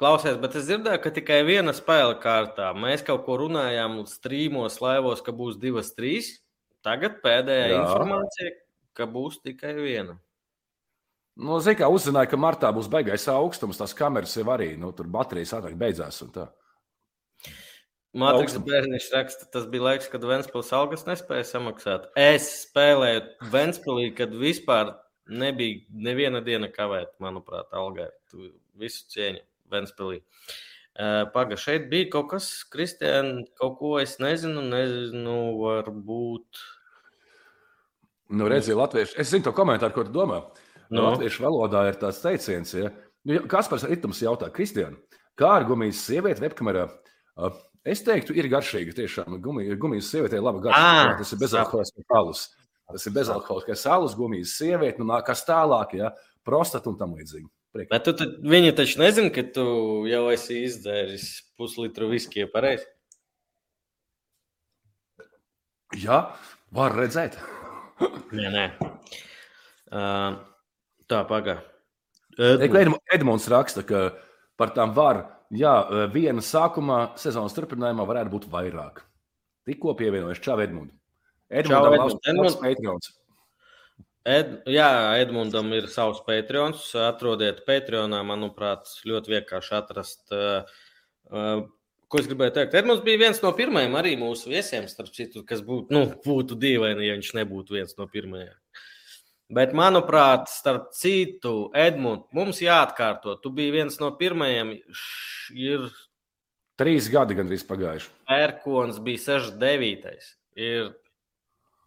Klausies, 0.00 0.38
bet 0.40 0.54
es 0.56 0.64
dzirdēju, 0.64 0.98
ka 1.04 1.10
tikai 1.12 1.42
viena 1.44 1.74
spēle 1.76 2.14
kārtā. 2.22 2.70
Mēs 2.72 3.02
kaut 3.04 3.26
ko 3.26 3.34
runājām 3.42 3.98
strīmos, 4.08 4.78
laivos, 4.80 5.20
ka 5.20 5.34
būs 5.36 5.58
divas, 5.60 5.90
trīs. 5.92 6.38
Tagad 6.80 7.18
pēdējā 7.20 7.66
Jā. 7.68 7.80
Informācija, 7.82 8.52
ka 8.96 9.04
būs 9.04 9.42
tikai 9.44 9.74
viena. 9.76 10.14
Nu, 11.36 11.58
Zinu, 11.60 11.76
kā 11.82 11.90
uzzināja, 11.92 12.30
ka 12.32 12.38
martā 12.40 12.70
būs 12.72 12.88
beigais 12.92 13.28
augstums, 13.28 13.76
tās 13.80 13.92
kameras 13.96 14.38
jau 14.38 14.46
arī, 14.54 14.70
nu, 14.80 14.94
tur 14.96 15.10
baterijas 15.12 15.52
ātrāk 15.58 15.76
beidzās. 15.80 16.22
un 16.24 16.32
tā. 16.32 16.46
Matrix 18.10 18.56
Augstums. 18.56 18.66
bērniņš 18.66 19.10
raksta, 19.14 19.50
tas 19.52 19.68
bija 19.70 19.86
laiks, 19.90 20.08
kad 20.10 20.24
Ventspils 20.26 20.72
algas 20.80 21.04
nespēja 21.06 21.44
samaksāt. 21.46 22.08
Es 22.18 22.48
spēlēju 22.64 23.52
Ventspilī, 23.52 24.08
kad 24.16 24.32
vispār 24.32 24.96
nebija 25.28 25.84
neviena 25.92 26.40
diena 26.40 26.72
kavēt, 26.72 27.12
manuprāt, 27.20 27.68
algai. 27.76 28.08
Tu 28.32 28.48
visu 28.80 29.04
cieņu 29.12 29.44
Ventspilī. 29.72 30.20
Uh, 31.00 31.24
Paga, 31.34 31.56
šeit 31.60 31.86
bija 31.90 32.08
kaut 32.16 32.32
kas, 32.32 32.50
Kristiāna, 32.72 33.44
kaut 33.60 33.78
ko 33.78 33.94
es 34.00 34.16
nezinu, 34.20 34.64
nezinu, 34.66 35.36
varbūt. 35.60 36.64
Nu, 38.34 38.50
redziet, 38.50 38.76
latvieši, 38.78 39.16
es 39.22 39.30
zinu 39.30 39.46
to 39.46 39.54
komentāru, 39.54 39.94
ko 39.96 40.04
tu 40.06 40.14
domā. 40.14 40.42
Nu? 40.90 41.00
Nu. 41.00 41.06
Latviešu 41.12 41.46
valodā 41.46 41.86
ir 41.88 41.98
tāds 42.02 42.20
teiciens, 42.22 42.74
ja. 42.74 42.90
Nu, 43.24 43.38
ja 43.38 43.46
Kaspars 43.50 43.86
Ritms 43.86 44.22
jautā, 44.24 44.50
Kristiāna, 44.54 44.98
kā 45.38 45.54
ar 45.60 45.66
gumijas 45.68 46.02
sievieti 46.06 46.42
webkamerā? 46.42 46.88
Uh, 47.38 47.54
Es 47.88 48.02
teiktu, 48.04 48.34
ir 48.36 48.48
garšīga. 48.52 48.92
Tiešām 48.96 49.38
gumija, 49.40 49.76
gumijas 49.80 50.10
sieviete 50.12 50.36
ir 50.36 50.44
laba 50.44 50.60
garša. 50.66 50.80
Ā, 50.80 50.96
Jā, 50.98 51.14
tas 51.20 51.32
ir 51.32 51.40
bezalkoholiskais 51.40 52.16
alus. 52.18 52.42
Tas 52.90 53.06
ir 53.06 53.14
bezalkoholiskais 53.16 53.84
alus, 53.88 54.16
gumijas 54.18 54.52
sieviete, 54.58 55.00
nu, 55.00 55.14
kas 55.24 55.46
tālāk, 55.48 55.94
ja 55.96 56.10
prostata 56.44 56.90
un 56.90 56.98
tam 57.00 57.14
līdzīgi. 57.16 57.48
Priek. 57.70 57.88
Bet 57.92 58.02
tu, 58.04 58.12
tad- 58.18 58.40
viņi 58.42 58.72
taču 58.74 58.98
nezina, 58.98 59.30
ka 59.30 59.44
tu 59.54 59.64
jau 60.10 60.24
esi 60.32 60.64
izdzēris 60.66 61.26
puslitru 61.58 62.08
viskiju 62.10 62.48
pareizi. 62.50 62.86
Jā, 66.00 66.20
var 66.74 66.94
redzēt. 66.98 67.36
Nē, 68.34 68.48
nē. 68.54 68.64
Uh, 69.90 70.38
tā, 71.10 71.22
pagaidi. 71.28 71.60
Eko 72.38 72.78
Edm- 72.78 73.00
Edmunds 73.12 73.48
raksta, 73.50 73.82
ka 73.86 74.14
par 74.56 74.70
tām 74.76 74.94
var, 74.96 75.24
jā, 75.52 75.72
viena 76.14 76.40
sākumā, 76.40 77.18
sezonas 77.20 77.54
turpinājumā 77.56 78.06
varētu 78.08 78.32
būt 78.32 78.46
vairāk. 78.52 79.02
Tikko 79.68 79.94
pievienojuši 79.98 80.44
Čau 80.46 80.58
Edmunds. 80.62 80.94
Čau, 81.66 81.82
Edmund. 81.90 82.20
Edmund. 82.30 82.64
Edmunds. 82.70 83.10
Ed, 84.28 84.50
jā, 84.68 84.88
Edmundam 85.22 85.70
ir 85.72 85.86
savs 85.88 86.20
Patreons. 86.26 86.82
Atrodiet 87.00 87.62
Patreonā, 87.66 88.20
manuprāt, 88.26 88.90
ļoti 89.08 89.32
vienkārši 89.38 89.72
atrast. 89.78 90.20
Uh, 90.34 91.62
ko 92.10 92.20
es 92.20 92.28
gribēju 92.28 92.52
teikt? 92.58 92.76
Edmunds 92.76 93.04
bija 93.06 93.22
viens 93.22 93.40
no 93.40 93.52
pirmajiem 93.56 93.96
arī 93.96 94.16
mūsu 94.20 94.50
viesiem, 94.52 94.84
starp 94.92 95.08
citu, 95.16 95.44
kas 95.48 95.62
būtu, 95.64 95.88
nu, 95.94 96.02
būtu 96.26 96.58
dīvaini, 96.60 97.06
ja 97.08 97.16
viņš 97.16 97.32
nebūtu 97.40 97.78
viens 97.78 97.96
no 97.96 98.06
pirmajiem. 98.12 98.52
Bet, 99.50 99.72
manuprāt, 99.74 100.46
starp 100.52 100.92
citu, 100.94 101.70
Edmunds, 101.74 102.28
mums 102.36 102.60
jāatkārto. 102.62 103.34
Tu 103.42 103.50
biji 103.56 103.72
viens 103.80 103.96
no 104.02 104.12
pirmajiem. 104.20 104.76
Š- 104.92 105.56
Ir 105.58 105.88
Trīs 106.78 107.08
gadi 107.10 107.34
gandrīz 107.34 107.64
pagājuši. 107.66 108.06
Pērkons 108.30 109.00
bija 109.04 109.18
69. 109.24 110.28
Ir 110.54 110.92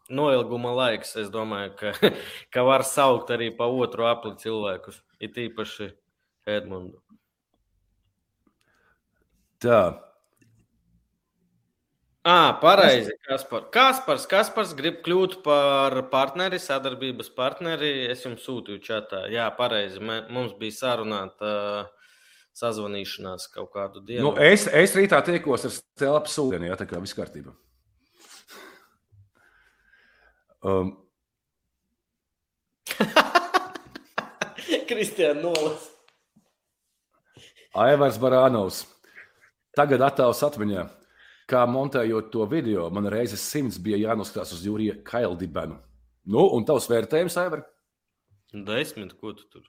noilguma 0.10 0.74
laiks. 0.76 1.16
Es 1.22 1.30
domāju, 1.34 1.76
ka, 1.80 1.94
ka 2.54 2.64
var 2.68 2.84
saukt 2.88 3.32
arī 3.36 3.52
pa 3.58 3.68
otru 3.72 4.08
apli 4.10 4.36
cilvēkus. 4.42 5.02
It 5.24 5.38
īpaši 5.40 5.92
Edmundu. 6.50 7.00
Tā. 9.64 9.84
Ah, 12.24 12.54
pareizi. 12.62 13.12
Kaspar. 13.28 13.66
Kaspars, 13.72 14.26
Kaspars 14.32 14.72
grib 14.76 15.02
kļūt 15.04 15.42
par 15.44 15.96
partneri, 16.12 16.60
sadarbības 16.60 17.30
partneri. 17.36 18.06
Es 18.12 18.24
jums 18.24 18.46
sūtīju 18.48 18.80
čatā. 18.84 19.26
Jā, 19.32 19.50
pareizi. 19.58 20.00
Mē- 20.00 20.30
Mums 20.32 20.54
bija 20.60 20.76
sarunāta 20.78 21.52
uh, 21.52 22.14
sazvanīšanās 22.56 23.50
kaut 23.52 23.74
kādu 23.76 24.04
dienu. 24.08 24.30
Nu, 24.30 24.32
es, 24.40 24.70
es 24.72 24.96
rītā 24.96 25.20
tiekos 25.28 25.68
ar 25.68 25.76
Stelpu 25.76 26.32
Sūdienu, 26.32 26.70
ja 26.72 26.80
tā 26.80 26.88
kā 26.88 27.00
viss 27.04 27.16
kārtībā. 27.18 27.52
Um, 30.64 30.94
Kristiāna 34.88 35.42
nolas. 35.42 35.90
Aivars 37.76 38.20
Barānovs. 38.22 38.84
Tagad 39.76 40.06
attēls 40.06 40.44
atmiņā. 40.46 40.86
Kā 41.50 41.66
montējot 41.68 42.30
to 42.32 42.46
video, 42.48 42.86
man 42.94 43.10
reizes 43.12 43.44
simts 43.44 43.80
bija 43.84 44.00
jānoskatās 44.00 44.54
uz 44.56 44.62
Jurija 44.64 44.96
Kaildibenu. 45.04 45.76
Nu, 46.32 46.46
un 46.56 46.64
tavs 46.64 46.88
vērtējums, 46.88 47.36
Aivar? 47.42 47.66
Desmit, 48.54 49.18
ko 49.20 49.34
tu 49.36 49.44
tur? 49.52 49.66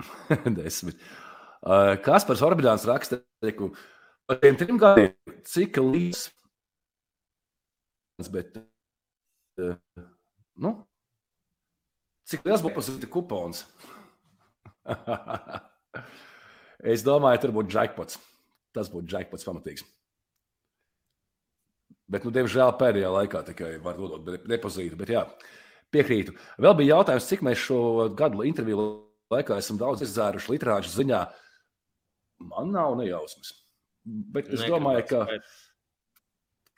Desmit. 0.58 0.98
Uh, 1.62 1.94
Kaspars 2.02 2.42
Orbidāns 2.44 2.88
raksta, 2.88 3.20
ka 3.44 3.68
par 4.26 4.40
tiem 4.42 4.58
trim 4.58 4.80
gadiem, 4.80 5.14
cik 5.46 5.78
līdz. 5.78 6.26
Bet 8.34 8.58
uh, 8.58 9.76
Nu, 10.60 10.76
cik 12.30 12.44
liels 12.46 12.62
būtu 12.62 12.82
tas 12.82 13.10
kupons? 13.10 13.64
es 16.94 17.04
domāju, 17.06 17.42
tur 17.42 17.54
būtu 17.56 17.74
jackpots. 17.74 18.20
Tas 18.74 18.90
būtu 18.92 19.14
jackpots 19.14 19.46
pamatīgs. 19.46 19.86
Bet, 22.10 22.26
nu, 22.26 22.32
diemžēl 22.34 22.74
pēdējā 22.78 23.10
laikā 23.10 23.42
tikai 23.48 23.70
var 23.82 23.98
dot 23.98 24.28
depozītu. 24.44 24.98
Bet, 25.00 25.12
jā, 25.14 25.24
piekrītu. 25.94 26.34
Vēl 26.60 26.76
bija 26.78 26.98
jautājums, 26.98 27.28
cik 27.30 27.44
mēs 27.46 27.62
šo 27.64 27.78
gadu 28.18 28.44
interviju 28.46 28.86
laikā 29.32 29.58
esam 29.60 29.78
daudz 29.80 30.04
izdzēruši 30.04 30.52
literāšu 30.52 30.92
ziņā. 30.98 31.22
Man 32.50 32.74
nav 32.74 32.98
nejausmas. 33.00 33.54
Bet 34.04 34.50
es 34.50 34.60
Negribas, 34.60 34.74
domāju, 34.74 35.06
ka 35.08 35.22
bet... 35.30 35.54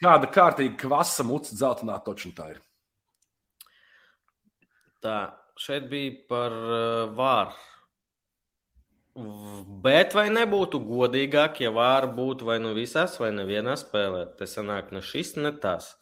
kāda 0.04 0.30
kārtīga 0.30 0.78
kvasa 0.84 1.26
muca 1.26 1.56
dzeltenā 1.56 1.98
toču 2.06 2.30
tā 2.36 2.52
ir. 2.54 2.62
Tā, 5.04 5.18
šeit 5.60 5.90
bija 5.92 6.14
par 6.30 6.54
uh, 6.54 7.14
vāru 7.16 7.56
Bet 9.16 10.12
vai 10.12 10.26
nebūtu 10.28 10.76
godīgāk, 10.84 11.62
ja 11.64 11.70
vāra 11.72 12.08
būtu 12.12 12.44
vai 12.50 12.58
nu 12.60 12.74
visās, 12.76 13.14
vai 13.16 13.30
nevienā 13.32 13.72
spēlē? 13.80 14.26
Tas 14.36 14.58
sanāk 14.58 14.90
ne 14.92 15.00
šis, 15.00 15.38
ne 15.40 15.54
tas. 15.62 15.94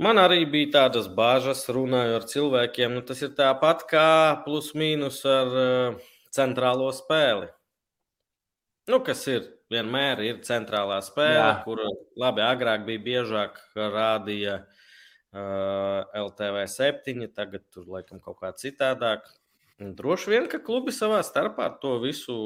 Man 0.00 0.18
arī 0.18 0.40
bija 0.50 0.72
tādas 0.74 1.06
bāžas, 1.06 1.62
runāju 1.70 2.16
ar 2.18 2.26
cilvēkiem. 2.26 2.96
Nu, 2.96 3.04
tas 3.06 3.22
ir 3.22 3.30
tāpat 3.38 3.86
kā 3.90 4.10
plus 4.42 4.72
mīnus 4.74 5.20
ar 5.28 5.54
uh, 5.54 6.10
centrālo 6.34 6.90
spēli. 6.96 7.46
Nu, 8.90 8.98
kas 9.06 9.22
ir 9.30 9.46
vienmēr 9.70 10.24
ir 10.26 10.42
centrālā 10.46 10.98
spēle, 11.06 11.38
Jā. 11.38 11.56
kur 11.62 11.84
labi 12.18 12.42
agrāk 12.42 12.88
bija 12.90 13.06
biežāk 13.06 13.62
rādīja 13.78 14.62
uh, 14.64 14.79
LTV 15.32 16.64
7, 16.66 17.28
tagad 17.34 17.62
tur 17.70 17.86
laikam 17.86 18.20
kaut 18.22 18.40
kā 18.42 18.50
citādāk. 18.56 19.28
Droši 19.80 20.32
vien, 20.32 20.48
ka 20.50 20.58
klubi 20.60 20.92
savā 20.92 21.22
starpā 21.24 21.70
to 21.80 21.96
visu 22.02 22.36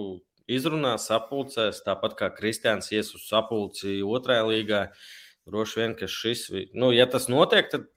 izrunās, 0.50 1.08
sapulcēs, 1.08 1.80
tāpat 1.86 2.14
kā 2.18 2.28
Kristians 2.36 2.92
ies 2.92 3.14
uz 3.16 3.24
sapulci 3.26 4.02
otrajā 4.04 4.44
līgā. 4.50 4.82
Droši 5.48 5.80
vien, 5.80 5.96
ka 5.96 6.08
šis, 6.08 6.46
nu, 6.76 6.92
ja 6.92 7.08
tas 7.10 7.26
notiek, 7.32 7.68
tad 7.72 7.88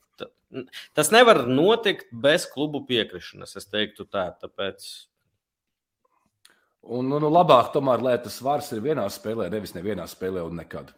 tas 0.93 1.11
nevar 1.11 1.43
notikt 1.47 2.07
bez 2.11 2.47
klubu 2.51 2.83
piekrišanas. 2.87 3.55
Es 3.59 3.67
teiktu 3.71 4.07
tā, 4.07 4.29
tāpēc. 4.41 4.87
Un, 6.87 7.09
nu, 7.09 7.19
nu, 7.19 7.29
labāk 7.31 7.73
tomēr, 7.73 8.03
lai 8.03 8.15
tas 8.23 8.39
svars 8.39 8.71
ir 8.71 8.83
vienā 8.85 9.03
spēlē, 9.11 9.49
nevis 9.51 9.75
nevienā 9.75 10.07
spēlē 10.07 10.45
un 10.47 10.55
nekad. 10.61 10.93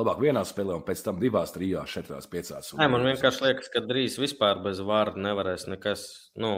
Labāk 0.00 0.20
vienā 0.22 0.42
spēlē, 0.48 0.78
un 0.78 0.84
pēc 0.86 1.02
tam 1.04 1.18
divās, 1.20 1.52
trijās, 1.52 1.92
četrās, 1.92 2.28
piecās. 2.30 2.70
Nē, 2.78 2.86
man 2.88 3.04
vienkārši 3.04 3.44
liekas, 3.44 3.68
ka 3.72 3.82
drīz 3.84 4.16
vispār 4.22 4.62
bez 4.64 4.80
vārda 4.86 5.20
nevarēs 5.20 5.66
nekas. 5.68 6.06
Nu, 6.40 6.52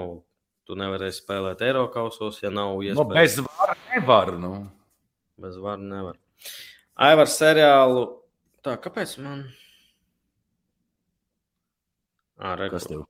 Tu 0.63 0.77
nevarēsi 0.79 1.25
spēlēt 1.25 1.63
Eiropasos, 1.67 2.39
ja 2.39 2.51
nav 2.55 2.79
iespējas. 2.87 3.01
No, 3.01 3.07
bez 3.11 3.39
vara 3.43 3.75
nevar. 3.91 4.31
Nu. 4.39 4.53
Bez 5.43 5.57
vara 5.59 5.83
nevar. 5.83 6.21
Aivar 7.03 7.31
seriālu. 7.31 8.05
Tā, 8.63 8.77
kāpēc 8.79 9.17
man? 9.25 9.43
Ā, 12.39 12.55
Kas 12.71 12.87
tev? 12.87 13.03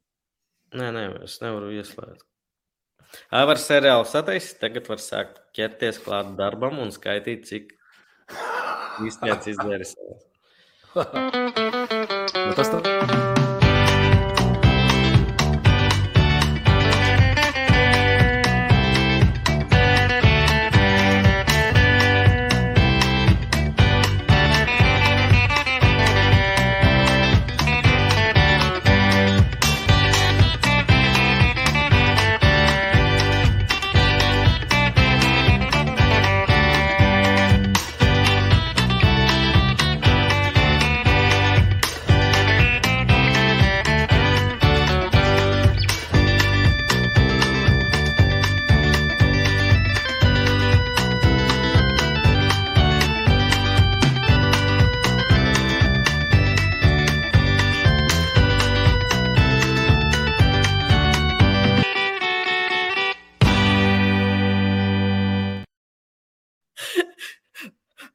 Nē, 0.72 0.88
nē, 0.96 1.04
es 1.26 1.36
nevaru 1.44 1.68
ieslēgt. 1.76 2.24
Aivar 3.36 3.60
seriālu 3.60 4.08
sataisīt, 4.08 4.56
tagad 4.62 4.88
var 4.88 5.00
sākt 5.04 5.42
ķerties 5.56 6.00
klāt 6.00 6.32
darbam 6.38 6.78
un 6.80 6.92
skaitīt, 6.94 7.44
cik 7.50 7.74
īstenībā 9.00 9.38
izdarīs. 9.54 9.96
nu, 10.94 12.54
tas 12.56 12.74
tā. 12.74 13.31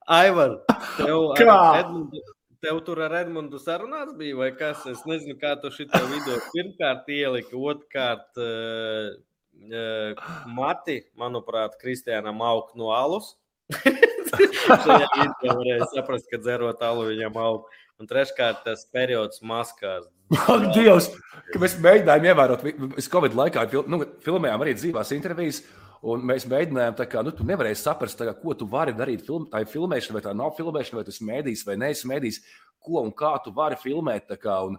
Aivar, 0.07 0.61
tev, 0.95 1.33
Edmundu, 1.81 2.21
tev 2.63 2.77
tur 2.87 3.01
ar 3.03 3.15
Edmundu 3.19 3.59
sarunāts 3.59 4.15
bija, 4.15 4.37
vai 4.39 4.53
kas? 4.55 4.85
Es 4.87 5.01
nezinu, 5.09 5.35
kā 5.41 5.57
tu 5.59 5.71
šito 5.75 5.99
video 6.07 6.37
pirmkārt 6.53 7.09
ieliki, 7.11 7.57
otrkārt 7.59 8.39
uh, 8.39 9.09
uh, 9.67 10.29
mati, 10.55 11.01
manuprāt, 11.19 11.75
Kristiānam 11.81 12.39
aug 12.39 12.71
no 12.79 12.93
alus. 12.95 13.33
Šajā 13.75 15.09
video 15.17 15.57
varēja 15.59 15.89
saprast, 15.91 16.31
ka 16.31 16.39
dzerot 16.39 16.87
alu 16.87 17.09
viņam 17.09 17.41
aug. 17.43 17.67
Un 17.97 18.07
treškārt 18.07 18.61
tas 18.63 18.85
periods 18.93 19.41
maskās. 19.43 20.07
Ak, 20.53 20.69
Dievs, 20.75 21.09
ka 21.51 21.59
mēs 21.59 21.75
mēģinājām 21.83 22.29
ievērot, 22.31 22.63
mēs 22.95 23.11
Covid 23.11 23.35
laikā 23.35 23.65
nu, 23.91 24.05
filmējām 24.23 24.63
arī 24.63 24.77
dzīvās 24.79 25.11
intervijas. 25.17 25.65
Un 26.05 26.25
mēs 26.29 26.45
mēģinājām, 26.49 26.95
tā 26.99 27.07
kā 27.09 27.23
nu, 27.25 27.31
tu 27.33 27.45
nevarēji 27.47 27.79
saprast, 27.81 28.19
kā, 28.21 28.33
ko 28.37 28.53
tu 28.57 28.67
vari 28.69 28.93
darīt. 28.97 29.23
Film, 29.25 29.47
tā 29.49 29.63
ir 29.63 29.71
filmēšana, 29.71 30.17
vai 30.17 30.23
tā 30.27 30.33
nav 30.37 30.53
filmēšana, 30.57 30.99
vai 30.99 31.07
tas 31.07 31.17
ir 31.17 31.29
mēdījis, 31.29 31.63
vai 31.65 31.77
neesi 31.81 32.09
mēdījis, 32.11 32.41
ko 32.85 33.01
un 33.01 33.13
kā 33.17 33.33
tu 33.43 33.53
vari 33.55 33.79
filmēt. 33.81 34.35
Kā, 34.41 34.59
un, 34.69 34.77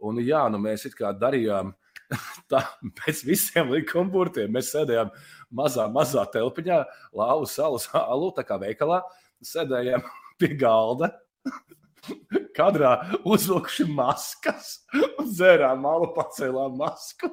un, 0.00 0.22
jā, 0.24 0.46
nu, 0.52 0.60
mēs 0.62 0.88
it 0.88 0.96
kā 0.96 1.12
darījām 1.12 1.74
tā, 2.52 2.62
pēc 3.02 3.22
visiem 3.28 3.74
likuma 3.74 4.12
burtiem. 4.12 4.52
Mēs 4.56 4.72
sēdējām 4.72 5.12
mazā, 5.60 5.90
mazā 5.92 6.24
telpiņā, 6.32 6.82
lauva 7.20 7.48
salas 7.50 7.90
alu, 8.00 8.32
tā 8.36 8.46
kā 8.48 8.60
veikalā. 8.62 9.02
Sēdējām 9.44 10.06
pie 10.40 10.54
galda. 10.56 11.12
Kadrā 12.56 12.94
uzvilkuši 13.28 13.84
maskas 13.92 14.78
dzērām 15.20 15.82
malu, 15.84 16.08
pacēlām 16.16 16.78
masku. 16.80 17.28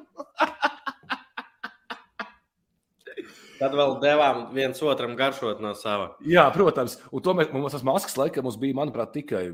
Tad 3.58 3.76
vēl 3.78 3.98
devām 4.02 4.48
viens 4.54 4.80
otram 4.82 5.14
garšot 5.18 5.60
no 5.62 5.74
sava. 5.78 6.14
Jā, 6.26 6.48
protams. 6.54 6.96
Un 7.14 7.22
to 7.22 7.36
mēs, 7.38 7.52
mums 7.54 7.76
tas 7.76 7.86
maskas 7.86 8.16
laikam 8.18 8.48
mums 8.48 8.58
bija, 8.60 8.76
manuprāt, 8.80 9.12
tikai, 9.14 9.44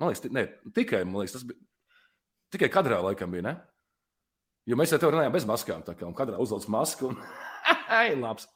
man 0.00 0.12
liekas, 0.12 0.24
ne, 0.32 0.46
tikai, 0.76 1.02
man 1.04 1.20
liekas, 1.20 1.36
tas 1.36 1.44
bija 1.50 1.60
tikai 2.52 2.70
kadrā 2.72 3.00
laikam 3.02 3.32
bija, 3.32 3.46
ne? 3.48 3.54
Jo 4.68 4.78
mēs 4.78 4.92
jau 4.94 5.00
te 5.02 5.10
runājām 5.10 5.34
bez 5.34 5.46
maskām, 5.48 5.82
tā 5.82 5.96
kā 5.98 6.06
un 6.06 6.14
kadrā 6.16 6.38
uzliek 6.42 6.68
masku. 6.70 7.10
Un... 7.10 7.18
Ai, 8.00 8.12
labs. 8.18 8.46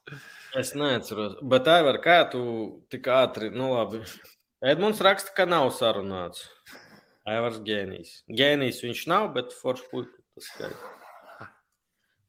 Es 0.57 0.73
neatceros, 0.79 1.39
bet 1.43 1.67
tā 1.67 1.81
var 1.85 1.99
kā 2.05 2.21
tu 2.33 2.43
tik 2.93 3.09
ātri, 3.13 3.51
nu 3.53 3.73
labi. 3.75 4.05
Edmunds 4.65 5.03
raksta, 5.05 5.35
ka 5.37 5.49
nav 5.49 5.73
sarunāts. 5.77 6.47
Aivars 7.27 7.59
ģēnijs. 7.67 8.21
Ģēnijs 8.39 8.85
viņš 8.87 9.03
nav, 9.11 9.33
bet 9.35 9.57
forši 9.59 9.91
puika 9.91 10.15
tas 10.37 10.53
skaidrs. 10.53 10.96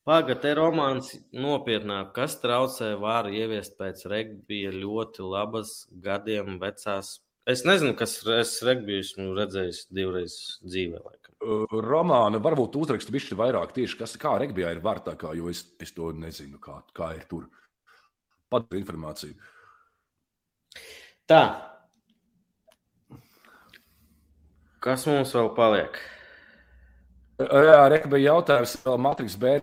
Pagaidā, 0.08 0.40
te 0.40 0.52
romāns 0.56 1.10
nopietnāk. 1.36 2.14
Kas 2.16 2.38
traucē 2.40 2.94
vāru 3.02 3.34
ieviest 3.36 3.74
pēc 3.76 4.06
regbija 4.08 4.72
ļoti 4.72 5.26
labas 5.28 5.82
gadiem 5.92 6.56
vecās? 6.62 7.18
Es 7.48 7.66
nezinu, 7.68 7.92
kas 8.00 8.14
es 8.38 8.54
regbiju 8.64 9.04
esmu 9.04 9.28
redzējis 9.36 9.82
divreiz 9.92 10.38
dzīvē. 10.64 11.04
Laikam. 11.04 11.36
Romāna 11.84 12.40
varbūt 12.44 12.80
uzrakstu 12.80 13.12
bišķi 13.18 13.40
vairāk 13.40 13.76
tieši, 13.76 14.00
kas, 14.00 14.16
kā 14.22 14.38
regbijā 14.40 14.72
ir 14.78 14.82
vārtākā, 14.88 15.36
jo 15.36 15.52
es, 15.52 15.66
es 15.84 15.92
to 15.96 16.14
nezinu, 16.16 16.56
kā, 16.64 16.80
kā 16.96 17.12
ir 17.20 17.28
tur. 17.28 17.52
Pat 18.48 18.72
informāciju. 18.80 19.36
Tā. 21.28 21.46
Kas 24.80 25.04
mums 25.12 25.36
vēl 25.36 25.52
paliek? 25.56 26.04
Jā, 27.44 27.82
regbija 27.92 28.32
jautājums 28.32 28.80
vēl 28.88 29.04
Matriks 29.04 29.36
B 29.36 29.60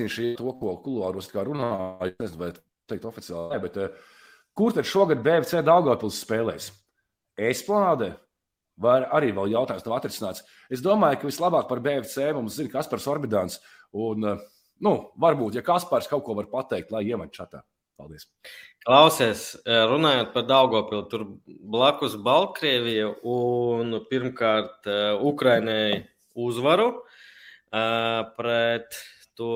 Ir 0.00 0.36
to, 0.38 0.54
ko 0.60 0.76
kuluāros 0.84 1.30
runāja. 1.34 2.12
Nezinu, 2.18 2.40
vai 2.40 2.52
teikt 2.88 3.04
oficiāli, 3.08 3.60
bet 3.62 3.78
uh, 3.80 3.96
kur 4.56 4.72
tad 4.72 4.88
šogad 4.88 5.24
BFC 5.24 5.64
Daugavpils 5.66 6.22
spēlēs? 6.24 6.70
Esplanādē 7.40 8.14
Vai 8.80 9.02
arī 9.14 9.32
vēl 9.36 9.52
jautājums 9.52 9.84
nav 9.84 9.98
atrisināts? 9.98 10.44
Es 10.72 10.80
domāju, 10.84 11.20
ka 11.20 11.28
vislabāk 11.28 11.68
par 11.68 11.82
BFC 11.84 12.30
mums 12.32 12.56
zina 12.56 12.72
Kaspars 12.72 13.06
Orbidāns. 13.10 13.58
Un, 13.92 14.24
uh, 14.24 14.40
nu, 14.82 14.94
varbūt, 15.20 15.58
ja 15.58 15.64
Kaspars 15.66 16.08
kaut 16.10 16.24
ko 16.26 16.36
var 16.38 16.48
pateikt, 16.50 16.90
lai 16.94 17.04
iemet 17.10 17.34
čatā. 17.36 17.60
Paldies. 18.00 18.24
Klausies, 18.82 19.42
eh, 19.66 19.82
runājot 19.86 20.32
par 20.32 20.46
Dārgopilu, 20.48 21.02
tur 21.10 21.26
blakus 21.46 22.16
Baltkrievija 22.16 23.10
un 23.28 23.98
pirmkārt 24.08 24.88
eh, 24.88 25.12
Ukrainai 25.20 26.08
uzvaru 26.34 26.88
pret 27.72 28.96
to, 29.36 29.50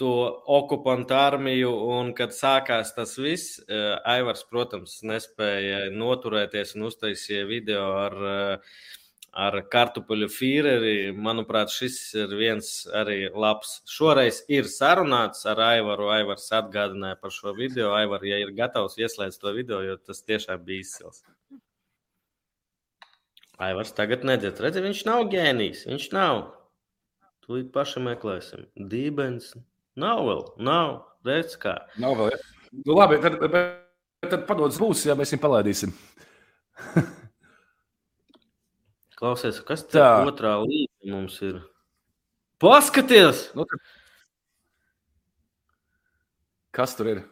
to 0.00 0.12
okupantu 0.58 1.16
armiju. 1.18 1.72
Un, 1.96 2.12
kad 2.16 2.34
sākās 2.36 2.92
tas 2.96 3.16
viss, 3.20 3.56
uh, 3.66 3.96
Aivars, 4.16 4.44
protams, 4.50 5.00
nespēja 5.06 5.86
noturēties 5.94 6.76
un 6.76 6.90
uztaisīja 6.90 7.48
video 7.48 7.88
ar 8.04 8.20
uh, 8.20 8.76
ar 9.36 9.58
kartupeļu 9.72 10.28
fīreri. 10.32 10.94
Manuprāt, 11.12 11.70
šis 11.72 11.98
ir 12.16 12.32
viens 12.38 12.70
arī 12.96 13.26
labs. 13.28 13.80
Šoreiz 13.90 14.42
ir 14.52 14.68
sarunāts 14.72 15.44
ar 15.48 15.60
Aivaru. 15.66 16.08
Aivars 16.14 16.48
atgādināja 16.56 17.20
par 17.20 17.34
šo 17.34 17.52
video. 17.56 17.92
Aivar, 17.98 18.24
ja 18.24 18.40
ir 18.40 18.54
gatavs 18.56 18.96
ieslēgt 19.00 19.40
to 19.42 19.52
video, 19.56 19.82
jo 19.84 19.98
tas 20.00 20.24
tiešām 20.24 20.64
bija 20.64 20.86
izcils. 20.86 21.22
Aivars 23.60 23.92
tagad 23.96 24.24
nedzird. 24.28 24.60
Redzi, 24.60 24.84
viņš 24.84 25.04
nav 25.08 25.28
ģēnijs. 25.32 25.86
Viņš 25.88 26.10
nav. 26.16 26.42
Tūlīt 27.44 27.70
paši 27.76 28.02
meklēsim. 28.04 28.66
Dībens. 28.76 29.52
Nav 29.96 30.24
vēl. 30.28 30.42
Nav. 30.62 30.96
Redz 31.26 31.56
kā. 31.60 31.74
Nav 32.00 32.16
vēl. 32.20 32.34
Ja? 32.34 32.38
Nu, 32.84 32.96
labi, 32.98 33.16
tad, 33.22 33.38
tad 34.26 34.42
padodas 34.48 34.78
būs, 34.80 35.06
ja 35.08 35.16
mēs 35.18 35.32
viņu 35.32 35.42
palaidīsim. 35.42 35.94
Klausies, 39.16 39.62
kas 39.64 39.86
tā 39.88 40.10
otrā 40.28 40.58
līnija 40.60 41.08
mums 41.14 41.38
ir? 41.44 41.62
Paskaties! 42.60 43.46
Nu, 43.56 43.64
tad... 43.68 43.80
Kas 46.76 46.92
tur 46.98 47.08
ir? 47.14 47.22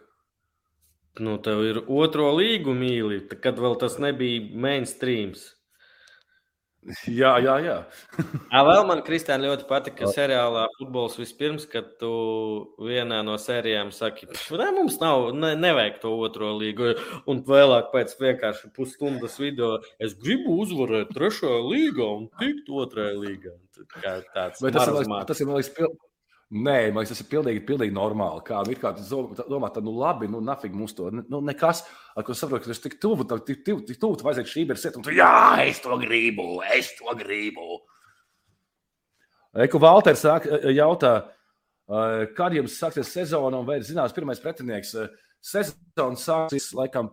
Nu, 1.21 1.37
tev 1.45 1.61
ir 1.69 1.83
otro 1.85 2.31
līgu 2.35 2.73
mīli, 2.75 3.21
kad 3.45 3.61
vēl 3.61 3.77
tas 3.79 4.01
nebija 4.03 4.49
mainstreams. 4.65 5.45
Jā, 7.21 7.31
jā, 7.41 7.55
jā. 7.65 7.77
Vēl 8.69 8.83
man, 8.89 9.01
Kristēn, 9.07 9.45
ļoti 9.47 9.67
patika 9.69 10.09
seriālā 10.13 10.67
Futbols 10.77 11.17
vispirms, 11.17 11.65
kad 11.71 11.95
tu 12.01 12.11
vienā 12.85 13.23
no 13.25 13.39
sērijām 13.41 13.93
saki, 13.95 14.29
ne, 14.29 14.69
mums 14.77 14.99
nav, 15.01 15.31
ne, 15.37 15.55
nevajag 15.61 16.01
to 16.03 16.15
otro 16.27 16.53
līgu. 16.59 16.93
Un 17.31 17.41
vēlāk 17.49 17.89
pēc 17.95 18.17
vienkārši 18.21 18.73
pusstundas 18.77 19.39
video 19.41 19.79
es 20.03 20.17
gribu 20.21 20.59
uzvarēt 20.65 21.15
trešajā 21.17 21.61
līgā 21.71 22.11
un 22.19 22.29
tikt 22.41 22.69
otrajā 22.69 23.17
līgā. 23.23 23.55
Tāds 24.35 24.61
Bet 24.63 24.77
tas, 24.77 24.91
ir, 24.93 25.15
tas 25.29 25.41
ir, 25.41 25.49
man 25.49 25.59
liekas, 25.59 25.73
pil... 25.77 25.97
Nē, 26.55 26.93
man 26.95 27.03
liekas, 27.03 27.17
tas 27.17 27.25
ir 27.25 27.27
pilnīgi, 27.33 27.65
pilnīgi 27.67 27.95
normāli. 27.97 28.45
Kā 28.47 28.61
ir 28.71 28.79
kā 28.79 28.93
domā, 29.51 29.73
tad, 29.75 29.83
nu, 29.83 29.91
labi, 29.99 30.29
nu, 30.31 30.39
nafig 30.45 30.75
mums 30.77 30.95
to. 30.95 31.09
Nu, 31.11 31.41
nekas, 31.43 31.81
ar 32.15 32.23
ko 32.27 32.37
saprotu, 32.39 32.69
ka 32.69 32.71
tas 32.71 32.83
tik 32.85 32.95
tuvu, 33.03 33.27
tik 33.27 33.65
tuvu, 33.67 33.83
tik 33.89 33.99
tuvu, 33.99 34.19
tu 34.21 34.27
vajadzēja 34.29 34.53
šī 34.53 34.93
un 35.01 35.03
tu, 35.03 35.15
jā, 35.19 35.33
es 35.67 35.83
to 35.83 35.99
gribu, 35.99 36.63
es 36.77 36.93
to 36.95 37.17
gribu. 37.19 37.81
Eko 39.67 39.83
Valters 39.83 40.23
sāk, 40.23 40.47
e, 40.47 40.61
e, 40.61 40.77
jautā, 40.79 41.13
e, 41.91 42.31
kad 42.39 42.55
jums 42.55 42.79
sāksies 42.79 43.11
sezona 43.11 43.59
un 43.59 43.67
vai 43.67 43.81
ir 43.81 43.89
zināms 43.91 44.15
pirmais 44.15 44.43
pretinieks? 44.43 44.95
Sezona 45.43 46.15
sāksies 46.23 46.71
laikam 46.79 47.11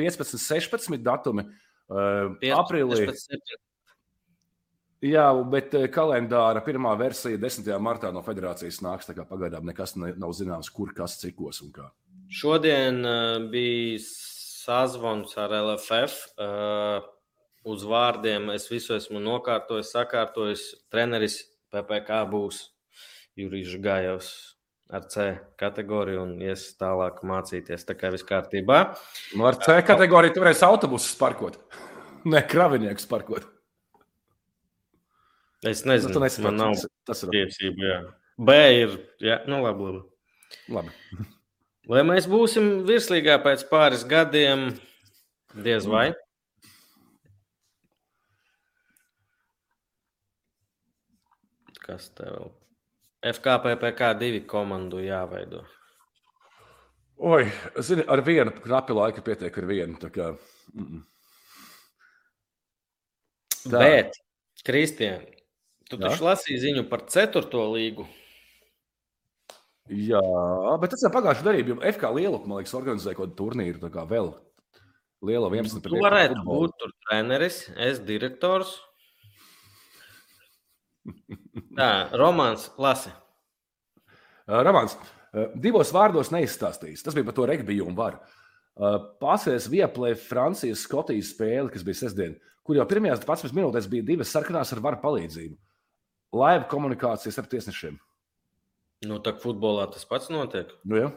15, 0.00 0.40
16 0.40 1.04
datumi. 1.04 1.44
15, 1.90 2.56
aprīlī. 2.56 3.04
15, 3.12 3.60
Jā, 5.00 5.30
bet 5.48 5.72
eh, 5.78 5.86
kalendāra 5.88 6.60
pirmā 6.60 6.92
versija 7.00 7.38
10. 7.40 7.70
martā 7.80 8.10
no 8.12 8.20
federācijas 8.24 8.82
nāks. 8.84 9.08
Pagaidām 9.30 9.64
nekas 9.64 9.94
nav 9.96 10.34
zināms, 10.36 10.68
kur 10.72 10.92
kas 10.96 11.16
cikos 11.22 11.62
un 11.64 11.70
kā. 11.72 11.86
Šodien 12.30 13.00
uh, 13.08 13.38
bija 13.50 13.96
sazvans 14.04 15.32
ar 15.40 15.54
LFF. 15.56 16.18
Uh, 16.36 17.06
uz 17.72 17.86
vārdiem 17.88 18.52
es 18.52 18.68
visu 18.70 18.92
esmu 18.98 19.22
nokārtojis, 19.24 19.94
sakārtojis. 19.96 20.66
Treneris 20.92 21.40
PPC 21.72 22.20
būs 22.30 22.60
Jurijs 23.40 23.78
Gājovs 23.80 24.30
ar 24.92 25.06
C 25.08 25.30
kategoriju 25.60 26.26
un 26.26 26.34
ies 26.44 26.66
tālāk 26.76 27.22
mācīties. 27.24 27.86
Tā 27.88 27.96
kā 27.96 28.10
viss 28.12 28.26
kārtībā. 28.28 28.82
Nu, 29.32 29.48
ar 29.48 29.56
C 29.64 29.78
kategoriju 29.86 30.36
tur 30.36 30.44
varēs 30.44 30.66
autobusus 30.66 31.16
parkot, 31.16 31.56
ne 32.32 32.44
kraviniekus 32.44 33.08
parkot. 33.08 33.48
Es 35.66 35.84
nezinu, 35.84 36.14
nu, 36.16 36.28
man 36.46 36.56
nav 36.56 36.78
tas 37.04 37.20
ir 37.26 37.32
tiesība. 37.34 37.84
Jā. 37.84 37.98
B 38.40 38.54
ir. 38.78 38.94
Jā, 39.20 39.42
nu 39.50 39.58
labi, 39.60 39.90
labi. 39.90 40.06
labi. 40.72 41.26
Vai 41.90 42.04
mēs 42.06 42.28
būsim 42.30 42.86
virslīgā 42.88 43.36
pēc 43.44 43.66
pāris 43.68 44.06
gadiem? 44.08 44.70
Diez 45.52 45.84
vai. 45.90 46.10
Kas 51.82 52.08
tev 52.14 52.32
vēl? 52.36 52.48
FKPPK 53.34 54.14
divi 54.16 54.40
komandu 54.48 55.02
jāveido. 55.04 55.66
Oi, 57.20 57.50
zini, 57.84 58.06
ar 58.08 58.22
vienu 58.24 58.54
knapi 58.62 58.96
laika 58.96 59.20
pietiek 59.20 59.58
ar 59.60 59.66
vienu. 59.68 59.98
Tā 60.00 60.08
kā, 60.14 60.30
mm 60.72 60.86
-mm. 60.86 61.02
Tā. 63.60 63.76
Bet, 63.76 64.16
Kristian, 64.64 65.26
Tu 65.90 65.98
Jā. 65.98 66.06
taču 66.06 66.26
lasīji 66.28 66.60
ziņu 66.62 66.84
par 66.90 67.02
ceturto 67.10 67.64
līgu. 67.72 68.04
Jā, 69.90 70.20
bet 70.78 70.92
tas 70.92 71.02
ir 71.02 71.10
pagājušajā 71.10 71.46
darbā. 71.48 71.62
Jo 71.66 71.76
FK 71.90 72.10
Lielupā, 72.14 72.46
man 72.46 72.60
liekas, 72.60 72.76
organizēja 72.78 73.16
kaut 73.18 73.32
kādu 73.32 73.38
turnīru, 73.40 73.80
tā 73.82 73.88
kā 73.90 74.04
vēl 74.06 74.28
liela 75.26 75.48
11. 75.50 75.82
Tu 75.82 75.98
varētu 75.98 76.36
futbolu. 76.38 76.68
būt 76.68 76.76
tur 76.78 76.92
treneris, 77.08 77.64
es 77.74 77.98
direktors. 78.06 78.76
Tā, 81.78 81.90
romāns 82.20 82.68
lasi. 82.78 83.10
Romāns. 84.46 84.94
Divos 85.58 85.90
vārdos 85.94 86.30
neizstāstīs. 86.30 87.02
Tas 87.02 87.16
bija 87.18 87.26
par 87.26 87.34
to 87.34 87.48
regbiju 87.50 87.88
un 87.90 87.98
varu. 87.98 88.20
Pasēs 89.22 89.66
vieplē 89.70 90.12
Francijas 90.14 90.84
Skotijas 90.86 91.32
spēle, 91.34 91.66
kas 91.74 91.82
bija 91.86 91.98
sestdien, 92.04 92.38
kur 92.62 92.78
jau 92.78 92.86
pirmajās 92.86 93.26
11 93.26 93.58
minūtēs 93.58 93.90
bija 93.90 94.06
divas 94.06 94.30
sarkanās 94.30 94.70
ar 94.76 94.82
varu 94.86 95.02
palīdzību 95.02 95.58
laiva 96.32 96.66
komunikācijas 96.70 97.38
ar 97.40 97.48
tiesnešiem. 97.50 97.98
Nu, 99.08 99.18
tā 99.24 99.32
futbolā 99.40 99.86
tas 99.92 100.04
pats 100.08 100.28
notiek. 100.32 100.72
Nu, 100.84 100.98
jā. 101.00 101.10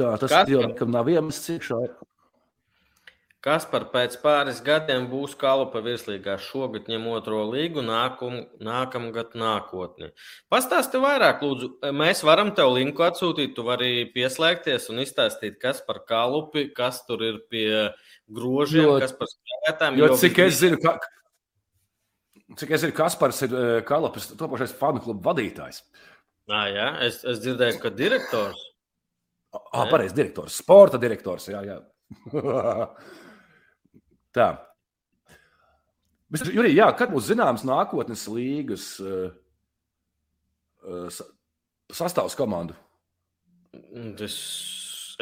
Tā 0.00 0.14
tas 0.22 0.32
ir 0.46 0.54
jau, 0.54 0.64
kam 0.78 0.94
nav 0.94 1.10
iemests 1.12 1.52
iekšā. 1.52 1.82
Kas 3.42 3.64
par 3.66 3.88
pēc 3.90 4.14
pāris 4.22 4.60
gadiem 4.62 5.08
būs 5.10 5.32
Kalupa 5.34 5.80
virslīgā 5.82 6.36
šogad 6.38 6.86
ņem 6.86 7.08
otro 7.10 7.40
līgu, 7.50 7.82
nākum, 7.82 8.36
nākamgad 8.62 9.34
nākotni? 9.34 10.12
Pastāsti 10.52 11.00
vairāk, 11.02 11.42
lūdzu. 11.42 11.72
Mēs 11.90 12.22
varam 12.22 12.52
tev 12.54 12.70
linku 12.76 13.02
atsūtīt, 13.02 13.56
tu 13.56 13.66
vari 13.66 14.06
pieslēgties 14.14 14.86
un 14.94 15.02
izstāstīt, 15.02 15.58
kas 15.58 15.82
par 15.82 16.04
Kalupi, 16.06 16.68
kas 16.76 17.02
tur 17.08 17.26
ir 17.26 17.42
pie 17.50 17.66
grožiem, 18.30 18.86
jo, 18.86 18.98
kas 19.02 19.14
par 19.18 19.30
spēlētājiem. 19.30 19.98
Jo, 20.00 20.10
jo 20.12 20.18
cik 20.22 20.40
es 20.44 20.58
zinu, 20.60 20.80
ka, 20.82 20.96
cik 22.60 22.74
es 22.76 22.84
zinu, 22.84 22.96
Kaspars 22.96 23.42
ir 23.46 23.56
Kalupas 23.88 24.30
topošais 24.34 24.74
fanu 24.78 25.02
klubu 25.04 25.24
vadītājs. 25.26 25.82
À, 26.50 26.66
jā, 26.70 26.88
es, 27.06 27.22
es 27.28 27.40
dzirdēju, 27.42 27.78
ka 27.82 27.92
direktors. 27.94 28.68
Ah, 29.52 29.84
pareizi, 29.84 30.16
direktors, 30.16 30.56
sporta 30.62 30.98
direktors. 31.00 31.48
Jā, 31.52 31.60
jā. 31.66 31.78
Tā. 34.36 34.48
Bet, 36.32 36.46
Jurī, 36.48 36.72
jā, 36.72 36.88
kad 36.96 37.12
būs 37.12 37.28
zināms 37.28 37.66
nākotnes 37.68 38.24
līgas 38.32 38.86
uh, 39.04 39.28
uh, 40.88 41.20
sastāvs 41.92 42.36
komandu? 42.38 42.76
Es, 44.24 44.36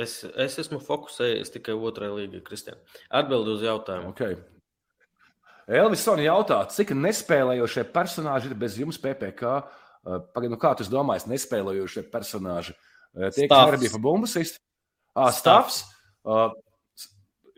es, 0.03 0.21
es 0.25 0.59
esmu 0.65 0.81
fokusējies 0.85 1.53
tikai 1.57 1.77
otrajā 1.77 2.17
līgā, 2.17 2.41
Kristija. 2.47 2.79
Atbildi 3.21 3.55
uz 3.57 3.67
jautājumu. 3.67 4.15
Okay. 4.15 4.39
Elvisona 5.71 6.25
jautā, 6.27 6.63
cik 6.75 6.95
nespēlējošie 6.99 7.85
personāļi 7.95 8.51
ir 8.51 8.57
bez 8.59 8.79
jums 8.81 8.99
PPC? 8.99 9.55
Uh, 10.01 10.17
Pagaidā, 10.35 10.55
nu 10.55 10.59
kā 10.59 10.73
tu 10.79 10.87
domā, 10.91 11.19
nespēlējošie 11.31 12.09
personāļi? 12.11 12.75
Tie, 13.35 13.47
kas 13.51 13.93
pa 13.93 14.03
bumbasistu? 14.03 14.61
Ah, 15.19 15.31
Stāvs. 15.35 15.83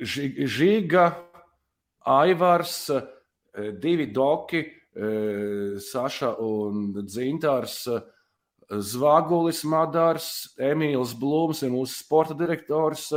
Žiga, 0.03 1.05
Aivars, 2.09 2.91
eh, 2.91 3.03
divi 3.79 4.09
doki, 4.13 4.65
eh, 4.97 5.79
Saša 5.79 6.37
un 6.41 6.93
Dzintārs, 7.07 7.87
Zvagulis 8.81 9.63
Madars, 9.69 10.55
Emīls 10.57 11.13
Blūms 11.19 11.61
ir 11.67 11.73
mūsu 11.75 11.99
sporta 11.99 12.37
direktors. 12.39 13.11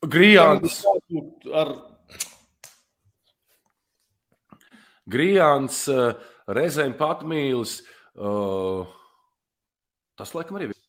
Grijāns, 0.00 0.80
Ar 1.52 1.74
Grijāns 5.10 5.82
uh, 5.92 6.14
reizēm 6.48 6.94
patmīlis. 6.98 7.80
Uh, 8.14 8.88
tas, 10.18 10.32
laikam, 10.36 10.56
arī 10.58 10.70
viss. 10.70 10.86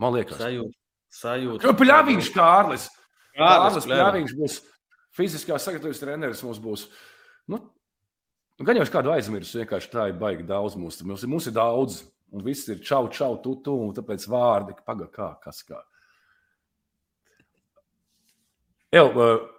Man 0.00 0.16
liekas, 0.16 0.40
sajūtu. 0.40 0.74
sajūtu. 1.14 1.74
Pļāviņš, 1.78 2.30
Kārlis. 2.34 2.88
Kārlis 3.36 3.76
Kārlis. 3.78 3.86
Pļāviņš 3.86 4.36
būs 4.40 4.58
fiziskās 5.14 5.66
sagatavības 5.66 6.02
treneris. 6.02 6.42
Mums 6.46 6.60
būs. 6.62 6.88
Nu, 7.50 7.60
nu, 8.58 8.66
gan 8.66 8.78
jau 8.78 8.84
es 8.86 8.92
kādu 8.92 9.12
aizmirsu, 9.14 9.60
vienkārši 9.62 9.90
tā 9.92 10.08
ir 10.10 10.18
baigi 10.20 10.46
daudz. 10.46 10.76
Mums, 10.78 11.00
mums, 11.02 11.24
ir- 11.24 11.32
mums 11.32 11.48
ir 11.50 11.56
daudz, 11.56 12.02
un 12.32 12.44
viss 12.44 12.68
ir 12.68 12.80
čau, 12.82 13.08
čau, 13.08 13.36
tu, 13.42 13.56
tu, 13.64 13.74
un 13.88 13.94
tāpēc 13.96 14.28
vārdi, 14.30 14.76
pagaidi, 14.84 15.10
kā, 15.14 15.32
kas 15.42 15.62
kā. 15.66 15.80
Jau, 18.94 19.08
uh, 19.10 19.50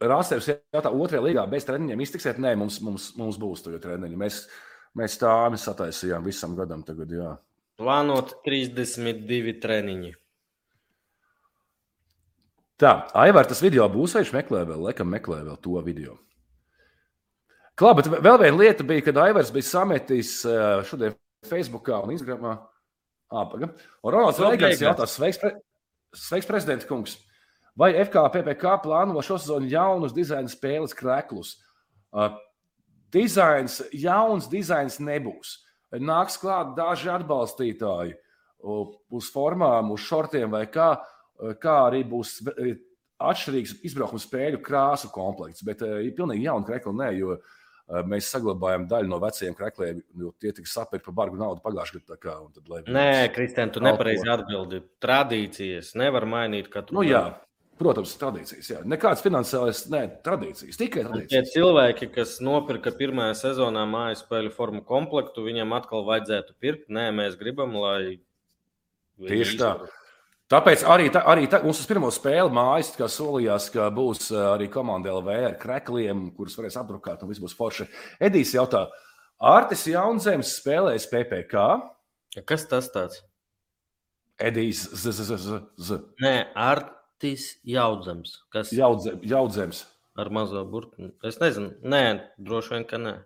Rāstēvs 0.00 0.46
jautā, 0.72 0.90
otrajā 0.92 1.22
līgā 1.24 1.42
bez 1.50 1.64
treniņiem 1.68 2.02
iztiksiet? 2.04 2.38
Nē, 2.40 2.54
mums, 2.56 2.78
mums, 2.84 3.10
mums 3.16 3.36
būs 3.40 3.62
tagad 3.64 3.82
treniņi. 3.84 4.16
Mēs, 4.20 4.42
mēs 4.96 5.16
tā 5.20 5.32
mēs 5.52 5.64
sataisījām 5.68 6.24
visam 6.24 6.54
gadam 6.56 6.82
tagad, 6.84 7.12
jā. 7.12 7.32
Plānot 7.80 8.38
32 8.46 9.56
treniņi. 9.60 10.14
Tā, 12.80 12.92
Aivar, 13.16 13.48
tas 13.48 13.60
video 13.64 13.86
būs, 13.92 14.16
vai 14.16 14.22
viņš 14.24 14.32
meklē 14.36 14.62
vēl, 14.68 14.82
laikam 14.88 15.08
meklē 15.12 15.42
vēl 15.46 15.60
to 15.64 15.80
video. 15.84 16.18
Klā, 17.76 17.92
bet 17.92 18.08
vēl 18.08 18.38
viena 18.40 18.56
lieta 18.56 18.84
bija, 18.88 19.04
kad 19.04 19.18
Aivars 19.20 19.52
bija 19.52 19.68
sametis 19.68 20.38
eh, 20.48 20.80
šodien 20.88 21.16
Facebookā 21.44 22.00
un 22.06 22.14
Instagramā. 22.14 22.56
Āpaga. 23.26 23.68
Un 24.06 24.14
Ronalds 24.14 24.38
beigās. 24.40 24.80
jautā, 24.80 25.04
sveiks, 25.10 25.40
pre... 25.42 25.50
sveiks 26.14 26.48
prezidenta 26.48 26.86
kungs. 26.88 27.18
Vai 27.76 27.90
FKPPK 28.00 28.78
plāno 28.84 29.20
šo 29.24 29.36
sezonu 29.42 29.68
jaunus 29.68 30.14
dizaina 30.16 30.48
spēles 30.48 30.94
kreklus? 30.96 31.56
Uh, 32.14 32.38
dizains, 33.12 33.82
jauns 33.92 34.48
dizains 34.48 34.96
nebūs. 35.02 35.58
Nāks 36.00 36.38
klāt 36.40 36.72
daži 36.78 37.10
atbalstītāji 37.12 38.16
uh, 38.16 38.94
uz 39.12 39.28
formām, 39.34 39.92
uz 39.92 40.06
šortiem 40.06 40.54
vai 40.54 40.64
kā, 40.72 40.94
uh, 40.96 41.52
kā 41.60 41.76
arī 41.90 42.06
būs 42.08 42.38
eh, 42.54 42.78
atšķirīgs 43.20 43.76
izbraukuma 43.90 44.22
spēļu 44.22 44.62
krāsu 44.64 45.12
komplekts. 45.12 45.66
Bet 45.66 45.84
uh, 45.84 45.98
ir 46.06 46.16
pilnīgi 46.16 46.48
jauna 46.48 46.70
krekla, 46.70 46.96
nē, 47.02 47.12
jo 47.18 47.36
uh, 47.36 47.54
mēs 48.10 48.26
saglabājam 48.34 48.88
daļu 48.90 49.08
no 49.12 49.18
vecajiem 49.22 49.54
krekliem, 49.54 50.02
jo 50.18 50.32
tie 50.42 50.50
tika 50.52 50.66
sapirkti 50.66 51.04
par 51.06 51.14
bargu 51.20 51.38
naudu 51.38 51.60
pagājušajā 51.62 52.02
gadā. 52.02 52.16
kā, 52.18 52.36
tad, 52.56 52.68
lai 52.68 52.80
Nē, 52.86 53.32
Kristēn, 53.34 53.70
tu 53.72 53.80
nepareizi 53.84 54.26
atbildi. 54.28 54.80
Tradīcijas 55.00 55.94
nevar 55.94 56.26
mainīt 56.26 56.68
katru 56.72 56.98
Nu, 56.98 57.04
gadu. 57.06 57.12
jā, 57.12 57.24
protams, 57.78 58.16
tradīcijas. 58.18 58.70
Jā. 58.74 58.80
Nekādas 58.84 59.22
finansiālas, 59.22 59.84
ne 59.92 60.02
tradīcijas, 60.24 60.76
tikai 60.80 61.04
Tie 61.04 61.08
tradīcijas. 61.10 61.52
cilvēki, 61.54 62.10
kas 62.14 62.40
nopirka 62.40 62.90
pirmajā 62.90 63.34
sezonā 63.44 63.86
mājas 63.86 64.24
spēļu 64.26 64.50
formu 64.56 64.82
komplektu, 64.82 65.44
viņiem 65.46 65.72
atkal 65.78 66.02
vajadzētu 66.08 66.56
pirkt. 66.58 66.88
Nē, 66.90 67.12
mēs 67.14 67.38
gribam, 67.38 67.74
lai. 67.78 68.18
Tieši 69.16 69.56
tā. 69.62 69.70
Tāpēc 70.46 70.84
arī, 70.86 71.08
tā, 71.10 71.24
arī 71.26 71.48
tā, 71.50 71.58
mums 71.64 71.80
uz 71.82 71.88
pirmo 71.90 72.06
spēli 72.14 72.52
mājas 72.54 72.92
solījās, 73.10 73.64
ka 73.74 73.88
būs 73.90 74.28
ā, 74.30 74.44
arī 74.54 74.68
komanda 74.70 75.10
LV 75.10 75.32
ar 75.48 75.56
krekliem, 75.58 76.28
kurus 76.36 76.54
varēs 76.54 76.76
apdrukāt, 76.78 77.24
un 77.24 77.32
viss 77.32 77.42
būs 77.42 77.56
forši. 77.58 77.88
Edijs 78.22 78.52
jautā, 78.54 78.84
Artis 79.42 79.82
Jaunzems 79.90 80.54
spēlēs 80.60 81.08
PPK. 81.10 81.64
Kas 82.46 82.66
tas 82.70 82.86
tāds? 82.94 83.18
Edijs 84.38 84.84
Z, 84.92 85.12
Z, 85.16 85.26
Z, 85.32 85.36
Z, 85.42 85.60
Z. 85.88 85.98
Nē, 86.22 86.34
Artis 86.54 87.56
Jaudzams. 87.66 88.38
Kas 88.52 88.70
Jaudze- 88.72 89.16
Jaudzems. 89.26 89.84
ar 90.16 90.30
mazo 90.30 90.62
burbuļu? 90.64 91.10
Es 91.24 91.36
nezinu. 91.42 91.74
Nē, 91.82 92.20
droši 92.38 92.70
vien, 92.76 92.84
ka 92.88 92.96
nē. 93.02 93.16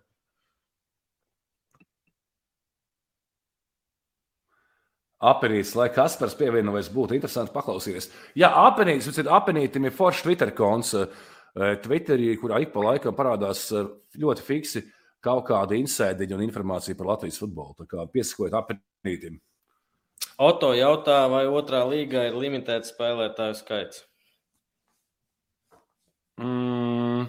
Apenīts, 5.21 5.75
lai 5.77 5.91
Kaspars 5.93 6.33
pievienojas, 6.39 6.89
būtu 6.93 7.12
interesanti 7.12 7.53
paklausīties. 7.53 8.09
Jā, 8.41 8.49
apenīts, 8.62 9.11
bet 9.12 9.29
apenītam 9.29 9.85
ir 9.85 9.93
foršs 9.93 10.25
Twitter 10.25 10.51
konts, 10.57 10.95
eh, 10.97 11.77
Twitterī, 11.85 12.39
kurā 12.41 12.62
ik 12.62 12.73
pa 12.73 12.81
laikam 12.81 13.12
parādās 13.16 13.66
eh, 13.77 13.85
ļoti 14.16 14.47
fiksi 14.47 14.83
kaut 15.21 15.45
kāda 15.51 15.77
insēdiņa 15.77 16.39
un 16.39 16.45
informācija 16.47 16.97
par 16.97 17.11
Latvijas 17.12 17.37
futbolu. 17.37 17.77
Tā 17.77 17.85
kā 17.91 18.07
piesakojiet 18.09 18.57
apenītim. 18.57 19.37
Oto 20.41 20.73
jautā, 20.73 21.29
vai 21.29 21.45
otrā 21.53 21.83
līgā 21.85 22.31
ir 22.31 22.39
limitēts 22.41 22.95
spēlētāju 22.95 23.59
skaits? 23.59 24.07
Mm. 26.41 27.27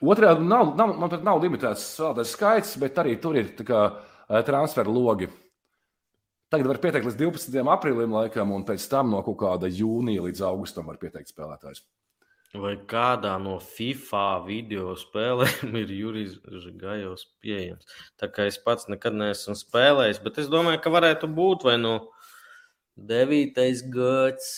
Otrā 0.00 0.32
nav, 0.40 0.72
nav, 0.78 0.94
man 0.96 1.12
pat 1.12 1.26
nav 1.26 1.42
limitēts 1.42 1.84
spēlētājs 1.98 2.32
skaits, 2.32 2.72
bet 2.80 2.96
arī 3.02 3.18
tur 3.20 3.36
ir 3.36 3.52
tā 3.58 3.68
kā, 3.68 3.82
eh, 4.30 4.40
transferu 4.46 4.96
logi. 4.96 5.28
Tagad 6.48 6.70
var 6.70 6.80
pieteikt 6.80 7.04
līdz 7.04 7.18
12. 7.20 7.60
aprīlim, 7.74 8.14
laikam, 8.16 8.52
un 8.56 8.64
pēc 8.68 8.86
tam 8.88 9.10
no 9.12 9.20
kaut 9.26 9.36
kāda 9.42 9.68
jūnija 9.68 10.24
līdz 10.24 10.44
augustam 10.48 10.88
var 10.88 10.96
pieteikt 11.00 11.34
spēlētājs. 11.34 11.82
Vai 12.56 12.78
kādā 12.88 13.34
no 13.42 13.58
FIFA 13.60 14.22
video 14.46 14.94
spēlēm 14.96 15.74
ir 15.82 15.90
Jurijs 15.92 16.38
Gājos 16.80 17.26
pieejams? 17.44 17.84
Tā 18.16 18.30
kā 18.32 18.46
es 18.48 18.56
pats 18.64 18.88
nekad 18.88 19.18
neesmu 19.20 19.52
spēlējis, 19.60 20.22
bet 20.24 20.40
es 20.40 20.48
domāju, 20.48 20.80
ka 20.80 20.92
varētu 20.94 21.28
būt 21.28 21.68
vai 21.68 21.76
nu 21.82 21.98
9. 22.96 23.60
gads. 23.92 24.48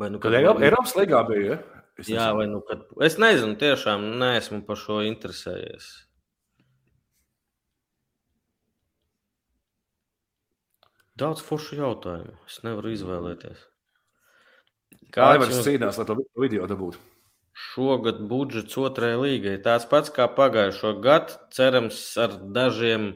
Vai 0.00 0.08
nu 0.08 0.22
Kad 0.22 0.38
Eiropas, 0.38 0.64
Eiropas 0.64 0.96
līgā 0.96 1.20
bija, 1.28 1.44
ja? 1.52 1.82
Es 2.00 2.08
Jā, 2.08 2.30
vai 2.32 2.46
nu 2.48 2.62
kad. 2.64 2.86
Es 3.04 3.18
nezinu, 3.20 3.58
tiešām 3.60 4.14
neesmu 4.22 4.62
par 4.64 4.80
šo 4.80 5.02
interesējies. 5.04 5.90
Daudz 11.20 11.42
foršu 11.44 11.76
jautājumu. 11.76 12.32
Es 12.48 12.62
nevaru 12.64 12.92
izvēlēties. 12.94 13.58
Aivars 15.20 15.52
jums- 15.52 15.66
cīnās, 15.66 15.98
lai 16.00 16.06
to 16.08 16.16
video 16.40 16.66
dabūtu. 16.70 17.00
Šogad 17.60 18.22
budžets 18.30 18.76
otrajai 18.80 19.18
līgai 19.20 19.56
tāds 19.62 19.84
pats 19.90 20.08
kā 20.14 20.24
pagājušo 20.32 20.94
gadu. 21.04 21.36
Cerams, 21.52 21.98
ar 22.16 22.30
dažiem 22.56 23.10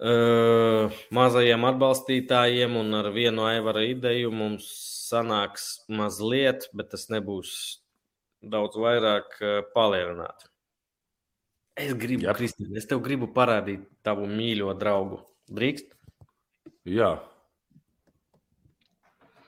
uh, 0.00 0.88
mazajiem 1.12 1.66
atbalstītājiem 1.68 2.78
un 2.80 2.94
ar 3.02 3.10
vienu 3.12 3.44
aivara 3.50 3.84
ideju 3.90 4.32
mums 4.32 4.70
sanāks 5.10 5.84
mazliet, 5.92 6.70
bet 6.72 6.94
tas 6.94 7.10
nebūs 7.12 7.50
daudz 8.40 8.78
vairāk 8.80 9.36
uh, 9.42 9.60
palielināt. 9.76 10.48
Es 11.76 11.92
gribu. 11.98 12.30
Kristīne, 12.38 12.78
es 12.78 12.86
tev 12.86 13.02
gribu 13.04 13.26
parādīt 13.34 13.84
tavu 14.06 14.28
mīļo 14.30 14.72
draugu. 14.78 15.18
Drīkst? 15.50 15.90
Jā. 16.84 17.14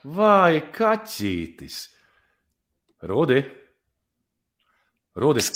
Vai 0.07 0.61
kaķītis? 0.73 1.83
Rudi. 3.05 3.43
Rudis. 5.17 5.51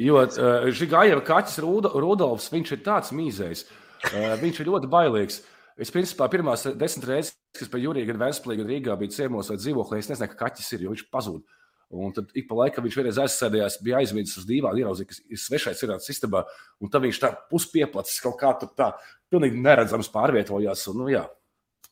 Jo 0.00 0.20
uh, 0.22 0.66
Žigājeva 0.74 1.22
kaķis 1.26 1.60
Ruda, 1.62 1.92
Rudolfs, 1.94 2.50
viņš 2.50 2.74
ir 2.74 2.82
tāds 2.86 3.14
mīzējs. 3.14 3.64
Uh, 4.10 4.34
viņš 4.40 4.62
ir 4.62 4.70
ļoti 4.70 4.90
bailīgs. 4.90 5.40
Es 5.80 5.92
principā 5.94 6.26
pirmās 6.30 6.66
desmit 6.78 7.06
reizes, 7.08 7.36
kas 7.56 7.70
pie 7.70 7.84
Jurija, 7.84 8.08
gan 8.10 8.20
Vēsturā, 8.20 8.58
gan 8.58 8.68
Rīgā 8.68 8.96
bija 9.00 9.14
ciemos 9.14 9.48
vai 9.50 9.56
dzīvoklī, 9.60 10.00
es 10.02 10.10
nezināju, 10.10 10.34
ka 10.34 10.44
kaķis 10.44 10.74
ir, 10.76 10.84
jo 10.84 10.94
viņš 10.94 11.06
pazūd. 11.12 11.44
Un 11.90 12.12
tad 12.14 12.28
ik 12.38 12.46
pa 12.46 12.58
laikam 12.58 12.84
viņš 12.86 12.96
vienreiz 12.98 13.18
aizsēdējās, 13.18 13.80
bija 13.82 13.98
aizmirsis 13.98 14.38
uz 14.38 14.44
dīvāna, 14.46 14.78
ieraudzīja, 14.78 15.08
ka 15.10 15.16
ir 15.34 15.40
svešais 15.42 15.80
ir 15.82 15.94
istabā, 15.98 16.44
un 16.78 16.92
tad 16.92 17.02
viņš 17.02 17.18
tā 17.22 17.32
puspieplacis 17.50 18.20
kaut 18.22 18.36
kā 18.38 18.52
tur 18.60 18.70
tā, 18.78 18.92
pilnīgi 19.30 19.60
neredzams 19.62 20.10
pārvietojās. 20.12 20.86
Un, 20.92 20.96
nu, 21.04 21.08
jā, 21.12 21.24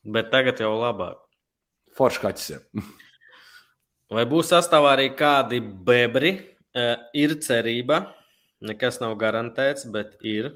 Bet 0.04 0.30
tagad 0.32 0.60
jau 0.62 0.72
labāk. 0.78 1.18
foršs 1.98 2.20
kaķis. 2.22 2.50
Vai 4.14 4.24
būs 4.30 4.48
sastāvā 4.54 4.94
arī 4.96 5.10
kādi 5.18 5.58
bebri? 5.60 6.32
Eh, 6.78 6.96
Ir 7.14 7.34
cerība, 7.42 8.14
nekas 8.64 9.00
nav 9.02 9.16
garantēts, 9.20 9.84
bet 9.92 10.16
ir. 10.22 10.52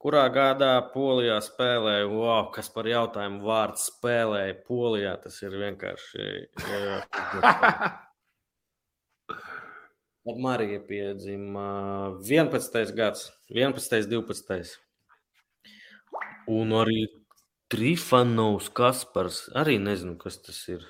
Kurā 0.00 0.22
gadā 0.32 0.78
Polijā 0.94 1.36
spēlēja, 1.44 2.06
wow, 2.08 2.46
kas 2.54 2.70
par 2.72 2.86
jautājumu 2.88 3.42
vārdu 3.44 3.76
spēlēja 3.82 4.54
Polijā? 4.64 5.12
Tas 5.20 5.42
ir 5.44 5.50
vienkārši. 5.60 6.46
Marija 10.40 10.80
piedzima 10.86 12.16
11. 12.22 12.94
gads, 12.96 13.32
11. 13.48 14.08
12. 14.08 14.78
Un 16.50 16.72
arī 16.74 17.04
Trifanovs 17.70 18.70
Kaspars. 18.74 19.44
Arī 19.54 19.78
nezinu, 19.78 20.16
kas 20.18 20.40
tas 20.42 20.58
ir. 20.72 20.82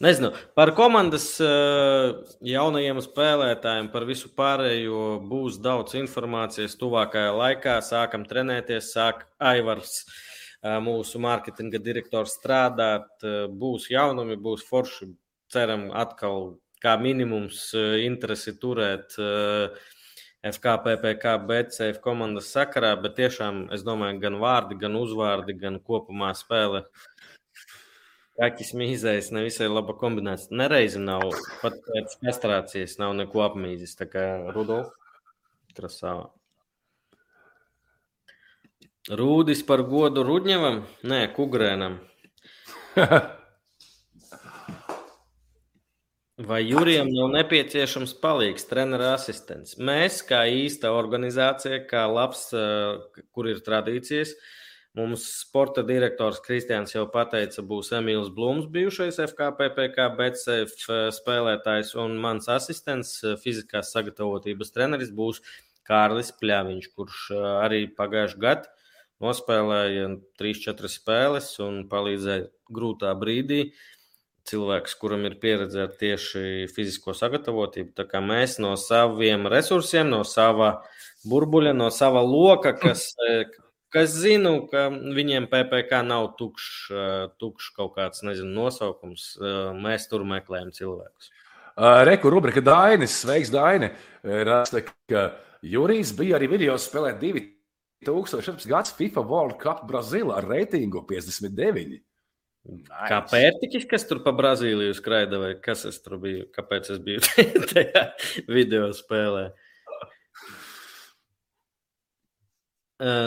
Nezinu, 0.00 0.30
par 0.56 0.70
komandas 0.72 1.26
eh, 1.44 2.14
jaunajiem 2.48 3.02
spēlētājiem, 3.04 3.90
par 3.92 4.06
visu 4.08 4.30
pārējo 4.32 5.18
būs 5.28 5.58
daudz 5.60 5.98
informācijas. 6.00 6.78
Tuvākajā 6.80 7.34
laikā 7.36 7.74
sākam 7.84 8.24
trenēties, 8.24 8.94
sāk 8.94 9.26
Aivars, 9.50 9.98
eh, 10.62 10.78
mūsu 10.80 11.20
mārketinga 11.20 11.82
direktors, 11.84 12.38
strādāt. 12.38 13.10
Eh, 13.20 13.44
būs 13.50 13.90
jaunumi, 13.92 14.40
būs 14.40 14.64
forši. 14.70 15.10
Ceram, 15.52 15.90
atkal 15.92 16.54
kā 16.80 16.94
minimums 16.96 17.74
interesi 17.74 18.54
turēt 18.56 19.16
FKPPK, 20.46 21.34
BCF 21.48 22.00
komandas 22.04 22.48
sakarā, 22.54 22.94
bet 23.02 23.18
tiešām 23.18 23.66
es 23.76 23.84
domāju, 23.84 24.22
gan 24.22 24.38
vārdi, 24.40 24.78
gan 24.80 24.96
uzvārdi, 24.96 25.56
gan 25.60 25.76
kopumā 25.84 26.32
spēle 26.38 26.86
Kaķis 28.40 28.70
mīzējis, 28.72 29.26
nevisai 29.36 29.66
laba 29.68 29.92
kombinācija. 30.00 30.56
Nereizi 30.56 31.00
nav, 31.02 31.26
pat 31.60 31.74
pēc 31.84 32.14
kastrācijas 32.22 32.94
nav 32.96 33.12
neko 33.18 33.42
apmīzis. 33.44 33.92
Tā 33.98 34.06
kā 34.08 34.22
Rudolf 34.54 34.94
Krasāvā. 35.76 36.30
Rūdis 39.20 39.60
par 39.68 39.82
godu 39.84 40.24
Rudņevam? 40.24 40.80
Nē, 41.12 41.20
Kugrēnam. 41.36 41.98
Vai 46.48 46.62
Jurijam 46.64 47.10
nav 47.12 47.34
nepieciešams 47.34 48.14
palīgs, 48.22 48.64
treneru 48.70 49.10
asistents? 49.10 49.76
Mēs, 49.76 50.22
kā 50.24 50.46
īsta 50.48 50.94
organizācija, 50.96 51.82
kā 51.90 52.06
labs, 52.08 52.46
eh, 52.56 53.24
kur 53.34 53.48
ir 53.50 53.60
tradīcijas, 53.66 54.32
uh, 54.32 54.60
Mums 54.98 55.22
sporta 55.38 55.84
direktors 55.86 56.40
Kristians 56.42 56.90
jau 56.96 57.04
pateica, 57.14 57.62
būs 57.62 57.92
Emīls 57.94 58.32
Blūms, 58.34 58.64
bijušais 58.74 59.20
FKPPK, 59.22 60.06
BCF 60.18 60.88
spēlētājs, 61.14 61.92
un 62.02 62.16
mans 62.18 62.48
asistents, 62.50 63.12
fizikās 63.38 63.92
sagatavotības 63.94 64.74
treneris, 64.74 65.12
būs 65.14 65.38
Kārlis 65.86 66.32
Pļaviņš, 66.40 66.90
kurš 66.96 67.20
arī 67.60 67.84
pagājušajā 67.94 68.42
gadā 68.42 68.74
nospēlēja 69.22 70.08
3-4 70.42 70.90
spēles 70.90 71.52
un 71.62 71.84
palīdzēja 71.92 72.48
grūtā 72.74 73.14
brīdī. 73.20 73.62
Cilvēks, 74.48 74.94
kuram 74.98 75.26
ir 75.28 75.34
pieredze 75.42 75.82
ar 75.84 75.90
tieši 76.00 76.70
fizisko 76.72 77.12
sagatavotību, 77.14 77.92
tā 77.98 78.06
kā 78.08 78.22
mēs 78.24 78.56
no 78.62 78.72
saviem 78.80 79.44
resursiem, 79.52 80.08
no 80.10 80.22
sava 80.24 80.78
burbuļa, 81.28 81.74
no 81.76 81.90
sava 81.92 82.22
loka, 82.24 82.72
kas 82.78 83.10
kas 83.94 84.14
zinu, 84.14 84.54
ka 84.70 84.86
viņiem 84.90 85.48
PPC 85.50 86.00
nav 86.06 86.32
tukšs, 86.38 86.90
tukšs 87.42 87.70
kaut 87.76 87.94
kāds 87.98 88.24
nezinu, 88.26 88.52
nosaukums. 88.54 89.32
Mēs 89.82 90.06
tur 90.10 90.24
meklējam 90.28 90.72
cilvēkus. 90.74 91.30
Reku 92.06 92.30
rubrika 92.32 92.62
Dainis, 92.64 93.20
sveiks, 93.22 93.50
Daini. 93.52 93.90
Rasta, 94.22 94.82
ka 95.10 95.30
Jurijs 95.66 96.12
bija 96.16 96.38
arī 96.38 96.50
video 96.50 96.76
spēlēt 96.80 97.20
2014. 97.20 98.68
gads 98.68 98.94
FIFA 98.96 99.24
World 99.26 99.58
Cup 99.62 99.84
Brazīlā 99.88 100.38
ar 100.40 100.48
reitingu 100.50 101.04
59. 101.08 102.00
Nice. 102.68 102.90
Kā 103.08 103.22
pērtiķis, 103.24 103.86
kas 103.88 104.04
tur 104.04 104.20
pa 104.24 104.34
Brazīliju 104.36 104.92
skraida, 104.98 105.38
vai 105.40 105.54
kas 105.64 105.86
es 105.88 105.96
tur 106.04 106.18
biju, 106.20 106.44
kāpēc 106.52 106.90
es 106.92 107.00
biju 107.02 107.22
tajā 107.72 108.04
video 108.52 108.90
spēlē? 108.96 109.48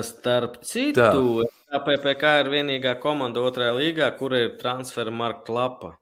Starp 0.06 0.60
citu, 0.70 1.48
APPK 1.74 2.36
ir 2.44 2.52
vienīgā 2.54 2.94
komanda 3.02 3.42
otrajā 3.42 3.74
līgā, 3.74 4.12
kur 4.20 4.36
ir 4.38 4.54
transfera 4.62 5.10
marka 5.10 5.56
lapa. 5.56 5.94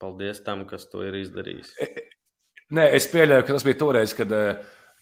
Paldies 0.00 0.40
tam, 0.46 0.64
kas 0.68 0.88
to 0.88 1.04
ir 1.04 1.20
izdarījis. 1.20 1.74
Nē, 2.74 2.88
es 2.96 3.04
pieļauju, 3.12 3.44
ka 3.44 3.58
tas 3.58 3.68
bija 3.68 3.82
toreiz, 3.84 4.16
kad, 4.16 4.32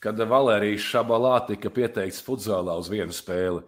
kad 0.03 0.27
Valērijas 0.35 0.91
Šabalā 0.91 1.37
tika 1.47 1.71
pieteikts 1.71 2.23
futzālā 2.27 2.75
uz 2.83 2.91
vienu 2.91 3.15
spēli. 3.15 3.63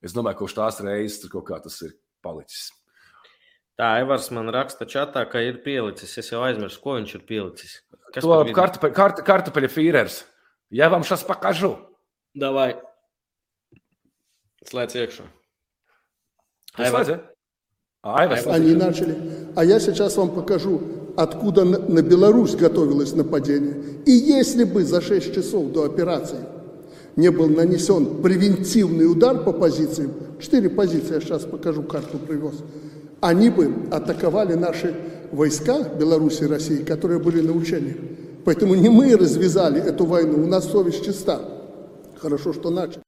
Es 0.00 0.14
domāju, 0.14 0.38
ka 0.38 0.46
uz 0.46 0.54
tās 0.56 0.78
reizes 0.86 1.18
tur 1.24 1.34
kaut 1.34 1.50
kā 1.50 1.58
tas 1.66 1.82
ir 1.82 1.98
palicis. 2.22 2.70
Tā, 3.80 3.94
Evars 4.02 4.26
man 4.36 4.50
raksta 4.52 4.84
čatā, 4.84 5.22
ka 5.24 5.40
ir 5.40 5.62
pielicis. 5.64 6.18
Es 6.20 6.26
jau 6.28 6.42
aizmirsu, 6.44 6.82
ko 6.84 6.98
viņš 6.98 7.14
ir 7.16 7.22
pielicis. 7.24 7.78
Kas 8.12 8.26
to 8.26 8.40
kartupeļu 8.52 8.92
kartu, 8.92 9.24
kartu 9.24 9.68
fīrers. 9.72 10.24
Ja 10.68 10.90
вам 10.92 11.02
сейчас 11.02 11.24
покажу. 11.24 11.78
Давай. 12.34 12.76
Слайд 14.68 14.92
iekšā. 14.92 15.24
Они 18.02 18.74
начали. 18.74 19.16
А 19.56 19.64
я 19.64 19.80
сейчас 19.80 20.16
вам 20.16 20.34
покажу, 20.34 20.80
откуда 21.16 21.64
на 21.64 22.02
Беларусь 22.02 22.56
готовилось 22.56 23.14
нападение. 23.14 24.02
И 24.04 24.10
если 24.10 24.64
бы 24.64 24.84
за 24.84 25.00
6 25.00 25.34
часов 25.34 25.72
до 25.72 25.84
операции 25.84 26.44
не 27.16 27.30
был 27.30 27.48
нанесен 27.48 28.22
превентивный 28.22 29.10
удар 29.10 29.42
по 29.42 29.52
позициям, 29.52 30.12
четыре 30.38 30.68
позиции, 30.68 31.14
я 31.14 31.20
сейчас 31.20 31.44
покажу, 31.44 31.82
карту 31.82 32.18
привез, 32.18 32.62
они 33.21 33.49
бы 33.49 33.89
атаковали 33.91 34.53
наши 34.53 34.95
войска 35.31 35.83
Беларуси 35.97 36.43
и 36.43 36.47
России, 36.47 36.83
которые 36.83 37.19
были 37.19 37.41
на 37.41 37.53
учениях. 37.53 37.97
Поэтому 38.45 38.75
не 38.75 38.89
мы 38.89 39.15
развязали 39.17 39.81
эту 39.81 40.05
войну, 40.05 40.43
у 40.43 40.47
нас 40.47 40.69
совесть 40.71 41.03
чиста. 41.03 41.41
Хорошо, 42.19 42.53
что 42.53 42.69
начали. 42.69 43.01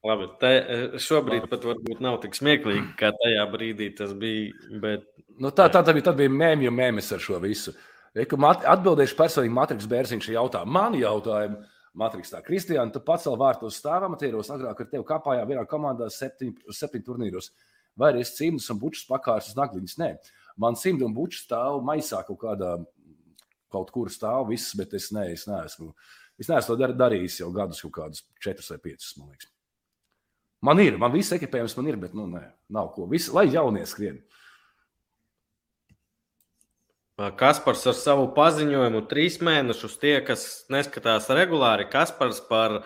Labi, 0.00 0.30
te, 0.40 0.48
eh, 0.48 0.84
šobrīd 0.96 1.44
pat 1.50 1.64
varbūt 1.68 1.98
nav 2.00 2.22
tik 2.22 2.32
smieklīgi, 2.32 2.94
kā 2.96 3.10
tajā 3.12 3.42
brīdī 3.52 3.90
tas 3.98 4.14
bija. 4.16 4.54
Bet... 4.80 5.04
Nu, 5.36 5.50
tā, 5.52 5.66
tā, 5.68 5.82
tā 5.84 5.92
bija, 5.92 6.06
tad 6.08 6.16
bija 6.16 6.32
mēmju 6.32 6.72
mēmis 6.72 7.12
ar 7.12 7.20
šo 7.20 7.36
visu. 7.42 7.74
Atbildēšu 8.16 9.18
personīgi 9.18 9.52
Matriks 9.54 9.90
Bērziņš 9.90 10.30
jautā. 10.32 10.64
Man 10.64 10.96
jautājumu, 10.96 11.60
Matriks 11.95 12.33
tā, 12.33 12.41
Kristiāna, 12.43 12.91
tu 12.91 12.99
pats 13.03 13.27
vēl 13.29 13.37
vārtos 13.39 13.77
stāvamatieros, 13.79 14.49
agrāk 14.51 14.81
ar 14.83 14.89
tevi 14.91 15.07
kapājā 15.07 15.45
vienā 15.47 15.63
komandā 15.69 16.09
septiņ, 16.11 16.51
septiņ 16.75 17.05
turnīros. 17.05 17.53
Vai 17.95 18.11
arī 18.11 18.25
es 18.25 18.33
cimdus 18.35 18.67
un 18.73 18.81
bučus 18.81 19.05
pakārs 19.07 19.47
uz 19.53 19.55
nagliņas? 19.55 19.95
Nē, 20.01 20.09
man 20.59 20.75
cimdu 20.79 21.07
un 21.07 21.15
bučus 21.15 21.45
stāv 21.45 21.79
maisā 21.87 22.19
kaut 22.27 22.41
kādā, 22.41 22.73
kaut 23.71 23.91
kur 23.95 24.11
stāv 24.11 24.49
viss, 24.51 24.75
bet 24.75 24.93
es, 24.99 25.07
ne, 25.15 25.29
es 25.31 25.47
neesmu. 25.47 25.93
Es 26.35 26.51
neesmu 26.51 26.73
to 26.73 26.79
dar, 26.81 26.91
darījis 26.99 27.39
jau 27.39 27.47
gadus, 27.55 27.79
kaut 27.87 27.95
kādus 28.01 28.25
četrus 28.43 28.73
vai 28.73 28.81
piecus, 28.89 29.13
man 29.21 29.31
liekas. 29.31 29.51
Man 30.65 30.81
ir, 30.81 30.99
man 30.99 31.13
viss 31.13 31.31
ekipējums 31.35 31.75
man 31.77 31.91
ir, 31.91 31.99
bet 32.01 32.15
nu, 32.17 32.27
nē, 32.31 32.43
nav 32.75 32.91
ko. 32.95 33.07
Visi, 33.07 33.31
lai 33.35 33.45
jaunie 33.53 33.85
skrien. 33.87 34.19
Kaspars 37.15 37.85
ar 37.87 37.95
savu 37.95 38.25
paziņojumu 38.35 39.05
trīs 39.07 39.37
mēnešus 39.39 39.93
tie, 40.01 40.17
kas 40.27 40.65
neskatās 40.73 41.29
regulāri. 41.31 41.87
Kaspars 41.87 42.41
par 42.49 42.81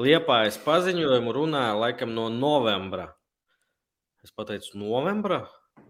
liepājas 0.00 0.56
paziņojumu 0.64 1.34
runāja 1.36 1.74
laikam 1.76 2.14
no 2.16 2.30
novembra. 2.32 3.10
Es 4.24 4.32
pateicu, 4.32 4.78
novembra? 4.80 5.42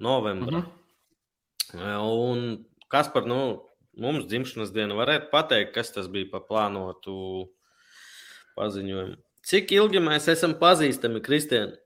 Novembra. 0.02 0.64
Mm 0.64 1.78
-hmm. 1.78 2.00
Un 2.02 2.64
Kaspar, 2.88 3.26
nu, 3.26 3.62
mums 3.96 4.26
dzimšanas 4.26 4.72
diena 4.72 4.94
varētu 4.94 5.30
pateikt, 5.30 5.74
kas 5.74 5.92
tas 5.92 6.08
bija 6.08 6.26
pa 6.32 6.40
plānotu 6.40 7.46
paziņojumu. 8.56 9.16
Cik 9.44 9.72
ilgi 9.72 9.98
mēs 9.98 10.28
esam 10.28 10.54
pazīstami, 10.54 11.20
Kristēn? 11.20 11.76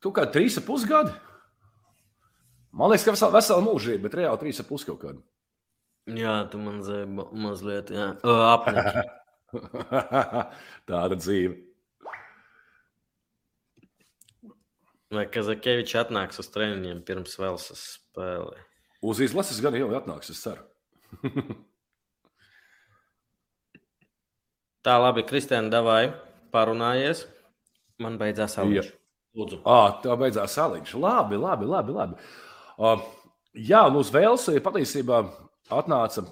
Tu 0.00 0.12
kā 0.12 0.26
trīs 0.32 0.58
ap 0.58 0.64
pusgadi? 0.64 1.12
Man 2.78 2.92
liekas, 2.92 3.04
ka 3.06 3.14
vesela, 3.16 3.34
vesela 3.34 3.62
mūžība, 3.64 4.04
bet 4.06 4.16
reāli 4.20 4.38
trīs 4.44 4.60
ap 4.62 4.68
pus 4.70 4.84
kaut 4.86 5.00
kādu. 5.02 5.18
Jā, 6.14 6.34
tu 6.52 6.60
man 6.62 6.78
zēji 6.86 7.08
mazliet 7.10 7.90
apniņš. 7.92 8.98
Tāda 10.88 11.18
dzīve. 11.18 11.56
Vai 15.12 15.24
Kazakevičs 15.32 15.96
atnāks 16.04 16.38
uz 16.40 16.48
treniņiem 16.52 17.00
pirms 17.08 17.34
Velsas 17.40 17.82
spēlē? 17.96 18.58
Uz 19.08 19.22
izlases 19.24 19.60
gan 19.64 19.74
jau 19.78 19.88
atnāks, 19.96 20.30
es 20.30 20.42
ceru. 20.44 20.62
Tā 24.86 24.94
labi, 25.02 25.24
Kristēna, 25.26 25.72
davai 25.72 26.12
parunājies. 26.54 27.26
Man 27.98 28.20
beidzās 28.20 28.54
saliņš. 28.54 28.92
Lūdzu. 29.38 29.56
À, 29.66 29.98
tā 30.04 30.14
beidzās 30.20 30.54
saliņš. 30.54 30.94
Labi, 31.02 31.36
labi, 31.40 31.66
labi. 31.68 31.92
labi. 31.96 32.14
Uh, 32.78 33.00
jā, 33.58 33.80
nu 33.90 34.04
uz 34.04 34.12
Velsu 34.14 34.54
patiesībā 34.62 35.24
atnāca. 35.74 36.22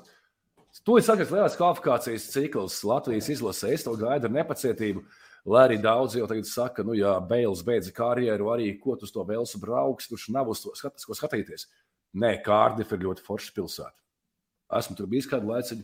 To 0.87 0.99
ir 1.01 1.03
sakās 1.03 1.33
lielās 1.33 1.57
kvalifikācijas 1.59 2.29
cikls 2.31 2.77
Latvijas 2.87 3.31
izlasē. 3.33 3.73
Es 3.75 3.83
to 3.87 3.97
gaidu 3.99 4.29
ar 4.29 4.35
nepacietību. 4.37 5.03
Lai 5.47 5.65
arī 5.69 5.77
daudzi 5.83 6.19
jau 6.19 6.27
tagad 6.31 6.47
saka, 6.47 6.83
nu, 6.87 6.95
ja 6.99 7.17
Bēls 7.23 7.63
beidza 7.67 7.93
karjeru, 7.95 8.49
arī 8.51 8.73
ko 8.83 8.97
tu 8.99 9.07
uz 9.07 9.13
to 9.15 9.23
Velsu 9.27 9.61
brauks, 9.63 10.09
tur 10.11 10.23
nav 10.35 10.51
uz 10.51 10.63
to 10.63 10.73
skat, 10.75 10.99
ko 11.07 11.15
skatīties. 11.15 11.69
Nē, 12.19 12.33
Kārdif 12.43 12.91
ir 12.95 13.05
ļoti 13.07 13.23
forša 13.27 13.55
pilsēta. 13.55 13.95
Esmu 14.79 14.97
tur 14.99 15.11
bijis 15.11 15.29
kādu 15.31 15.53
laiku, 15.53 15.79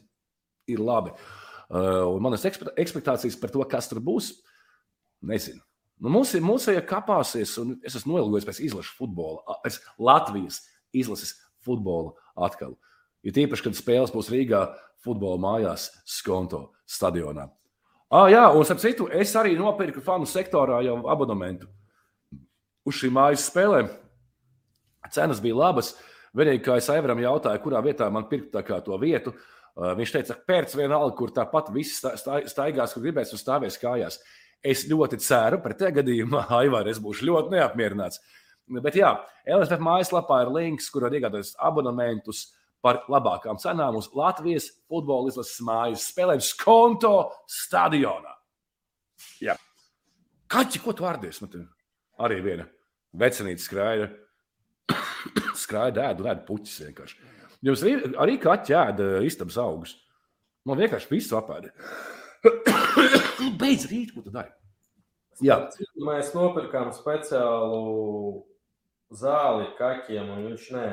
ir 0.70 0.82
labi. 0.82 1.14
Uh, 1.14 1.42
Un 1.72 2.20
manas 2.20 2.42
ekspektācijas 2.44 3.38
par 3.40 3.52
to, 3.54 3.62
kas 3.64 3.86
tur 3.88 4.02
būs, 4.04 4.34
nezinu. 5.24 5.62
Nu, 6.00 6.10
mums 6.10 6.32
ir 6.34 6.42
mūsu 6.44 6.74
kapāsies, 6.88 7.56
un 7.62 7.76
es 7.84 7.96
esmu 7.98 8.16
noilgojies 8.16 8.48
pēc 8.48 8.60
izlases 8.68 8.94
futbola, 8.98 9.58
pēc 9.64 9.80
Latvijas 9.98 10.62
izlases 10.92 11.36
futbola 11.62 12.14
atkal. 12.36 12.76
Ir 13.22 13.34
tīpaši, 13.36 13.68
kad 13.68 13.78
spēles 13.78 14.14
būs 14.14 14.30
Rīgā 14.32 14.64
futbola 15.04 15.38
mājās, 15.42 15.90
Skonto 16.08 16.72
stadionā. 16.88 17.48
Ah, 18.12 18.26
jā, 18.28 18.42
un 18.52 18.66
starp 18.66 18.82
citu, 18.82 19.06
es 19.08 19.30
arī 19.38 19.54
nopirku 19.56 20.02
fanu 20.04 20.26
sektorā 20.28 20.82
jau 20.84 20.98
abonementu 21.08 21.68
uz 22.84 22.98
šīm 22.98 23.14
mājas 23.16 23.46
spēlēm. 23.48 23.88
Cenas 25.12 25.40
bija 25.42 25.58
labas. 25.58 25.94
Vienīgi, 26.36 26.62
kā 26.64 26.78
es 26.80 26.88
Aivaram 26.92 27.20
jautāju, 27.20 27.60
kurā 27.64 27.82
vietā 27.84 28.08
man 28.12 28.24
pirkt 28.28 28.54
to 28.84 28.98
vietu, 29.00 29.34
viņš 29.76 30.12
teica, 30.14 30.36
pērc 30.48 30.76
vienalga, 30.76 31.16
kur 31.16 31.32
tāpat 31.32 31.68
viss 31.74 32.00
staigās, 32.48 32.94
kur 32.94 33.04
gribēs 33.04 33.32
un 33.32 33.40
stāvēs 33.40 33.76
kājās. 33.80 34.18
Es 34.62 34.84
ļoti 34.86 35.18
ceru, 35.18 35.58
te 35.74 35.90
gadījumā, 35.90 36.46
Aivar, 36.60 36.88
es 36.90 37.00
būšu 37.02 37.26
ļoti 37.26 37.56
neapmierināts. 37.56 38.22
Bet 38.82 38.96
jā, 38.96 39.10
LSF 39.44 39.82
mājaslapā 39.82 40.44
ir 40.44 40.52
links, 40.54 40.88
kur 40.92 41.08
var 41.08 41.16
iegādāties 41.18 41.56
abonementus 41.58 42.52
par 42.82 43.02
labākām 43.10 43.58
cenām 43.62 43.98
uz 43.98 44.08
Latvijas 44.14 44.68
futbola 44.90 45.30
izlases 45.30 45.58
mājas 45.66 46.06
spēlēm 46.10 46.42
Skonto 46.42 47.16
stadionā. 47.50 48.34
Jā. 49.42 49.56
Kaķi, 50.50 50.82
ko 50.82 50.94
tu 50.94 51.06
vārdies? 51.06 51.42
Arī 52.22 52.40
viena 52.44 52.66
vecinīca 53.18 53.66
skraida. 53.66 54.08
skraida, 55.62 56.08
ēda, 56.10 56.26
ēda 56.32 56.46
puķis 56.46 56.80
vienkārši. 56.86 57.20
Jums 57.62 57.84
arī, 57.86 57.96
arī 58.24 58.38
kaķi 58.42 58.78
ēda 58.78 59.10
istabas 59.26 59.58
augus. 59.62 59.96
Man 60.66 60.78
vienkārši 60.82 61.12
viss 61.14 61.34
apēda. 61.38 61.74
Beidz 63.60 63.86
rīt, 63.90 64.12
ko 64.14 64.24
tu 64.24 64.32
dari? 64.34 64.52
Jā. 65.42 65.58
Mēs 66.04 66.30
nopirkām 66.36 66.92
speciālu 66.94 68.42
zāli 69.16 69.70
kaķiem, 69.78 70.28
un 70.28 70.46
viņš 70.50 70.68
nē. 70.76 70.86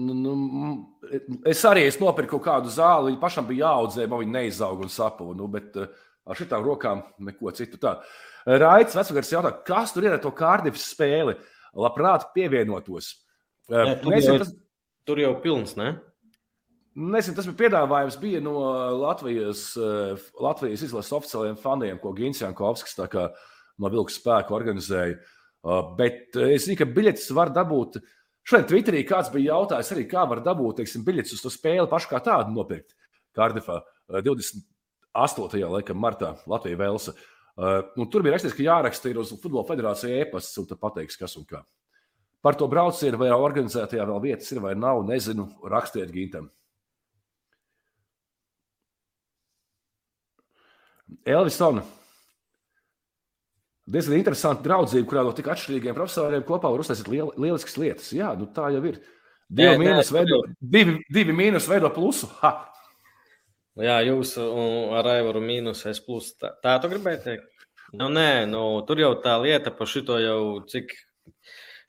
Nu, 0.00 0.14
nu, 0.14 0.72
es 1.50 1.62
arī 1.66 1.82
es 1.88 1.98
nopirku 1.98 2.38
kādu 2.42 2.70
zāli. 2.70 3.10
Viņam 3.10 3.22
pašam 3.22 3.48
bija 3.48 3.66
jāaudzē, 3.66 4.06
man 4.06 4.22
viņa 4.22 4.36
neizauga 4.36 4.86
un 4.86 4.92
sapu. 4.92 5.32
Nu, 5.34 5.48
bet 5.50 5.78
uh, 5.80 5.88
ar 6.30 6.38
šitām 6.38 6.62
rokām 6.66 7.02
neko 7.26 7.50
citu 7.58 7.80
tādu. 7.82 8.06
Raits 8.46 8.96
Vecgars 8.96 9.32
jautā, 9.34 9.50
kas 9.66 9.92
tur 9.92 10.06
ir 10.06 10.14
ar 10.16 10.22
to 10.22 10.30
kārdības 10.34 10.86
spēli? 10.94 11.34
Labprāt, 11.78 12.30
pievienotos. 12.34 13.12
Uh, 13.70 13.82
ne, 13.82 13.96
tur, 14.02 14.14
Nezinu, 14.14 14.38
jau, 14.38 14.44
tas... 14.44 14.54
tur 15.06 15.22
jau 15.22 15.34
pilns, 15.42 15.74
ne? 15.78 15.92
Nezinu, 16.98 17.36
tas 17.36 17.46
bija 17.46 17.58
piedāvājums 17.60 18.16
bija 18.18 18.40
no 18.42 18.56
Latvijas, 18.98 19.68
uh, 19.78 20.18
Latvijas 20.42 20.82
izlases 20.88 21.14
oficiālajiem 21.20 21.60
faniem, 21.60 22.00
ko 22.02 22.10
Gins 22.16 22.42
Jankovskis 22.42 22.98
no 23.80 23.88
Vilku 23.88 24.12
spēku 24.12 24.52
organizēja. 24.56 25.20
Bet 25.96 26.36
es 26.40 26.64
zinu, 26.64 26.78
ka 26.80 26.88
biļetes 26.88 27.30
var 27.36 27.52
dabūt 27.52 28.00
uh, 28.00 28.08
Šodien 28.50 28.66
Twitterī 28.66 29.00
kāds 29.06 29.28
bija 29.32 29.54
jautājis 29.54 29.92
arī, 29.94 30.06
kā 30.10 30.24
var 30.28 30.40
dabūt 30.44 30.80
teiksim, 30.80 31.04
biļetes 31.06 31.36
uz 31.36 31.42
to 31.44 31.52
spēli 31.52 31.88
pašu 31.90 32.08
kā 32.10 32.20
tādu 32.24 32.54
nopirkt. 32.54 32.96
Kārdifā 33.36 33.80
28. 34.10 35.60
Laikam, 35.70 36.00
martā 36.00 36.32
Latvija 36.50 36.80
Velsa. 36.80 37.14
Uh, 37.60 37.82
nu, 37.98 38.06
tur 38.10 38.24
bija 38.24 38.34
rakstīts, 38.34 38.56
ka 38.56 38.64
jāraksta 38.64 39.12
uz 39.20 39.34
Futbola 39.42 39.66
federāciju 39.68 40.22
e-pasts, 40.22 40.56
un 40.58 40.66
tad 40.70 40.80
pateiks, 40.80 41.18
kas 41.20 41.36
un 41.38 41.44
kā. 41.46 41.60
Par 42.40 42.56
to 42.56 42.66
braucienu 42.72 43.20
vai 43.20 43.28
organizētajā 43.34 44.06
vēl 44.08 44.22
vietas 44.24 44.50
ir 44.54 44.62
vai 44.64 44.72
nav, 44.78 45.02
nezinu, 45.06 45.44
rakstiet 45.68 46.10
Gintam. 46.14 46.48
Elvisona 51.28 51.84
diezgan 53.90 54.18
interesanti 54.18 54.66
draudzība, 54.66 55.08
kurā 55.08 55.24
no 55.26 55.34
tik 55.36 55.50
atšķirīgiem 55.50 55.96
profesoriem 55.96 56.44
kopā 56.46 56.70
var 56.70 56.82
uztaisīt 56.82 57.10
liel, 57.10 57.32
lieliskas 57.40 57.78
lietas. 57.80 58.10
Jā, 58.14 58.32
nu 58.38 58.48
tā 58.54 58.70
jau 58.74 58.82
ir. 58.86 59.00
Divi, 59.50 59.70
nē, 59.72 59.78
mīnus, 59.82 60.10
nē, 60.12 60.20
veido, 60.20 60.42
divi, 60.76 60.98
divi 61.10 61.34
mīnus 61.34 61.66
veido 61.70 61.90
plusu. 61.94 62.28
Ha! 62.42 62.52
Jā, 63.80 63.96
jūs 64.06 64.36
ar 64.38 65.08
Aivaru 65.10 65.42
mīnus 65.42 65.82
es 65.90 65.98
plusu. 66.04 66.36
Tā, 66.38 66.52
tā 66.62 66.76
tu 66.82 66.90
gribēji 66.92 67.22
teikt? 67.24 67.66
Nu, 67.98 68.06
nē, 68.12 68.46
nu, 68.46 68.62
tur 68.86 69.02
jau 69.02 69.14
tā 69.24 69.34
lieta 69.42 69.72
par 69.74 69.90
šito 69.90 70.20
jau 70.22 70.42
cik. 70.70 70.94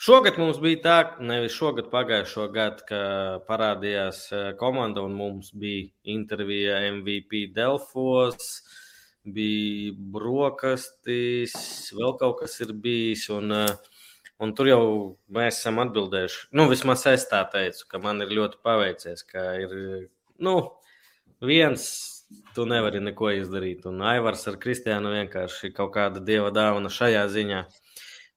Šogad 0.02 0.40
mums 0.42 0.58
bija 0.58 0.80
tā, 0.82 0.96
nevis 1.22 1.54
šogad, 1.54 1.92
pagājušo 1.92 2.48
gadu, 2.56 2.86
ka 2.88 3.02
parādījās 3.46 4.24
eh, 4.34 4.48
komanda 4.58 5.04
un 5.06 5.14
mums 5.14 5.52
bija 5.54 5.92
intervija 6.10 6.80
MVP 6.96 7.52
Delfos 7.54 8.64
bija 9.26 9.94
brokastis, 10.14 11.54
vēl 11.94 12.16
kaut 12.20 12.40
kas 12.42 12.60
ir 12.64 12.74
bijis. 12.74 13.28
Un, 13.34 13.52
eh, 13.52 13.76
un 14.42 14.54
tur 14.58 14.68
jau 14.68 14.84
mēs 15.30 15.60
esam 15.62 15.82
atbildējuši. 15.84 16.48
Nu, 16.58 16.68
vismaz 16.70 17.06
es 17.08 17.28
tā 17.30 17.44
teicu, 17.52 17.86
ka 17.88 18.00
man 18.00 18.22
ir 18.22 18.34
ļoti 18.34 18.62
paveicies, 18.64 19.24
ka 19.24 19.44
ir 19.62 20.10
nu, 20.40 20.56
viens, 21.42 21.86
tu 22.56 22.66
nevari 22.66 23.00
neko 23.00 23.30
izdarīt. 23.38 23.86
Un 23.86 24.02
Aivars 24.02 24.48
ar 24.48 24.58
Kristiānu 24.58 25.14
vienkārši 25.14 25.74
kaut 25.74 25.94
kāda 25.94 26.24
dieva 26.24 26.52
dāvana 26.52 26.90
šajā 26.90 27.28
ziņā. 27.30 27.66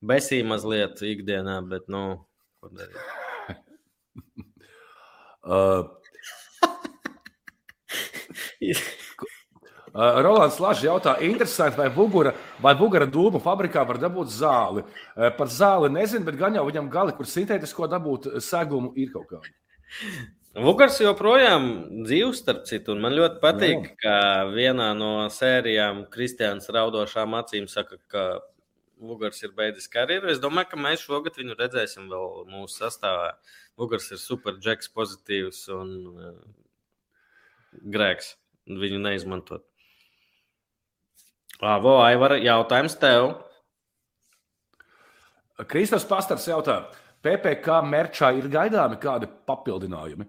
Besī 0.04 0.42
mazliet 0.44 1.00
ikdienā, 1.00 1.62
bet, 1.68 1.88
nu, 1.88 2.26
ko 2.60 2.68
darīt? 2.68 3.00
uh, 5.44 5.88
Uh, 9.94 10.18
Rolands 10.26 10.56
Lašs 10.58 10.80
jautā, 10.82 11.12
interesanti, 11.22 11.78
vai 11.78 11.86
Bugura, 11.94 12.32
vai 12.58 12.72
Bugara 12.74 13.06
dūmu 13.06 13.38
fabrikā 13.42 13.84
var 13.86 14.00
dabūt 14.02 14.32
zāli. 14.34 14.82
Uh, 15.14 15.28
par 15.36 15.52
zāli 15.54 15.92
nezinu, 15.94 16.26
bet 16.26 16.38
gan 16.40 16.56
jau 16.58 16.64
viņam 16.66 16.88
gali, 16.90 17.14
kur 17.14 17.28
sintētisko 17.30 17.86
dabūt 17.92 18.32
segumu, 18.42 18.90
ir 18.98 19.12
kaut 19.14 19.28
kāda. 19.30 19.52
Vukars 20.54 21.00
joprojām 21.02 21.68
dzīvo, 22.06 22.32
starp 22.34 22.66
citu, 22.66 22.94
un 22.94 23.00
man 23.02 23.14
ļoti 23.14 23.40
patīk, 23.42 23.88
Jā. 23.88 23.94
ka 24.02 24.16
vienā 24.50 24.92
no 24.98 25.12
sērijām 25.34 26.04
Kristians 26.10 26.70
raudošām 26.74 27.34
acīm 27.40 27.66
saka, 27.70 27.98
ka 28.10 28.24
Vugars 29.02 29.42
ir 29.42 29.50
beidzis 29.56 29.90
karjeru. 29.90 30.30
Es 30.30 30.38
domāju, 30.42 30.70
ka 30.70 30.78
mēs 30.78 31.02
šogad 31.02 31.38
viņu 31.38 31.56
redzēsim 31.58 32.06
vēl 32.10 32.46
mūsu 32.52 32.84
sastāvā. 32.84 33.32
Vugars 33.78 34.06
ir 34.14 34.22
super 34.22 34.54
džeks, 34.58 34.90
pozitīvs 34.94 35.64
un 35.74 35.94
uh, 36.14 36.34
grēks 37.94 38.36
viņu 38.70 39.02
neizmantot. 39.02 39.66
Avo, 41.62 41.98
Aivar, 42.02 42.36
jautājums 42.42 42.96
tev. 42.98 43.32
Kristofers 45.70 46.06
Pastars 46.10 46.46
jautā, 46.50 46.80
PPC 47.22 47.76
merčā 47.86 48.32
ir 48.34 48.48
gaidāmi 48.50 48.98
kādi 49.02 49.28
papildinājumi? 49.46 50.26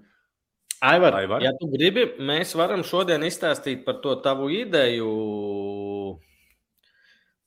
Aivar, 0.85 1.15
Aivar, 1.17 1.41
ja 1.41 1.53
tu 1.57 1.69
gribi, 1.71 2.03
mēs 2.21 2.51
varam 2.57 2.83
šodien 2.85 3.23
izstāstīt 3.25 3.81
par 3.87 3.97
to 4.03 4.13
tavu 4.21 4.51
ideju 4.53 5.09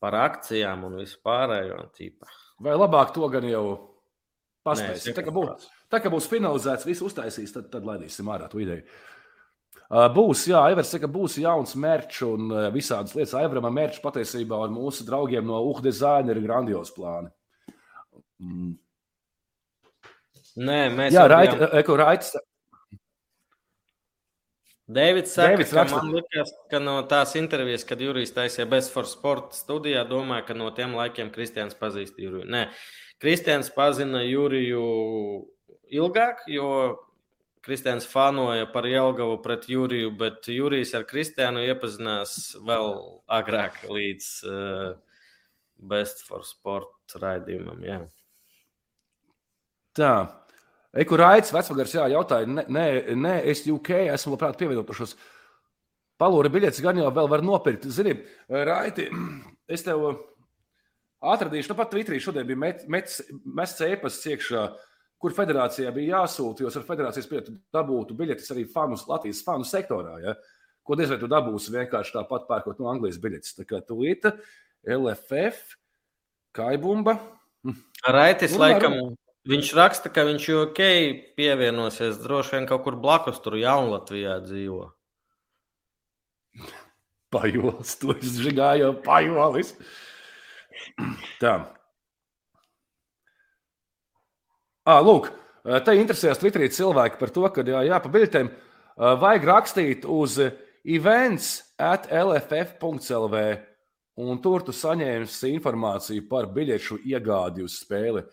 par 0.03 0.17
akcijām 0.25 0.87
un 0.89 0.99
vispārējo 1.03 1.85
tīpa. 1.95 2.27
Vai 2.65 2.75
labāk 2.75 3.13
to 3.15 3.29
gan 3.31 3.47
jau 3.47 3.65
paspēsim? 4.67 5.15
Tā 5.15 5.23
kā 5.27 5.35
būs, 5.35 5.69
tā 5.93 6.01
būs 6.11 6.27
finalizēts, 6.31 6.87
viss 6.89 7.05
uztaisīs, 7.07 7.55
tad, 7.55 7.69
tad 7.71 7.87
laidīsim 7.87 8.31
ārā 8.33 8.49
to 8.51 8.63
ideju. 8.63 8.87
Būs, 9.89 10.43
jā, 10.51 10.61
Aivars 10.69 10.91
saka, 10.93 11.09
būs 11.09 11.39
jauns 11.41 11.73
mērķis 11.81 12.25
un 12.27 12.51
visādas 12.75 13.15
lietas. 13.17 13.33
Aivaram 13.39 13.71
mērķis 13.73 14.05
patiesībā 14.05 14.59
ar 14.67 14.75
mūsu 14.75 15.07
draugiem 15.09 15.47
no 15.49 15.63
UH 15.71 15.81
dizaina 15.87 16.35
ir 16.35 16.43
grandios 16.45 16.93
plāni. 16.93 17.33
Mm. 18.43 18.77
Nē, 20.59 20.79
mēs 20.93 21.15
jā, 21.15 21.25
Rait, 21.31 21.55
eko, 21.81 21.97
Raits. 22.01 22.35
Deivids 24.89 25.35
saka, 25.37 25.53
Deivids 25.53 25.73
ka 25.73 25.83
raksta. 25.83 25.99
man 26.01 26.15
liekas, 26.17 26.53
ka 26.71 26.79
no 26.81 26.95
tās 27.09 27.35
intervijas, 27.37 27.85
kad 27.85 28.01
Jurijs 28.01 28.33
taisīja 28.33 28.65
Best 28.71 28.95
for 28.95 29.09
Sport 29.09 29.53
studijā, 29.57 30.07
domāju, 30.09 30.47
ka 30.49 30.57
no 30.57 30.71
tiem 30.73 30.97
laikiem 30.97 31.29
Kristians 31.35 31.77
pazīst 31.77 32.17
Juriju. 32.17 32.47
Nē, 32.49 32.71
Kristians 33.21 33.69
pazina 33.75 34.23
Juriju 34.25 34.87
ilgāk, 35.93 36.47
jo 36.49 36.71
Kristians 37.69 38.07
fanoja 38.09 38.65
par 38.73 38.87
Jelgavu 38.89 39.35
pret 39.45 39.67
Juriju, 39.69 40.15
bet 40.17 40.47
Jurijs 40.49 40.95
ar 40.97 41.03
Kristiānu 41.05 41.61
iepazinās 41.67 42.55
vēl 42.65 42.95
agrāk 43.37 43.83
līdz 43.85 44.29
uh, 44.49 44.87
Best 45.91 46.25
for 46.25 46.47
Sport 46.49 47.19
raidījumam. 47.21 47.85
Jā. 47.85 47.99
Tā. 50.01 50.15
Eku 51.05 51.21
Raits, 51.21 51.53
vecvagars, 51.53 51.93
jā, 51.99 52.09
jautāja, 52.15 52.49
nē, 52.49 52.65
nē, 52.73 52.87
nē, 53.21 53.37
es 53.53 53.67
UK 53.69 53.93
esmu 54.15 54.39
labprāt 54.39 54.57
pievienotušos. 54.63 55.19
Palūri 56.17 56.49
biļetes 56.57 56.81
gan 56.81 56.97
jau 56.97 57.13
vēl 57.21 57.29
var 57.37 57.45
nopirkt. 57.45 57.85
Zini, 57.93 58.17
Raiti, 58.49 59.11
es 59.77 59.85
tev 59.85 60.09
atradīšu, 61.21 61.75
nu 61.75 61.83
pat 61.85 61.93
Twitterī 61.93 62.25
šodien 62.25 62.49
bija 62.49 62.65
met, 62.65 62.89
met, 62.89 63.13
mests 63.45 63.85
e-pasts 63.93 64.33
iekšā. 64.33 64.71
Uh, 64.73 64.88
kur 65.19 65.35
federācijā 65.35 65.91
bija 65.95 66.21
jāsūta, 66.23 66.65
jo 66.65 66.71
ar 66.71 66.87
federācijas 66.87 67.29
pietu 67.31 67.57
dabūtu 67.75 68.17
biļetes 68.19 68.53
arī 68.55 68.65
fanus, 68.71 69.07
Latvijas 69.11 69.43
fanu 69.47 69.67
sektorā. 69.67 70.19
Ja? 70.23 70.35
Ko 70.87 70.97
diez 70.99 71.11
vai 71.13 71.19
tu 71.21 71.29
dabūsi 71.31 71.75
vienkārši 71.75 72.15
tāpat 72.15 72.47
pērkot 72.49 72.79
no 72.81 72.91
Anglijas 72.93 73.19
biļetes. 73.23 73.57
Tā 73.59 73.67
kā 73.69 73.83
tūlīt 73.85 74.29
LFF, 74.89 75.75
Kaibumba. 76.57 77.19
Raitis 78.09 78.55
Nu, 78.55 78.63
laikam, 78.63 78.95
varu. 78.95 79.17
viņš 79.51 79.73
raksta, 79.77 80.13
ka 80.15 80.25
viņš 80.29 80.47
ok 80.63 80.83
pievienosies 81.39 82.21
droši 82.23 82.57
vien 82.57 82.69
kaut 82.71 82.87
kur 82.87 82.97
blakus 83.01 83.43
tur 83.45 83.59
Jaunlatvijā 83.59 84.39
dzīvo. 84.47 84.87
Pajolis, 87.35 87.99
to 88.01 88.15
es 88.17 88.39
žigāju, 88.41 88.95
pajolis. 89.05 89.75
Tā. 91.43 91.59
À, 94.89 94.99
lūk, 95.05 95.29
te 95.85 95.95
interesējas 96.01 96.41
Twitterī 96.41 96.71
cilvēki 96.73 97.21
par 97.21 97.33
to, 97.35 97.45
ka 97.53 97.65
jā, 97.67 97.85
jā 97.91 97.99
pa 98.01 98.13
biļetēm 98.13 98.49
ā, 98.49 99.15
vajag 99.21 99.49
rakstīt 99.51 100.07
uz 100.09 100.39
events 100.89 101.51
at 101.77 102.09
lff.lv 102.09 103.43
un 104.19 104.41
tur 104.43 104.65
tu 104.65 104.73
saņēmis 104.75 105.37
informāciju 105.53 106.25
par 106.31 106.49
biļešu 106.55 107.03
iegādi 107.07 107.67
uz 107.67 107.77
spēli 107.83 108.25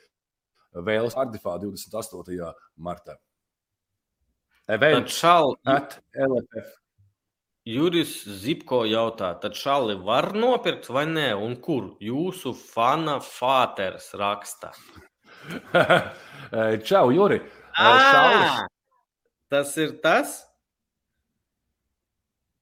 Vēles 0.75 1.15
Ardifā 1.15 1.55
28. 1.61 2.49
martā. 2.83 3.15
Events 4.67 5.15
šāli, 5.21 5.55
at 5.69 5.99
LFF. 6.11 6.73
Juris 7.65 8.11
Zipko 8.43 8.83
jautā, 8.85 9.31
tad 9.41 9.55
šāli 9.57 9.95
var 10.05 10.33
nopirkt 10.37 10.89
vai 10.93 11.05
nē, 11.09 11.31
un 11.39 11.55
kur 11.63 11.95
jūsu 12.03 12.53
fana 12.57 13.17
fāters 13.23 14.11
raksta? 14.19 14.73
Čau, 16.87 17.09
Juri! 17.11 17.41
Ā, 17.75 18.67
Tas 19.51 19.73
ir 19.77 19.97
tas? 20.03 20.37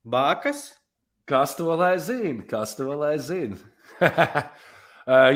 Bākas? 0.03 0.71
Kas 1.29 1.53
to 1.55 1.69
lai 1.79 1.95
zina? 2.01 2.43
Kas 2.49 2.73
to 2.75 2.89
lai 2.99 3.15
zina? 3.21 3.55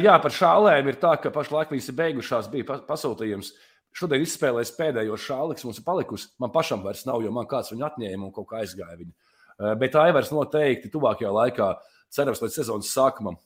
Jā, 0.03 0.15
par 0.23 0.33
šālēm 0.33 0.89
ir 0.91 0.97
tā, 0.99 1.13
ka 1.21 1.31
pašlaik 1.33 1.71
viņas 1.71 1.89
ir 1.91 1.97
beigušās. 1.99 2.49
Bija 2.51 2.67
pa- 2.67 2.81
pasūtījums. 2.87 3.53
Šodien 3.97 4.21
izspēlēs 4.25 4.73
pēdējo 4.77 5.15
šāli, 5.19 5.55
kas 5.57 5.65
mums 5.67 5.79
ir 5.81 5.85
palikusi. 5.87 6.27
Man 6.41 6.51
pašam 6.53 6.83
vairs 6.85 7.05
nav, 7.07 7.21
jo 7.25 7.31
man 7.33 7.47
kāds 7.49 7.71
viņu 7.73 7.87
atņēma 7.87 8.27
un 8.27 8.33
kaut 8.35 8.49
kā 8.51 8.61
aizgāja. 8.63 8.97
Viņa. 8.99 9.13
Eh, 9.57 9.75
Bet 9.81 9.95
Aivars 9.97 10.29
noteikti 10.33 10.91
tuvākajā 10.93 11.31
laikā, 11.33 11.69
cerams, 12.13 12.43
līdz 12.43 12.59
sezonas 12.59 12.91
sākumam, 12.93 13.39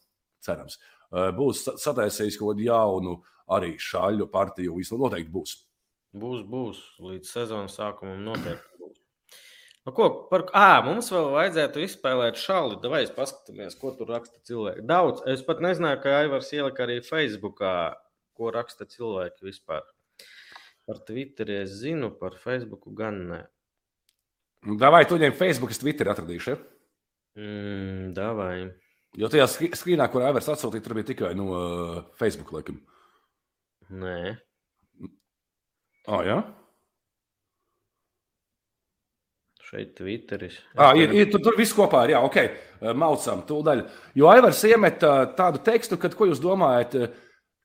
cerams, 0.44 0.78
eh, 0.78 1.01
būs 1.12 1.66
sa- 1.68 1.78
sataisījis 1.78 2.38
kaut 2.40 2.56
kādu 2.56 2.66
jaunu 2.70 3.18
arī 3.52 3.76
šāļu 3.76 4.30
partiju. 4.32 4.76
Viņš 4.78 4.92
noteikti 4.96 5.32
būs. 5.32 5.56
Būs, 6.16 6.44
būs. 6.48 6.80
Līdz 7.00 7.28
sezonas 7.32 7.76
sākumam 7.78 8.24
noteikti 8.24 8.80
būs. 8.80 8.98
Nu, 9.86 9.94
ko, 9.98 10.28
par, 10.30 10.46
à, 10.54 10.82
mums 10.86 11.10
vēl 11.10 11.32
vajadzētu 11.34 11.82
izspēlēt 11.82 12.38
šādi. 12.38 12.90
Vai 12.92 13.04
es 13.04 13.14
paskatāmies, 13.16 13.78
ko 13.80 13.92
tur 13.98 14.12
raksta 14.14 14.38
cilvēki? 14.46 14.86
Daudz. 14.86 15.24
Es 15.26 15.42
pat 15.42 15.64
nezināju, 15.64 16.02
ka 16.04 16.20
Aivars 16.20 16.52
ielika 16.54 16.86
arī 16.86 17.00
Facebookā, 17.02 17.96
ko 18.38 18.52
raksta 18.54 18.86
cilvēki 18.86 19.48
vispār. 19.50 19.82
Par 20.86 21.00
Twitteri 21.08 21.62
es 21.64 21.74
zinu, 21.82 22.12
par 22.20 22.38
Facebooku 22.42 22.94
gan 22.94 23.28
ne. 23.30 23.42
Vai 24.62 25.06
tu 25.10 25.18
viņiem 25.18 25.34
Facebook, 25.34 25.72
es 25.74 25.80
Twitter 25.82 26.06
atradīšu? 26.12 26.54
Ja? 26.54 26.58
Mm, 27.42 28.14
davai. 28.14 28.72
Jo 29.20 29.28
tajā 29.32 29.48
skrīnā, 29.76 30.08
kur 30.12 30.24
Aivars 30.24 30.48
atsūtīja, 30.54 30.86
tur 30.86 30.96
bija 30.96 31.10
tikai 31.10 31.34
no 31.36 31.50
uh, 31.52 32.00
Facebook. 32.20 32.54
Laikam. 32.56 32.80
Nē. 33.92 34.38
Oh, 36.08 36.22
ja? 36.24 36.40
Šeit 39.68 39.94
Twitteris. 39.96 40.58
Ah, 40.76 40.96
ir, 41.00 41.12
ir, 41.16 41.30
tur, 41.32 41.44
tur 41.44 41.56
viss 41.60 41.76
kopā 41.76 42.06
ir. 42.08 42.16
Jā, 42.16 42.24
ok, 42.28 42.40
maucam, 43.00 43.44
tūdaļ. 43.48 43.84
Jo 44.20 44.32
Aivars 44.32 44.64
iemet 44.68 45.04
ā, 45.08 45.14
tādu 45.38 45.62
tekstu, 45.64 46.00
kad 46.00 46.16
ko 46.16 46.28
jūs 46.28 46.42
domājat, 46.44 46.98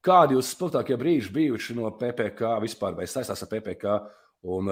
kādi 0.06 0.36
jūs 0.36 0.52
spilgtākie 0.54 0.98
brīži 1.00 1.34
bijuši 1.34 1.78
no 1.78 1.90
PPC 1.98 2.52
vispār 2.62 2.94
vai 2.98 3.08
saistās 3.10 3.42
ar 3.42 3.50
PPC, 3.50 3.96
un 4.54 4.70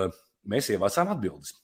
mēs 0.50 0.70
ievācām 0.74 1.10
atbildes. 1.14 1.56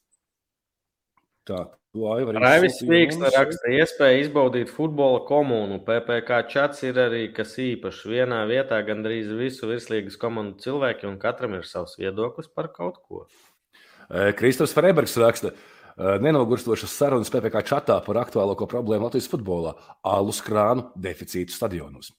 Tā, 1.49 1.65
Raivis 1.91 2.77
mums. 2.87 3.33
raksta, 3.35 3.71
iespēja 3.75 4.21
izbaudīt 4.23 4.69
futbola 4.71 5.25
komunu. 5.27 5.81
PPC 5.83 6.37
čats 6.53 6.85
ir 6.87 7.01
arī 7.03 7.25
kas 7.35 7.57
īpašs. 7.59 8.05
Vienā 8.07 8.45
vietā 8.47 8.79
gandrīz 8.87 9.33
visu 9.35 9.67
virslīgas 9.67 10.15
komandu 10.21 10.63
cilvēki, 10.63 11.09
un 11.11 11.19
katram 11.19 11.59
ir 11.59 11.67
savs 11.67 11.97
viedoklis 11.99 12.47
par 12.55 12.71
kaut 12.77 13.03
ko. 13.09 13.27
Kristofers 14.39 14.77
Freibergs 14.77 15.17
raksta, 15.19 15.51
nenogurstošas 16.23 16.95
sarunas 16.95 17.31
PPC 17.31 17.67
čatā 17.67 17.99
par 18.07 18.23
aktuālāko 18.23 18.71
problēmu 18.71 19.09
Latvijas 19.09 19.31
futbolā- 19.31 19.75
alus 20.15 20.41
krānu 20.47 20.93
deficītu 20.95 21.51
stadionos. 21.51 22.13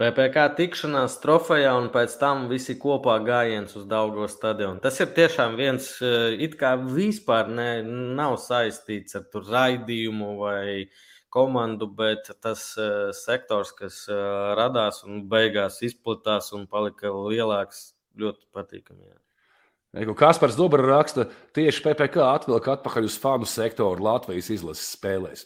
PPC 0.00 0.46
tikšanās 0.56 1.18
trofejā 1.20 1.74
un 1.76 1.90
pēc 1.92 2.14
tam 2.16 2.46
visi 2.48 2.72
kopā 2.80 3.18
gājiens 3.20 3.74
uz 3.76 3.84
Daugo 3.88 4.24
stadionu. 4.32 4.80
Tas 4.80 4.96
ir 5.02 5.10
tiešām 5.12 5.58
viens, 5.58 5.90
eh, 6.00 6.40
it 6.40 6.56
kā 6.56 6.72
vispār 6.80 7.50
ne, 7.52 7.82
nav 8.16 8.38
saistīts 8.40 9.18
ar 9.18 9.26
tur 9.28 9.44
raidījumu 9.44 10.38
vai 10.38 10.88
komandu, 11.28 11.86
bet 11.86 12.30
tas 12.40 12.62
eh, 12.80 13.12
sektors, 13.12 13.74
kas 13.76 14.06
eh, 14.08 14.14
radās 14.56 15.04
un 15.04 15.26
beigās 15.28 15.82
izplatās 15.84 16.48
un 16.56 16.64
palika 16.66 17.12
lielāks, 17.12 17.92
ļoti 18.16 18.48
patīkami. 18.56 19.04
jā. 19.04 20.14
Kaspars 20.16 20.56
Dubra 20.56 20.86
raksta, 20.86 21.26
tieši 21.52 21.82
PPC 21.84 22.24
atvilka 22.24 22.78
atpakaļ 22.78 23.04
uz 23.04 23.18
fanu 23.20 23.44
sektoru 23.44 24.00
Latvijas 24.00 24.48
izlases 24.48 24.96
spēlēs. 24.96 25.44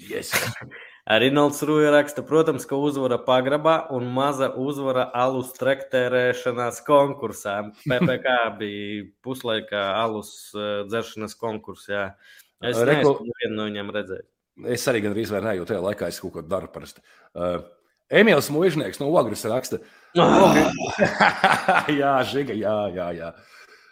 Yes. 0.00 0.32
Rinalds 1.02 1.58
Rūja 1.66 1.90
raksta, 1.90 2.22
protams, 2.22 2.62
ka 2.68 2.76
uzvara 2.78 3.16
pagrabā 3.18 3.88
un 3.90 4.06
maza 4.14 4.52
uzvara 4.54 5.08
alus 5.18 5.50
trektērēšanās 5.56 6.78
konkursā. 6.86 7.56
PPC 7.82 8.36
bija 8.60 9.08
puslaikā 9.26 9.82
alus 9.98 10.52
dzeršanas 10.54 11.34
konkursā. 11.40 12.12
Es 12.62 12.78
Reku- 12.78 13.16
neesmu 13.18 13.32
nevienu 13.32 13.56
no 13.56 13.66
viņiem 13.66 13.90
redzējis. 13.96 14.28
Es 14.76 14.86
arī 14.86 15.00
gandrīz 15.02 15.32
vairs 15.32 15.48
neju, 15.48 15.62
jo 15.64 15.70
tajā 15.72 15.80
laikā 15.82 16.10
es 16.12 16.20
kaut 16.22 16.36
ko 16.36 16.44
daru 16.46 16.68
parasti. 16.70 17.02
Uh, 17.34 17.64
Emīls 18.12 18.52
Mūžnieks 18.52 19.00
no 19.00 19.08
Ogres 19.10 19.42
raksta. 19.48 19.80
Ogri... 20.14 20.62
jā, 22.00 22.14
žiga, 22.30 22.54
jā, 22.54 22.76
jā. 22.94 23.08
jā. 23.16 23.32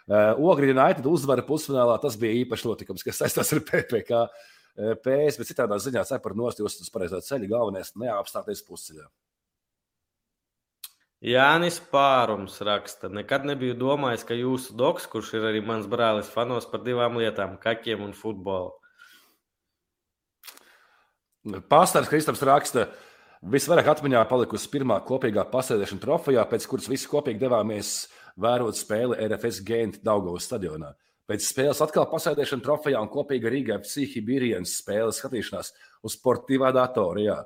Uh, 0.07 0.39
Ogri 0.47 0.71
United 0.71 1.03
uzvara 1.09 1.43
pusfinālā. 1.43 1.97
Tas 1.99 2.15
bija 2.21 2.39
īpašs 2.45 2.63
notikums, 2.69 3.03
kas 3.03 3.19
saistās 3.19 3.51
ar 3.51 3.63
PPC. 3.67 4.05
uh, 4.15 4.47
PS, 4.75 5.37
bet 5.39 5.49
citādā 5.49 5.77
ziņā 5.81 6.05
cepar 6.07 6.35
nost 6.37 6.61
jūs 6.61 6.79
uz 6.81 6.89
pareizā 6.93 7.19
ceļa. 7.23 7.49
Galvenais- 7.51 7.93
neapstāties 8.01 8.63
pusceļā. 8.67 9.07
Jānis 11.21 11.77
Pārums 11.91 12.55
raksta, 12.65 13.05
nekad 13.13 13.43
nebiju 13.45 13.75
domājis, 13.77 14.23
ka 14.25 14.33
jūsu 14.33 14.73
doks, 14.73 15.05
kurš 15.05 15.35
ir 15.37 15.43
arī 15.51 15.59
mans 15.61 15.85
brālis, 15.85 16.31
fanos 16.33 16.65
par 16.65 16.81
divām 16.81 17.13
lietām- 17.13 17.59
kaķiem 17.65 18.01
un 18.01 18.13
futbolu. 18.13 18.71
Pārstāvis 21.45 22.09
Kristaps 22.09 22.41
raksta, 22.41 22.87
visvairāk 23.43 23.85
atmiņā 23.85 24.27
palikusi 24.29 24.69
pirmā 24.69 24.97
kopīgā 25.05 25.45
pasēdēšana 25.51 26.01
trofejā, 26.01 26.49
pēc 26.49 26.67
kuras 26.67 26.87
visi 26.87 27.07
kopīgi 27.07 27.39
devāmies 27.39 28.07
vērot 28.37 28.73
spēli 28.73 29.17
RFS 29.21 29.61
Gēnta 29.61 30.01
Daugavas 30.01 30.49
stadionā. 30.49 30.95
Pēc 31.31 31.45
spēles 31.47 31.79
atkal 31.85 32.09
pasēdēšana 32.11 32.65
trofejā 32.65 32.99
un 32.99 33.07
kopīga 33.13 33.47
Rīgā 33.53 33.77
Psihibīrijas 33.85 34.73
spēles 34.81 35.21
skatīšanās 35.21 35.69
uz 36.03 36.17
sportīvā 36.17 36.73
datora. 36.75 37.23
Jā. 37.23 37.37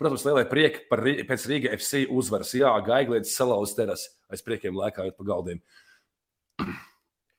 Protams, 0.00 0.24
lielai 0.24 0.46
prieki 0.48 0.86
par 0.88 1.02
Rī- 1.04 1.20
pēc 1.28 1.44
Rīga 1.50 1.74
FC 1.76 2.06
uzvaras. 2.08 2.54
Jā, 2.56 2.72
Gaiglietis 2.86 3.36
salauz 3.36 3.74
teras 3.76 4.06
aiz 4.32 4.40
priekiem 4.44 4.76
lēkājot 4.80 5.18
pa 5.20 5.26
galdiem. 5.28 5.60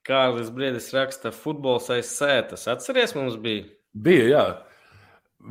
Kārlis 0.07 0.51
Briedis 0.53 0.87
raksta, 0.95 1.33
futbols 1.35 1.89
aiz 1.91 2.07
sētas. 2.13 2.67
Atceries, 2.71 3.15
mums 3.17 3.35
bija. 3.43 3.65
Bija, 3.97 4.27
jā. 4.31 4.43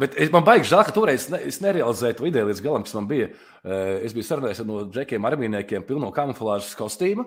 Bet 0.00 0.14
es, 0.18 0.30
man 0.34 0.44
baigi 0.46 0.66
žēl, 0.70 0.84
ka 0.88 0.94
toreiz 0.96 1.28
ne, 1.30 1.42
es 1.50 1.58
nerealizēju 1.62 2.16
to 2.18 2.26
ideju 2.30 2.48
līdz 2.48 2.62
galam, 2.64 2.86
kas 2.86 2.94
man 2.96 3.06
bija. 3.10 3.28
Eh, 3.66 4.00
Es 4.06 4.14
biju 4.16 4.26
sarunājis 4.30 4.62
ar 4.62 4.68
no 4.70 4.80
džekiem, 4.90 5.26
armijniekiem, 5.28 5.84
pilno 5.86 6.08
kamuflāžas 6.14 6.72
kostīmu, 6.78 7.26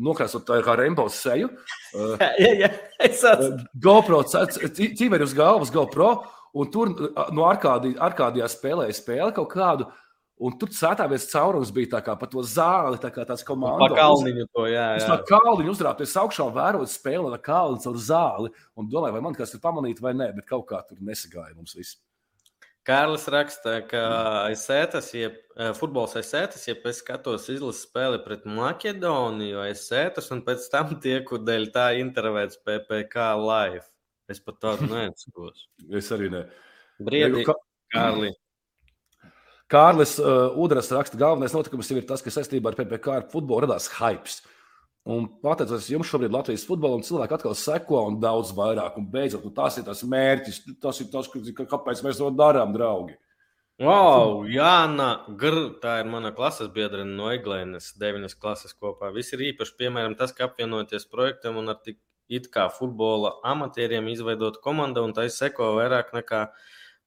nokrāsot 0.00 0.46
tā 0.48 0.60
kā 0.66 0.76
Rainbow 0.80 1.10
seju. 1.12 1.52
Eh, 1.90 2.36
jā, 2.38 2.50
jā, 2.54 2.68
es 3.02 3.22
atceros. 3.26 3.64
GoPro, 3.82 4.20
ķīmeri 4.24 5.24
uz 5.26 5.32
galvas, 5.34 5.72
GoPro, 5.74 6.10
un 6.54 6.68
tur 6.70 6.92
no 7.34 7.48
arkādī, 7.48 7.96
arkādijā 7.98 8.46
spēlēja 8.46 8.94
spēli 8.94 9.34
kaut 9.34 9.50
kādu. 9.50 9.88
Un 10.40 10.54
tur 10.56 10.70
ceturtais 10.72 11.26
caurums 11.28 11.68
bija 11.74 11.90
tā 11.98 11.98
kā 12.06 12.14
pa 12.16 12.24
to 12.30 12.40
zāli, 12.46 12.96
tā 13.02 13.10
kā 13.12 13.26
tāds 13.28 13.42
Pa 13.42 13.50
komandas. 13.50 13.92
kalniņu 13.98 14.46
to, 14.54 14.68
jā. 14.72 14.86
Es 14.96 15.04
jā. 15.04 15.10
tā 15.10 15.16
kā 15.26 15.40
kalniņu 15.42 15.74
uzrāpties 15.74 16.14
augšā 16.22 16.46
un 16.46 16.54
vērot 16.54 16.88
spēli 16.88 17.28
ar 17.28 17.42
kalnu 17.44 17.82
caur 17.82 17.98
zāli. 18.00 18.52
Un 18.78 18.88
domāju, 18.88 19.18
vai 19.18 19.24
man 19.26 19.36
kas 19.36 19.52
ir 19.52 19.60
pamanīt 19.60 20.00
vai 20.00 20.14
nē, 20.16 20.30
bet 20.38 20.46
kaut 20.48 20.64
kā 20.70 20.80
tur 20.86 21.02
nesagāja 21.04 21.52
mums 21.58 21.74
viss. 21.76 21.98
Kārlis 22.88 23.26
raksta, 23.28 23.74
ka 23.84 24.02
aiz 24.46 24.62
sētas, 24.64 25.10
jeb 25.12 25.34
eh, 25.36 25.72
futbols 25.76 26.14
aiz 26.16 26.30
sētas, 26.32 26.62
ja 26.64 26.74
es 26.88 27.00
skatos 27.02 27.48
izlases 27.52 27.84
spēli 27.84 28.20
pret 28.24 28.46
Maķedoniju 28.48 29.60
aiz 29.66 29.82
sētas, 29.84 30.30
un 30.32 30.40
pēc 30.46 30.64
tam 30.72 30.94
tieku 31.04 31.38
dēļ 31.44 31.68
tā 31.74 31.90
intervētas 32.00 32.60
PPC 32.64 33.26
live. 33.44 33.84
Es 34.32 34.40
pat 34.40 34.60
tādu 34.64 34.88
neatceros. 34.92 35.66
Es 36.00 36.08
arī 36.16 36.30
ne. 36.32 36.46
Briedi, 37.04 37.44
Ka- 37.48 37.58
Kārli. 37.92 38.32
Kārlis 39.70 40.16
uh, 40.18 40.56
Udras 40.58 40.88
raksta, 40.90 41.18
galvenais 41.20 41.52
notikums 41.54 41.90
jau 41.92 42.00
ir 42.00 42.08
tas, 42.08 42.24
ka 42.24 42.32
saistībā 42.34 42.72
ar 42.72 42.78
PPC 42.80 43.12
ar 43.12 43.28
futbolu 43.30 43.66
radās 43.66 43.86
hypes. 44.00 44.40
Un 45.08 45.24
pateicoties 45.40 45.88
jums, 45.88 46.10
šobrīd 46.10 46.34
Latvijas 46.34 46.66
futbolam 46.68 47.00
cilvēki 47.04 47.34
atkal 47.38 47.54
seko 47.56 48.02
un 48.10 48.18
daudz 48.20 48.52
vairāk. 48.56 48.98
Un 49.00 49.08
beidzot, 49.10 49.46
nu, 49.46 49.52
tas 49.56 49.78
ir 49.80 49.86
tas 49.86 50.02
mērķis, 50.04 50.60
tas 50.82 51.00
ir 51.00 51.08
tas, 51.12 51.30
kāpēc 51.30 52.02
mēs 52.04 52.20
to 52.20 52.28
darām, 52.36 52.74
draugi. 52.76 53.16
Wow, 53.80 54.42
Jāna 54.44 55.22
Gr, 55.40 55.70
tā 55.80 56.02
ir 56.02 56.08
mana 56.12 56.34
klases 56.36 56.68
biedrene 56.74 57.14
no 57.16 57.30
Eglēnas, 57.32 57.94
9 57.96 58.34
klases 58.36 58.76
kopā. 58.76 59.08
Viss 59.14 59.32
ir 59.32 59.40
īpaši, 59.46 59.72
piemēram, 59.78 60.18
tas, 60.20 60.34
ka 60.36 60.50
apvienoties 60.50 61.08
projektam 61.08 61.56
un 61.56 61.72
ar 61.72 61.78
tik 61.80 61.96
it 62.28 62.50
kā 62.52 62.68
futbola 62.70 63.38
amatieriem 63.54 64.12
izveidot 64.12 64.60
komandu, 64.62 65.06
un 65.08 65.16
tā 65.16 65.24
ir 65.26 65.32
seko 65.34 65.72
vairāk 65.80 66.12
nekā 66.14 66.42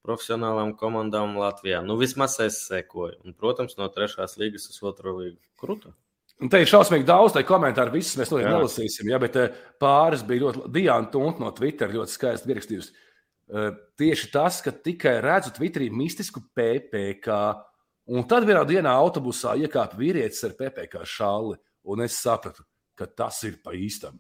profesionālām 0.04 0.74
komandām 0.80 1.38
Latvijā. 1.40 1.84
Nu, 1.86 1.96
vismaz 2.02 2.40
es 2.44 2.58
sekoju. 2.66 3.22
Un, 3.22 3.38
protams, 3.38 3.78
no 3.78 3.88
trešās 3.94 4.36
līgas 4.42 4.66
uz 4.74 4.82
otro 4.84 5.14
līgu. 5.22 5.38
Kruta. 5.62 5.94
Un 6.42 6.50
te 6.52 6.60
ir 6.60 6.70
šausmīgi 6.70 7.06
daudz 7.08 7.36
tādu 7.36 7.48
komentāru, 7.48 7.94
visas 7.94 8.18
mēs 8.20 8.32
noteikti 8.34 8.52
nelasīsim. 8.52 9.10
Ja, 9.12 9.20
bet 9.22 9.38
eh, 9.40 9.54
pāris 9.80 10.26
bija 10.28 10.48
ļoti, 10.48 10.64
Diana 10.74 11.12
Tunta 11.14 11.44
no 11.44 11.52
Twitter 11.56 11.94
ļoti 11.94 12.16
skaisti 12.16 12.50
pierakstījusi. 12.50 12.96
Uh, 13.54 13.74
tieši 14.00 14.30
tas, 14.32 14.62
ka 14.64 14.72
tikai 14.72 15.18
redzu 15.22 15.52
Twitterī 15.54 15.90
mistisku 15.94 16.42
PPC, 16.56 17.36
un 18.16 18.24
tad 18.26 18.48
vienā 18.48 18.64
dienā 18.66 18.94
autobusā 18.98 19.54
iekāpa 19.60 20.00
vīrietis 20.00 20.46
ar 20.48 20.56
PPC 20.58 21.04
šāli, 21.12 21.60
un 21.92 22.06
es 22.06 22.16
sapratu, 22.24 22.64
ka 22.98 23.06
tas 23.06 23.42
ir 23.46 23.60
pa 23.62 23.76
īstam. 23.76 24.16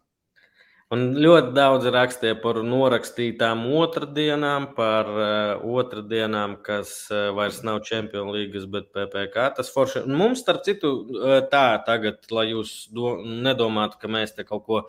Un 0.93 1.13
ļoti 1.17 1.53
daudz 1.55 1.87
rakstīja 1.95 2.35
par 2.43 2.59
norakstītām 2.67 3.63
otrdienām, 3.79 4.67
par 4.77 5.07
uh, 5.09 5.61
otrdienām, 5.79 6.57
kas 6.65 6.91
uh, 7.09 7.29
vairs 7.33 7.61
nav 7.65 7.79
Champions 7.87 8.33
League, 8.35 8.61
bet 8.73 8.91
PPC. 8.93 9.47
Tas 9.57 9.71
forši. 9.73 10.03
Un 10.05 10.17
mums, 10.19 10.43
starp 10.43 10.65
citu, 10.67 10.91
uh, 11.17 11.37
tā 11.49 11.79
tagad, 11.87 12.19
lai 12.35 12.49
jūs 12.51 12.73
do, 12.93 13.15
nedomātu, 13.23 13.97
ka 14.01 14.11
mēs 14.11 14.35
te 14.35 14.45
kaut 14.45 14.67
ko 14.67 14.81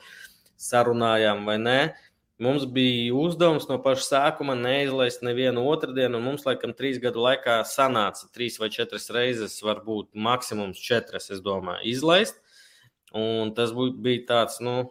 sarunājām 0.60 1.46
vai 1.48 1.56
nē. 1.62 1.78
Mums 2.42 2.66
bija 2.74 3.14
uzdevums 3.14 3.68
no 3.70 3.78
paša 3.78 4.04
sākuma 4.08 4.56
neizlaist 4.58 5.22
nevienu 5.24 5.62
otrdienu, 5.70 6.18
un 6.18 6.26
mums, 6.26 6.42
laikam, 6.48 6.74
trīs 6.74 6.98
gadu 7.00 7.22
laikā 7.22 7.60
sanāca 7.70 8.26
trīs 8.34 8.58
vai 8.58 8.68
četras 8.74 9.06
reizes, 9.14 9.60
varbūt 9.62 10.10
maksimums 10.18 10.82
četras, 10.82 11.30
es 11.30 11.40
domāju, 11.44 11.86
izlaist. 11.94 12.42
Un 13.14 13.54
tas 13.54 13.70
bija 14.02 14.24
tāds, 14.26 14.58
nu, 14.58 14.90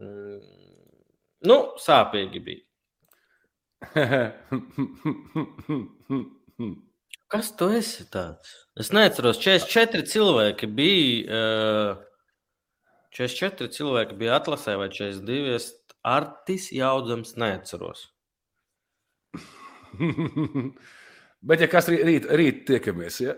nu, 0.00 1.58
sāpīgi 1.82 2.40
bija. 2.46 2.62
Kas 7.32 7.50
tu 7.58 7.66
esi 7.74 8.04
tāds? 8.12 8.48
Es 8.78 8.92
neatceros, 8.94 9.40
44 9.42 10.06
cilvēki 10.12 10.66
bija. 10.76 11.24
Uh, 11.26 12.06
44 13.16 13.72
cilvēki 13.72 14.18
bija 14.20 14.36
atlasē, 14.36 14.76
vai 14.80 14.88
42. 14.92 15.56
Es 15.56 15.66
artis 16.06 16.68
jaudzams 16.74 17.36
neatceros. 17.40 18.00
Bet, 21.46 21.62
ja 21.62 21.68
kas 21.70 21.88
rīt, 21.92 22.26
rīt 22.32 22.64
tiekamies, 22.68 23.20
ja? 23.22 23.34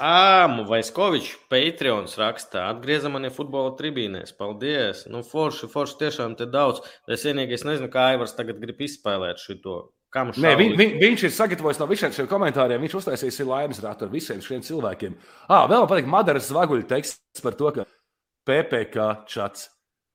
Āmu 0.00 0.62
Vaiskovičs, 0.64 1.34
Patreons 1.52 2.14
rakstā, 2.16 2.62
atgriezam 2.72 3.12
mani 3.18 3.28
futbola 3.34 3.74
tribīnēs. 3.76 4.32
Paldies! 4.32 5.02
Nu, 5.12 5.20
forši, 5.26 5.68
forši 5.68 5.98
tiešām 6.00 6.36
te 6.38 6.46
daudz. 6.48 6.80
Es 7.04 7.26
vienīgi 7.28 7.58
es 7.58 7.66
nezinu, 7.68 7.90
kā 7.92 8.06
Aivars 8.14 8.32
tagad 8.38 8.62
grib 8.62 8.80
izspēlēt 8.80 9.42
šo. 9.44 9.74
Nē, 10.10 10.54
vi, 10.58 10.70
vi, 10.74 10.86
viņš 10.98 11.26
ir 11.28 11.34
sagatavojis 11.36 11.82
no 11.82 11.86
visiem 11.90 12.14
šiem 12.16 12.30
komentāriem. 12.30 12.80
Viņš 12.82 12.96
uztaisīs 13.02 13.42
laimes 13.44 13.82
rātu 13.84 14.08
ar 14.08 14.14
visiem 14.14 14.40
šiem 14.42 14.64
cilvēkiem. 14.64 15.18
Ah, 15.46 15.68
vēl 15.68 15.84
man 15.84 15.90
patīk 15.92 16.08
Madaras 16.10 16.48
Zvaguļa 16.48 16.88
teksts 16.90 17.44
par 17.44 17.58
to, 17.60 17.68
ka 17.76 17.86
PPC 18.48 19.04
čats 19.30 19.68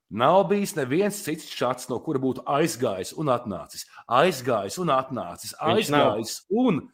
nav 0.10 0.48
bijis 0.50 0.76
neviens 0.76 1.22
cits 1.24 1.46
čats, 1.54 1.88
no 1.94 2.02
kura 2.02 2.20
būtu 2.22 2.44
aizgājis 2.58 3.14
un 3.22 3.30
atnācis. 3.34 3.86
Aizgājis 4.10 4.82
un 4.82 4.92
atnācis. 4.98 5.56
Aizgājis 5.62 6.42
un 6.50 6.82
atnācis 6.82 6.92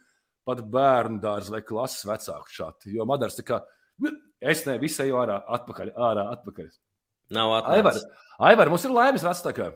pat 0.48 0.64
bērnu 0.74 1.22
dārza 1.24 1.54
vai 1.56 1.62
klases 1.66 2.08
vecāku 2.10 2.56
šādi. 2.56 2.96
Jo 2.96 3.06
Madars 3.10 3.38
tā 3.38 3.46
kā 3.48 3.62
nu, 4.02 4.12
es 4.42 4.66
ne 4.68 4.78
visai 4.82 5.12
ārā, 5.14 5.40
atpakaļ, 5.60 5.94
ārā, 6.10 6.26
atpakaļ. 6.38 6.68
Nav 7.36 7.56
atpakaļ. 7.60 7.80
Aivar, 7.80 8.02
Aivar, 8.52 8.74
mums 8.74 8.86
ir 8.88 8.96
laimes 8.96 9.26
vecākā. 9.26 9.72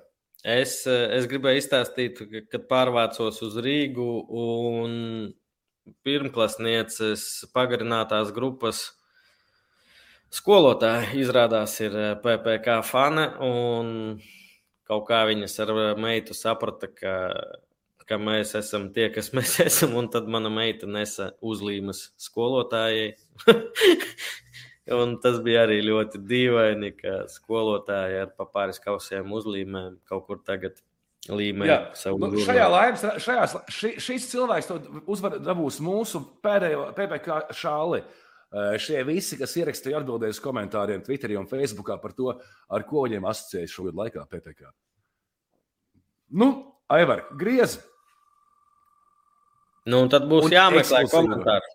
Es, 0.45 0.83
es 0.85 1.25
gribēju 1.29 1.61
izstāstīt, 1.61 2.19
kad 2.51 2.67
pārvācos 2.69 3.39
uz 3.47 3.55
Rīgu 3.65 4.09
un 4.29 4.91
pirmklasnieces 6.05 7.45
pagarinātās 7.53 8.33
grupas 8.35 8.83
skolotāja 10.33 11.13
izrādās 11.17 11.77
ir 11.81 11.95
PPC 12.21 12.79
fane. 12.85 13.29
Kaut 14.85 15.07
kā 15.07 15.23
viņas 15.25 15.57
ar 15.63 15.73
meitu 15.97 16.37
saprata, 16.37 16.91
ka 16.93 17.15
ka 18.09 18.17
mēs 18.21 18.53
esam 18.57 18.89
tie, 18.95 19.09
kas 19.13 19.31
mēs 19.35 19.57
esam, 19.67 19.95
un 19.99 20.09
tad 20.13 20.29
mana 20.31 20.51
meita 20.53 20.89
nesa 20.89 21.31
uzlīmes 21.45 22.09
skolotājai. 22.21 23.13
un 25.01 25.15
tas 25.21 25.39
bija 25.45 25.65
arī 25.65 25.79
ļoti 25.85 26.21
dīvaini, 26.29 26.91
ka 26.99 27.23
skolotāji 27.31 28.21
ar 28.25 28.35
papāris 28.37 28.81
kausiem 28.83 29.33
uzlīmēm 29.33 29.97
kaut 30.09 30.27
kur 30.29 30.43
tagad 30.45 30.77
savu 31.25 32.19
nu, 32.21 32.43
šajā 32.45 32.65
laimes, 32.69 33.03
šajās, 33.23 33.55
ši, 33.73 33.89
šis 34.03 34.27
cilvēks 34.29 34.67
to 34.69 34.77
uzvar 35.09 35.39
dabūs 35.41 35.79
mūsu 35.81 36.21
pēdējo 36.45 36.91
PPC 36.97 37.39
šāli. 37.57 38.03
Šie 38.79 39.01
visi, 39.03 39.35
kas 39.39 39.55
ierakstīja 39.57 39.97
atbildēs 39.99 40.37
komentāriem 40.39 41.01
Twitterī 41.03 41.35
un 41.35 41.49
Facebookā 41.49 41.97
par 41.99 42.13
to, 42.15 42.29
ar 42.71 42.85
ko 42.87 43.01
viņiem 43.03 43.25
asociējas 43.27 43.73
šogad 43.73 43.97
laikā 43.99 44.21
PPC. 44.29 44.69
Nu, 46.37 46.51
Aivar, 46.93 47.25
griezi! 47.35 47.81
Nu, 49.85 50.05
tad 50.09 50.25
būs 50.29 50.47
un 50.47 50.55
jāmeklē 50.55 51.03
komentāri. 51.11 51.73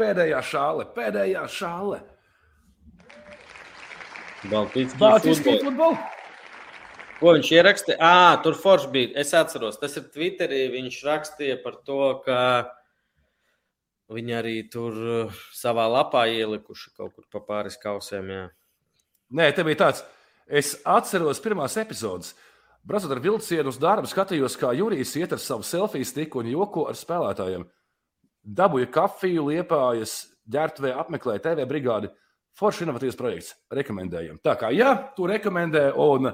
Pēdējā 0.00 0.40
šāle, 0.48 0.88
pēdējā 0.96 1.44
šāle. 1.52 2.00
Baltiskī 4.50 5.60
futbola. 5.62 6.00
Ko 7.20 7.36
viņš 7.36 7.50
ierakstīja? 7.54 7.98
Ah, 8.02 8.32
tur 8.42 8.56
forši 8.58 8.88
bija. 8.90 9.10
Es 9.22 9.30
atceros, 9.38 9.76
tas 9.78 9.94
ir 10.00 10.08
Twitterī. 10.10 10.64
Viņš 10.72 10.96
rakstīja 11.06 11.60
par 11.62 11.76
to, 11.86 12.00
ka 12.24 12.38
viņi 14.10 14.34
arī 14.34 14.56
tur 14.72 14.96
savā 15.54 15.86
lapā 15.92 16.24
ielikuši 16.32 16.90
kaut 16.96 17.14
kur 17.14 17.28
pa 17.30 17.44
pāris 17.46 17.78
kausiem. 17.78 18.32
Jā. 18.34 18.48
Nē, 19.38 19.52
te 19.54 19.62
bija 19.68 19.84
tāds. 19.84 20.02
Es 20.50 20.74
atceros 20.82 21.38
pirmās 21.44 21.78
epizodes. 21.78 22.34
Braucot 22.82 23.12
ar 23.14 23.20
vilcienu 23.22 23.70
uz 23.70 23.76
darbu, 23.78 24.08
skatījos, 24.10 24.56
kā 24.58 24.72
Jurijs 24.74 25.12
iet 25.20 25.30
ar 25.36 25.38
savu 25.38 25.62
selfiju 25.62 26.06
stiku 26.06 26.40
un 26.40 26.48
joko 26.50 26.88
ar 26.90 26.98
spēlētājiem. 26.98 27.62
Dabūja 28.42 28.88
kafiju, 28.90 29.44
liepājas, 29.52 30.16
ģērbtuvē, 30.50 30.90
apmeklēja 30.98 31.44
TV 31.44 31.68
brigādi. 31.70 32.10
Forši 32.58 32.82
inovatīvs 32.84 33.20
projekts. 33.20 33.54
Rekomendējam. 33.72 34.42
Tā 34.42 34.56
kā, 34.58 34.72
ja 34.74 34.96
tu 35.14 35.30
rekomendē, 35.30 35.92
un 35.94 36.32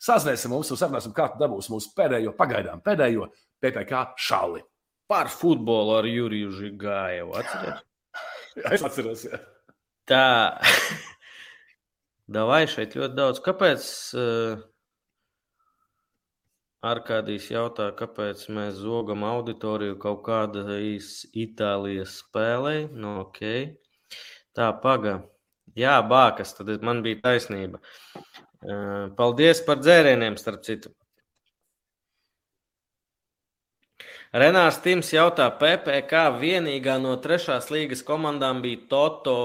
sazināsim 0.00 0.56
mums 0.56 0.72
un 0.72 0.80
sarunāsim, 0.80 1.12
kā 1.14 1.28
tu 1.34 1.44
dabūsi 1.44 1.76
mūsu 1.76 1.92
pēdējo, 2.00 2.32
pagaidām 2.40 2.80
pēdējo 2.84 3.28
PPC 3.60 4.16
šāli. 4.24 4.64
Par 5.04 5.28
futbolu 5.28 5.98
ar 5.98 6.08
Juriju 6.08 6.48
Žigāju. 6.62 7.32
Atceries? 7.36 7.88
es 8.72 8.88
atceros. 8.88 9.28
Jā. 9.28 9.46
Tā. 10.08 10.26
Davai 12.40 12.64
šeit 12.72 12.96
ļoti 12.96 13.20
daudz. 13.20 13.44
Kāpēc? 13.44 13.90
Uh 14.16 14.70
Arkādijs 16.84 17.46
jautā, 17.48 17.86
kāpēc 17.96 18.42
mēs 18.52 18.74
zogam 18.82 19.24
auditoriju 19.24 19.96
kaut 20.02 20.20
kādai 20.26 20.98
Itālijas 21.44 22.18
spēlē. 22.20 22.74
Nu, 22.92 23.14
okay. 23.22 23.70
Tā, 24.56 24.68
paga. 24.82 25.22
Jā, 25.74 25.96
bākas, 26.06 26.52
tad 26.58 26.84
man 26.84 27.00
bija 27.06 27.22
taisnība. 27.24 27.80
Paldies 29.16 29.64
par 29.64 29.80
dzērieniem, 29.80 30.36
starp 30.40 30.62
citu. 30.66 30.92
Renārs 34.34 34.80
Tims 34.82 35.12
jautā, 35.14 35.46
PPC 35.60 36.22
vienīgā 36.40 36.96
no 36.98 37.14
trešās 37.22 37.70
līgas 37.70 38.02
komandām 38.06 38.62
bija 38.64 38.82
Toto. 38.90 39.36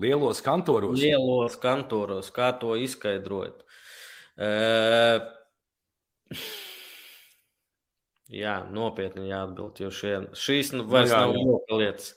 Lielos 0.00 0.42
kantoros. 0.44 1.00
Lielos 1.00 1.56
kantoros. 1.58 2.28
Kā 2.30 2.52
to 2.60 2.76
izskaidrot? 4.40 5.36
Jā, 8.30 8.60
nopietni 8.70 9.26
jāatbild, 9.26 9.80
jo 9.82 9.88
šie, 9.90 10.14
šīs 10.38 10.70
nu, 10.76 10.84
vairs 10.86 11.10
jā, 11.10 11.24
nav 11.26 11.34
joka 11.34 11.78
lietas. 11.80 12.12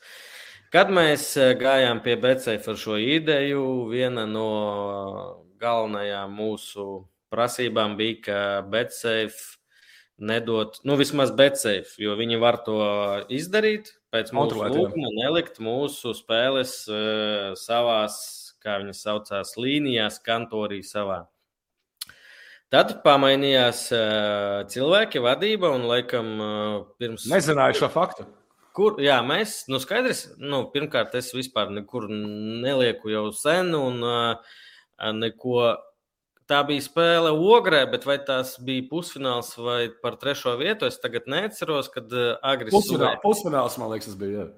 Kad 0.74 0.91
mēs 0.94 1.26
gājām 1.58 2.04
pie 2.06 2.14
Becēfa 2.22 2.74
ar 2.74 2.78
šo 2.78 3.00
ideju, 3.02 3.64
viena 3.90 4.28
no 4.30 4.45
galvenajām 5.62 6.38
mūsu 6.38 6.86
prasībām 7.34 7.98
bija, 7.98 8.20
ka 8.28 8.38
BetSafe 8.70 9.58
nedot, 10.22 10.78
nu, 10.86 10.98
vismaz 11.02 11.34
BetSafe, 11.34 11.98
jo 12.02 12.14
viņi 12.20 12.38
var 12.41 12.60
to 12.66 12.78
izdarīt 13.34 13.95
pēc 14.14 14.30
mūsu 14.38 14.62
lūguma, 14.62 15.10
nelikt 15.18 15.58
mūsu 15.58 16.14
spēles 16.14 16.78
uh, 16.94 17.58
savās, 17.58 18.22
kā 18.62 18.78
viņas 18.84 19.02
saucās, 19.08 19.58
līnijās, 19.58 20.22
kantorī 20.22 20.84
savā. 20.86 21.24
Tad 22.74 22.95
pamainījās 23.04 23.84
uh, 23.94 24.64
cilvēki, 24.72 25.22
vadība 25.22 25.70
un, 25.76 25.84
laikam, 25.86 26.30
uh, 26.41 26.78
pirms. 26.98 27.28
Nezināju 27.30 27.78
šo 27.84 27.90
faktu. 27.94 28.26
Kur, 28.74 28.98
jā, 29.04 29.20
mēs, 29.22 29.60
nu, 29.70 29.78
skaidrs, 29.78 30.24
nu, 30.41 30.64
pirmkārt, 30.74 31.14
es 31.20 31.30
vispār 31.38 31.70
nekur 31.70 32.08
nelieku 32.10 33.12
jau 33.14 33.28
sen, 33.38 33.70
un 33.78 34.02
uh, 34.02 34.56
neko. 35.14 35.74
Tā 36.50 36.58
bija 36.68 36.84
spēle 36.84 37.30
Ogrē, 37.32 37.86
bet 37.88 38.04
vai 38.04 38.18
tas 38.26 38.58
bija 38.60 38.84
pusfināls 38.90 39.54
vai 39.56 39.86
par 40.04 40.18
trešo 40.20 40.58
vietu, 40.60 40.90
es 40.90 40.98
tagad 41.00 41.30
neatceros, 41.32 41.88
kad 41.94 42.10
uh, 42.12 42.34
Agris 42.44 42.74
Pusfināls, 42.74 43.22
pusfināls, 43.24 43.78
man 43.80 43.94
liekas, 43.94 44.10
tas 44.10 44.18
bija. 44.20 44.41
Jā. 44.41 44.50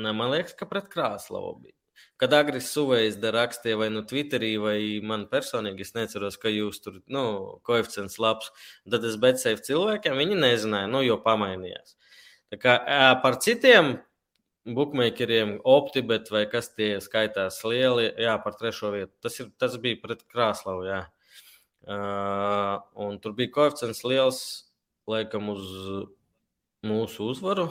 Ne, 0.00 0.16
man 0.16 0.32
liekas, 0.32 0.56
ka 0.56 0.66
pret 0.70 0.88
Krāslavu 0.90 1.58
bija. 1.60 1.76
Kad 2.20 2.34
Agris 2.36 2.68
Suvejs 2.74 3.16
rakstīja 3.32 3.78
vai 3.80 3.88
nu 3.92 4.02
Twitterī, 4.04 4.50
vai 4.60 4.76
man 5.00 5.24
personīgi, 5.30 5.86
es 5.86 5.94
neceros, 5.96 6.36
ka 6.40 6.52
jūs 6.52 6.82
tur, 6.84 6.98
nu, 7.08 7.22
koeficients 7.64 8.18
labs, 8.20 8.50
tad 8.84 9.06
es 9.08 9.16
betseju 9.20 9.62
cilvēkiem, 9.64 10.18
viņi 10.20 10.36
nezināja, 10.42 10.90
nu, 10.92 11.00
jo 11.06 11.16
pamainījās. 11.24 11.96
Tā 12.52 12.58
kā 12.60 12.76
par 13.22 13.38
citiem 13.40 13.94
bookmakeriem, 14.68 15.56
OptiBet 15.64 16.28
vai 16.32 16.44
kas 16.50 16.68
tie 16.74 16.92
skaitās 17.00 17.62
lieli, 17.64 18.10
jā, 18.20 18.36
par 18.44 18.56
trešo 18.60 18.92
vietu. 18.94 19.14
Tas, 19.24 19.40
ir, 19.40 19.48
tas 19.60 19.76
bija 19.80 20.00
pret 20.02 20.24
Krāslavu, 20.28 20.84
jā. 20.88 21.02
Uh, 21.80 22.76
un 23.00 23.16
tur 23.22 23.32
bija 23.38 23.54
koeficients 23.54 24.04
liels, 24.04 24.40
laikam, 25.08 25.48
uz 25.54 25.70
mūsu 26.86 27.30
uzvaru. 27.32 27.70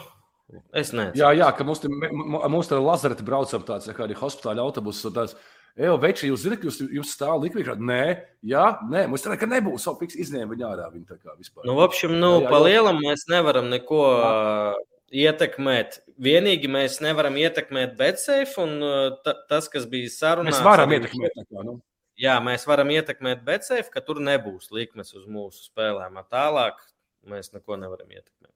Es 0.73 0.91
nezinu. 0.95 1.17
Jā, 1.19 1.29
jā, 1.37 1.47
ka 1.55 1.65
mums 1.67 1.81
tur 1.83 1.93
mums 1.93 2.69
tur 2.69 2.81
lazereti 2.81 3.25
braucam 3.25 3.63
tāds, 3.67 3.89
kā 3.93 4.05
arī 4.05 4.17
hospitāla 4.17 4.65
autobuss. 4.65 5.05
un 5.05 5.15
Tāds, 5.17 5.35
Evo, 5.79 5.95
veči, 6.01 6.27
jūs 6.27 6.41
zināt, 6.43 6.63
jūs, 6.65 6.81
jūs 6.91 7.11
stāv 7.15 7.37
likvidā? 7.43 7.75
Nē, 7.77 8.03
jā, 8.43 8.63
nē, 8.89 9.05
mums 9.07 9.23
tā 9.23 9.37
ka 9.39 9.47
nebūs. 9.47 9.85
Savu 9.85 10.01
fiks 10.01 10.17
izņēma 10.19 10.51
viņa 10.51 10.65
ārā. 10.67 10.87
Viņa 10.91 11.05
tā 11.13 11.15
kā 11.21 11.35
vispār. 11.37 11.63
Nu, 11.69 11.77
apšim, 11.85 12.17
nu, 12.19 12.33
Jā, 12.33 12.41
jā, 12.43 12.49
pa 12.51 12.59
lielam 12.65 12.99
mēs 12.99 13.23
nevaram 13.31 13.69
neko 13.71 14.01
uh, 14.17 14.79
ietekmēt. 15.15 16.01
Vienīgi 16.19 16.71
mēs 16.71 16.99
nevaram 17.05 17.37
ietekmēt 17.39 17.95
BetSafe, 17.99 18.57
un 18.65 18.75
ta, 19.23 19.37
tas, 19.47 19.69
kas 19.71 19.87
bija 19.87 20.11
sarunāts, 20.11 20.57
Mēs 20.57 20.67
varam 20.67 20.97
ietekmēt. 20.97 21.37
tā 21.37 21.47
Kā, 21.47 21.63
nu. 21.63 21.79
Jā, 22.19 22.35
mēs 22.43 22.67
varam 22.67 22.91
ietekmēt 22.91 23.45
BetSafe, 23.47 23.87
ka 23.93 24.03
tur 24.03 24.19
nebūs 24.19 24.73
likmes 24.75 25.13
uz 25.15 25.29
mūsu 25.31 25.69
spēlēm. 25.69 26.19
Tālāk 26.27 26.81
mēs 27.29 27.53
neko 27.55 27.79
nevaram 27.79 28.11
ietekmēt. 28.11 28.51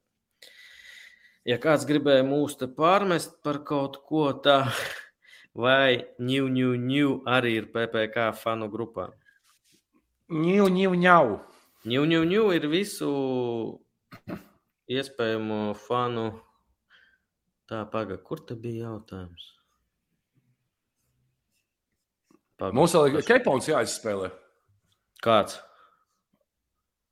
Ja 1.44 1.58
kāds 1.60 1.84
gribēja 1.84 2.24
mūs 2.24 2.56
te 2.56 2.70
pārmest 2.72 3.34
par 3.44 3.60
kaut 3.68 3.98
ko 4.08 4.30
tādu, 4.46 4.72
vai 5.64 6.06
ņū, 6.16 6.46
ņū, 6.56 6.70
ņū 6.88 7.10
arī 7.28 7.58
ir 7.60 7.68
PPC 7.74 8.30
fanu 8.40 8.70
grupā. 8.72 9.10
Ņau, 10.32 10.70
ņau, 10.72 10.94
ņau. 10.98 11.26
Ņū, 11.84 12.06
ņū, 12.08 12.22
ņū 12.32 12.46
ir 12.56 12.70
visu 12.72 13.10
iespējamo 14.88 15.74
fanu. 15.84 16.30
Tā, 17.68 17.84
paga, 17.92 18.16
kur 18.24 18.40
te 18.48 18.56
bija 18.60 18.88
jautājums? 18.88 19.50
Paga, 22.56 22.72
Mums 22.78 22.96
vēl 22.96 23.20
ir 23.20 23.28
kepons 23.28 23.68
jāizspēlē. 23.68 24.32
Kāds? 25.24 25.60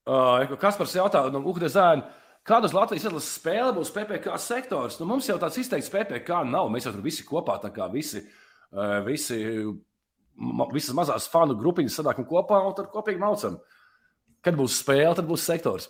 Uh, 0.08 0.56
kas 0.60 0.80
par 0.80 0.88
jautājumu 0.90 1.36
no 1.36 1.52
Uhde 1.52 1.68
Zēna? 2.42 2.48
Kādas 2.48 2.74
Latvijas 2.74 3.04
izlases 3.06 3.36
spēle 3.38 3.74
būs 3.76 3.92
PPC 3.94 4.34
sektors? 4.42 4.98
Nu, 4.98 5.06
mums 5.06 5.28
jau 5.30 5.38
tāds 5.42 5.60
izteikts 5.62 5.92
PPC 5.94 6.42
nav. 6.50 6.72
Mēs 6.74 6.88
jau 6.88 6.94
tur 6.96 7.04
visi 7.06 7.26
kopā, 7.28 7.60
tā 7.62 7.70
kā 7.74 7.86
visi, 7.94 8.24
uh, 8.74 8.98
visi 9.06 9.38
ma, 10.34 10.66
visas 10.74 10.96
mazās 10.98 11.30
fanu 11.30 11.54
grupiņas 11.60 12.00
sanākam 12.00 12.26
kopā 12.26 12.64
un 12.66 12.74
tad 12.78 12.90
kopīgi 12.94 13.22
maucam. 13.22 13.60
Kad 14.42 14.58
būs 14.58 14.80
spēle, 14.82 15.14
tad 15.20 15.30
būs 15.30 15.46
sektors. 15.46 15.86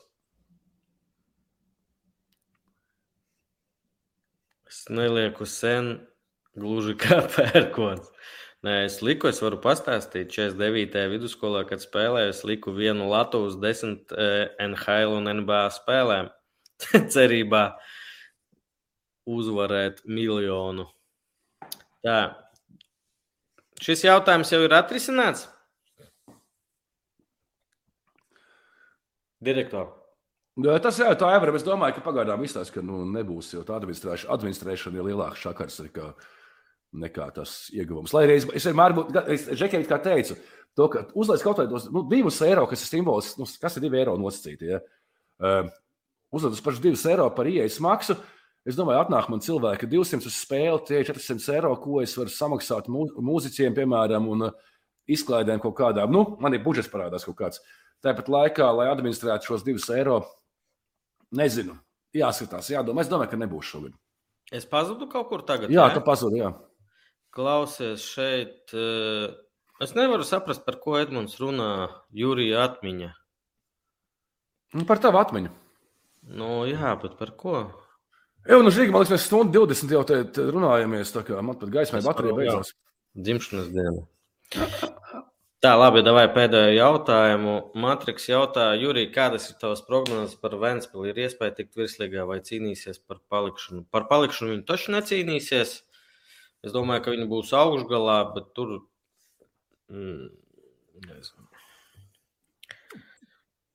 Es 4.68 4.84
nelieku 4.92 5.48
sen, 5.48 5.94
gluži 6.60 6.98
kā 7.00 7.22
pērkons. 7.38 8.12
Nē, 8.68 8.76
es 8.90 9.00
liku, 9.02 9.32
es 9.32 9.40
varu 9.42 9.56
pastāstīt. 9.64 10.36
49. 10.36 11.08
vidusskolā, 11.16 11.64
kad 11.72 11.80
spēlēju, 11.82 12.36
es 12.36 12.44
liku 12.46 12.76
vienu 12.76 13.08
latu 13.10 13.46
uz 13.48 13.56
desmit 13.58 14.12
eh, 14.12 14.52
NHL 14.68 15.16
un 15.16 15.32
NBA 15.40 15.64
spēlēm. 15.80 16.30
Cerībā 17.16 17.64
uzvarēt 19.30 20.02
miljonu. 20.10 20.88
Tā. 22.02 22.20
Šis 23.82 24.06
jautājums 24.06 24.52
jau 24.54 24.62
ir 24.66 24.76
atrisināts. 24.78 25.48
Direktor. 29.42 29.90
Jā, 30.62 30.76
Tas 30.84 31.00
jā, 31.00 31.10
tā 31.18 31.32
jau 31.32 31.42
ir. 31.48 31.56
Es 31.58 31.66
domāju, 31.66 31.98
ka 31.98 32.06
pagaidām 32.06 32.44
izstāsta, 32.46 32.76
ka 32.76 32.86
nu, 32.86 33.02
nebūs 33.10 33.54
jau 33.56 33.64
tā 33.66 33.78
administrēšana, 33.80 34.34
administrēšana 34.36 35.00
ir 35.00 35.08
lielāka 35.08 35.40
šakars 35.40 35.80
nekā, 35.88 36.10
nekā 37.02 37.30
tas 37.38 37.56
ieguvums. 37.74 38.14
Lai 38.14 38.26
arī 38.28 38.36
es, 38.42 38.48
es 38.60 38.68
vienmēr 38.68 38.98
es 39.32 39.48
Žekēvi 39.62 39.88
kā 39.90 39.98
teicu, 40.04 40.36
to, 40.78 40.90
ka 40.92 41.06
uzliek 41.16 41.46
kaut 41.46 41.62
kādus 41.62 41.88
nu, 41.94 42.04
divus 42.12 42.42
eiro, 42.46 42.68
kas 42.70 42.84
ir 42.84 42.92
simbols, 42.92 43.34
nu, 43.40 43.48
kas 43.64 43.80
ir 43.80 43.86
divi 43.88 44.02
eiro 44.02 44.18
nosacīti. 44.20 44.74
Ja? 44.74 44.82
Uh, 45.42 45.72
uzliek 46.32 46.56
uz 46.56 46.62
pašu 46.64 46.82
divus 46.84 47.06
eiro 47.10 47.28
par 47.36 47.50
ieejas 47.50 47.80
maksu. 47.84 48.16
Es 48.68 48.78
domāju, 48.78 49.02
atnāk 49.02 49.30
man 49.34 49.42
cilvēki 49.42 49.88
200 49.90 50.28
uz 50.30 50.36
spēli, 50.38 50.82
tie 50.86 51.00
ir 51.02 51.08
400 51.10 51.56
eiro, 51.56 51.72
ko 51.82 52.02
es 52.04 52.14
varu 52.18 52.30
samaksāt 52.30 52.90
mū, 52.94 53.08
mūziķiem, 53.18 53.74
piemēram, 53.80 54.28
un 54.30 54.46
uh, 54.50 54.52
izklaidēm 55.10 55.62
kaut 55.64 55.74
kādām. 55.80 56.14
Nu, 56.14 56.26
man 56.44 56.54
ir 56.54 56.62
budžets 56.62 56.92
parādās 56.92 57.26
kaut 57.26 57.40
kāds. 57.40 57.64
Tāpat 58.06 58.30
laikā, 58.30 58.68
lai 58.78 58.90
administrētu 58.92 59.50
šos 59.50 59.66
divus 59.66 59.88
eiro, 59.94 60.20
nezinu, 61.38 61.74
jāskatās, 62.18 62.70
jādomā. 62.74 63.02
Es 63.02 63.10
domāju, 63.10 63.34
ka 63.34 63.42
nebūs 63.42 63.72
šogad. 63.72 63.98
Es 64.54 64.68
pazudu 64.70 65.08
kaut 65.10 65.30
kur 65.32 65.42
tagad. 65.48 65.72
Jā, 65.74 65.88
ne? 65.90 65.96
tā 65.98 66.04
pazuda. 66.06 66.38
Jā. 66.38 66.52
Klausies 67.34 68.06
šeit. 68.14 68.74
eh, 68.76 69.32
Es 69.82 69.96
nevaru 69.98 70.22
saprast, 70.22 70.62
par 70.62 70.76
ko 70.78 71.00
Edmunds 71.00 71.40
runā. 71.42 71.90
Jūrija 72.14 72.60
atmiņa. 72.68 73.08
Nu, 74.78 74.84
Par 74.86 75.00
tavu 75.02 75.18
atmiņu. 75.18 75.50
Nu, 76.22 76.66
jā, 76.70 76.94
bet 77.02 77.18
par 77.20 77.34
ko? 77.38 77.56
Jā, 78.46 78.58
nu, 78.62 78.72
Žiga, 78.74 78.94
man 78.94 79.04
liekas, 79.04 79.14
mēs 79.14 79.26
stundu 79.28 79.66
20 79.66 79.94
jau 79.94 80.02
te, 80.08 80.22
te 80.34 80.46
runājamies. 80.50 81.14
tā 81.14 81.22
kā 81.26 81.42
Man 81.42 81.58
pat 81.62 81.70
gaismai 81.74 82.02
baterija 82.06 82.38
beidzās. 82.38 82.74
Dzimšanas 83.18 83.70
diena. 83.74 84.06
Tā, 85.62 85.76
labi, 85.78 86.02
vai 86.02 86.26
pēdējo 86.34 86.72
jautājumu. 86.74 87.56
Matriks 87.78 88.26
jautā, 88.32 88.72
Jurija, 88.82 89.12
kādas 89.14 89.46
ir 89.52 89.60
tavas 89.62 89.84
prognozes 89.86 90.34
par 90.42 90.56
Vēnspili? 90.58 91.12
Ir 91.12 91.22
iespēja 91.28 91.54
tikt 91.60 91.78
virslīgā 91.78 92.26
vai 92.26 92.40
cīnīsies 92.42 92.98
par 93.06 93.20
palikšanu? 93.30 93.84
Par 93.94 94.08
palikšanu 94.10 94.56
viņi 94.56 94.66
taču 94.66 94.96
necīnīsies. 94.96 95.76
Es 96.66 96.74
domāju, 96.74 97.06
ka 97.06 97.14
viņi 97.14 97.30
būs 97.30 97.54
augšgalā, 97.58 98.18
bet 98.34 98.50
tur. 98.58 98.80
Mm, 99.94 100.32
nezinu. 101.06 101.46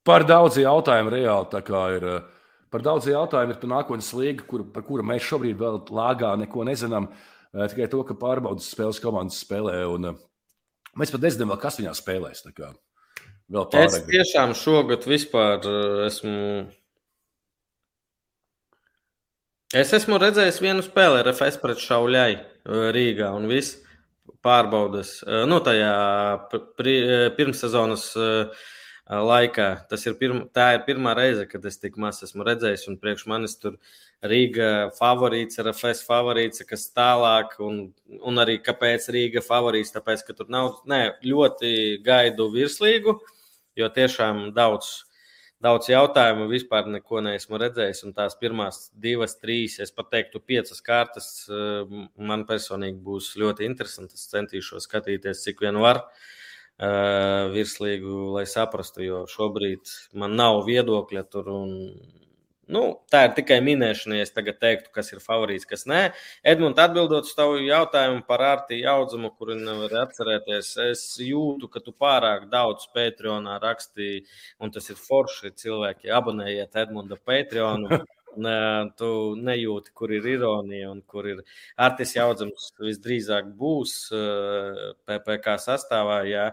Par 0.07 0.27
daudz 0.27 0.59
jautājumu 0.59 1.15
reāli 1.15 1.51
tā 1.55 1.63
kā 1.67 1.85
ir. 1.99 2.09
eh, 2.17 2.36
Par 2.71 2.83
daudz 2.83 3.07
jautājumu 3.07 3.55
ir 3.55 3.61
par 3.63 3.71
nākotnes 3.71 4.09
līgu, 4.17 4.47
kur, 4.51 4.65
par 4.75 4.83
kuru 4.87 5.05
mēs 5.07 5.23
šobrīd 5.29 5.59
vēl 5.61 5.79
lāgā 5.95 6.33
neko 6.41 6.65
nezinām. 6.67 7.11
Eh, 7.55 7.69
Tikai 7.71 7.87
to, 7.93 8.03
ka 8.05 8.17
pārbaudas 8.19 8.67
spēles 8.73 9.01
komandas 9.03 9.39
spēlē. 9.45 9.79
Un, 9.95 10.11
eh, 10.11 10.19
mēs 10.99 11.13
pat 11.15 11.23
nezinām, 11.23 11.55
kas 11.61 11.79
viņā 11.81 11.95
spēlēs. 11.95 12.43
Vēl 13.47 13.69
Es 13.79 13.95
pārāk. 13.95 14.11
tiešām 14.11 14.55
šogad 14.59 15.07
vispār 15.07 15.63
eh, 15.63 16.07
esmu. 16.09 16.67
Es 19.75 19.93
esmu 19.93 20.19
redzējis 20.23 20.61
vienu 20.63 20.83
spēli 20.83 21.21
ar 21.21 21.33
FS 21.33 21.59
pret 21.59 21.79
Šauļai 21.83 22.31
Rīgā 22.95 23.33
un 23.35 23.49
viss 23.51 23.81
pārbaudas. 24.47 25.21
Nu, 25.49 25.59
tajā 25.61 25.91
pirmssezonas 27.37 28.07
eh, 28.17 28.67
laikā. 29.07 29.69
Tas 29.91 30.05
ir, 30.07 30.17
pirma, 30.19 30.45
tā 30.55 30.73
ir 30.75 30.83
pirmā 30.87 31.15
reize, 31.17 31.47
kad 31.47 31.65
es 31.69 31.79
tik 31.79 31.97
maz 32.01 32.23
esmu 32.27 32.45
redzējis, 32.47 32.89
un 32.91 32.99
priekš 32.99 33.27
manis 33.31 33.57
tur 33.63 33.79
Rīga 34.27 34.91
favorīts, 34.99 35.61
RFS 35.63 36.03
favorīts, 36.09 36.65
kas 36.67 36.89
tālāk, 36.97 37.55
un, 37.63 37.93
un 38.19 38.43
arī 38.43 38.59
kāpēc 38.65 39.11
Rīga 39.15 39.43
favorīts, 39.47 39.95
tāpēc, 39.95 40.27
ka 40.27 40.35
tur 40.35 40.51
nav, 40.51 40.81
nē, 40.91 41.21
ļoti 41.23 42.03
gaidu 42.05 42.49
virslīgu, 42.55 43.15
jo 43.79 43.91
tiešām 43.95 44.49
daudz, 44.57 45.05
daudz 45.63 45.91
jautājumu 45.93 46.49
vispār 46.51 46.89
neko 46.91 47.23
neesmu 47.29 47.61
redzējis, 47.63 48.03
un 48.09 48.17
tās 48.17 48.35
pirmās 48.41 48.89
divas, 48.91 49.37
trīs, 49.39 49.79
es 49.85 49.95
pat 49.95 50.11
teiktu, 50.17 50.43
piecas 50.43 50.83
kārtas 50.83 51.29
man 52.19 52.43
personīgi 52.49 52.99
būs 53.07 53.37
ļoti 53.39 53.69
interesantas. 53.69 54.27
Es 54.27 54.35
centīšos 54.35 54.89
skatīties, 54.89 55.45
cik 55.47 55.63
vien 55.63 55.79
var. 55.79 56.09
Virslīgu, 56.79 58.35
lai 58.37 58.45
saprastu, 58.47 59.03
jo 59.05 59.25
šobrīd 59.31 59.89
man 60.15 60.37
nav 60.37 60.65
viedokļa 60.67 61.23
tur. 61.33 61.49
Un, 61.49 61.71
nu, 62.69 62.83
tā 63.13 63.23
ir 63.29 63.35
tikai 63.39 63.61
minēšana, 63.65 64.19
ja 64.19 64.27
es 64.27 64.35
tagad 64.35 64.59
teiktu, 64.61 64.91
kas 64.93 65.13
ir 65.15 65.23
favorīts, 65.25 65.69
kas 65.69 65.87
nē. 65.89 66.03
Edmunds, 66.45 66.81
atbildot 66.83 67.29
uz 67.29 67.33
tavu 67.39 67.63
jautājumu 67.65 68.27
par 68.29 68.45
ārti 68.45 68.83
jaudzumu, 68.83 69.33
kuru 69.39 69.57
nevar 69.61 69.95
atcerēties, 70.05 70.75
es 70.91 71.07
jūtu, 71.23 71.71
ka 71.73 71.81
tu 71.81 71.97
pārāk 71.97 72.51
daudz 72.53 72.91
Patreonā 72.93 73.57
rakstīji, 73.63 74.27
un 74.61 74.75
tas 74.75 74.91
ir 74.93 75.01
forši 75.01 75.55
cilvēki. 75.57 76.13
Abonējiet 76.13 76.77
Edmunda 76.85 77.17
Patreonu. 77.17 78.05
Tu 78.99 79.11
nejūti, 79.41 79.93
kur 79.97 80.13
ir 80.13 80.27
ironija 80.37 80.91
un 80.93 81.01
kur 81.03 81.29
ir 81.31 81.43
artis 81.77 82.17
jaudzams. 82.17 82.71
Visdrīzāk 82.83 83.49
būs 83.59 83.97
PPC 85.09 85.57
sastāvā, 85.65 86.21
ja 86.29 86.51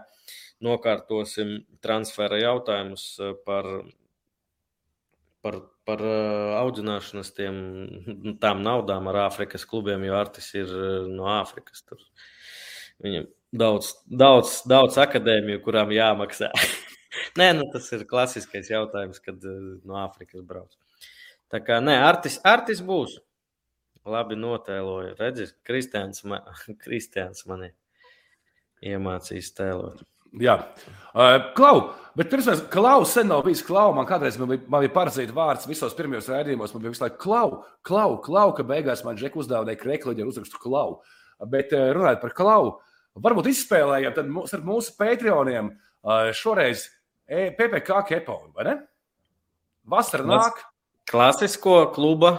nokārtosim 0.64 1.58
transfera 1.84 2.38
jautājumus 2.40 3.06
par, 3.46 3.68
par, 5.44 5.60
par 5.84 6.04
audzināšanas 6.62 7.34
tiem, 7.36 7.56
tām 8.40 8.62
naudām 8.64 9.10
ar 9.12 9.26
Āfrikas 9.28 9.66
klubiem, 9.68 10.06
jo 10.08 10.16
artis 10.18 10.52
ir 10.56 10.72
no 11.10 11.28
Āfrikas. 11.36 11.84
Tur. 11.84 12.00
Viņam 13.04 13.28
daudz, 13.54 13.92
daudz, 14.06 14.60
daudz 14.70 14.98
akadēmiju, 15.02 15.62
kurām 15.64 15.92
jāmaksā. 15.94 16.50
Nē, 17.38 17.50
nu, 17.58 17.66
tas 17.72 17.90
ir 17.94 18.06
klasiskais 18.10 18.70
jautājums, 18.70 19.20
kad 19.22 19.42
no 19.42 19.98
Āfrikas 20.02 20.42
brauc. 20.46 20.74
Tā 21.54 21.60
kā 21.62 21.78
nē, 21.78 21.94
Artis, 22.02 22.40
Artis 22.42 22.80
būs. 22.82 23.20
Labi 24.10 24.34
notēloja. 24.34 25.12
Redzi, 25.20 25.46
Kristians, 25.64 26.24
man, 26.26 26.42
Kristians 26.82 27.46
mani 27.46 27.70
iemācīs 28.84 29.52
tēlot. 29.54 30.02
Jā, 30.42 30.56
uh, 31.14 31.36
Klau, 31.54 31.92
bet 32.18 32.26
pirms 32.32 32.48
mēs 32.50 32.64
Klaus 32.72 33.12
sen 33.14 33.28
nav 33.30 33.44
bijis 33.46 33.62
Klau. 33.62 33.92
Man 33.94 34.08
kādreiz 34.08 34.34
man 34.40 34.50
bija, 34.50 34.64
man 34.66 34.82
bija 34.82 34.94
paredzēts 34.96 35.34
vārds 35.36 35.68
visos 35.70 35.94
pirmajos 35.94 36.26
rādījumos. 36.32 36.74
Man 36.74 36.82
bija 36.82 36.96
visu 36.96 37.04
laiku 37.04 37.20
Klau, 37.22 37.60
Klau, 37.86 38.16
Klau 38.24 38.48
ka 38.58 38.66
beigās 38.66 39.04
man 39.06 39.14
Džek 39.20 39.38
uzdāvināja 39.38 39.78
krekliņu 39.84 40.26
ar 40.26 40.34
uzrakstu 40.34 40.58
Klau. 40.58 40.98
Bet 41.54 41.70
uh, 41.70 41.92
runājot 41.94 42.24
par 42.24 42.34
Klau, 42.34 42.74
varbūt 43.14 43.52
izspēlējam 43.54 44.18
tad 44.18 44.34
mūs, 44.34 44.58
ar 44.58 44.66
mūsu 44.66 44.98
Patreoniem 44.98 45.70
uh, 45.70 46.34
šoreiz 46.34 46.88
PPK 47.30 48.02
kepo, 48.10 48.40
vai 48.58 48.66
ne? 48.72 48.78
Vasara 49.86 50.26
nāk. 50.26 50.64
Klasisko 51.10 51.92
kluba. 51.94 52.38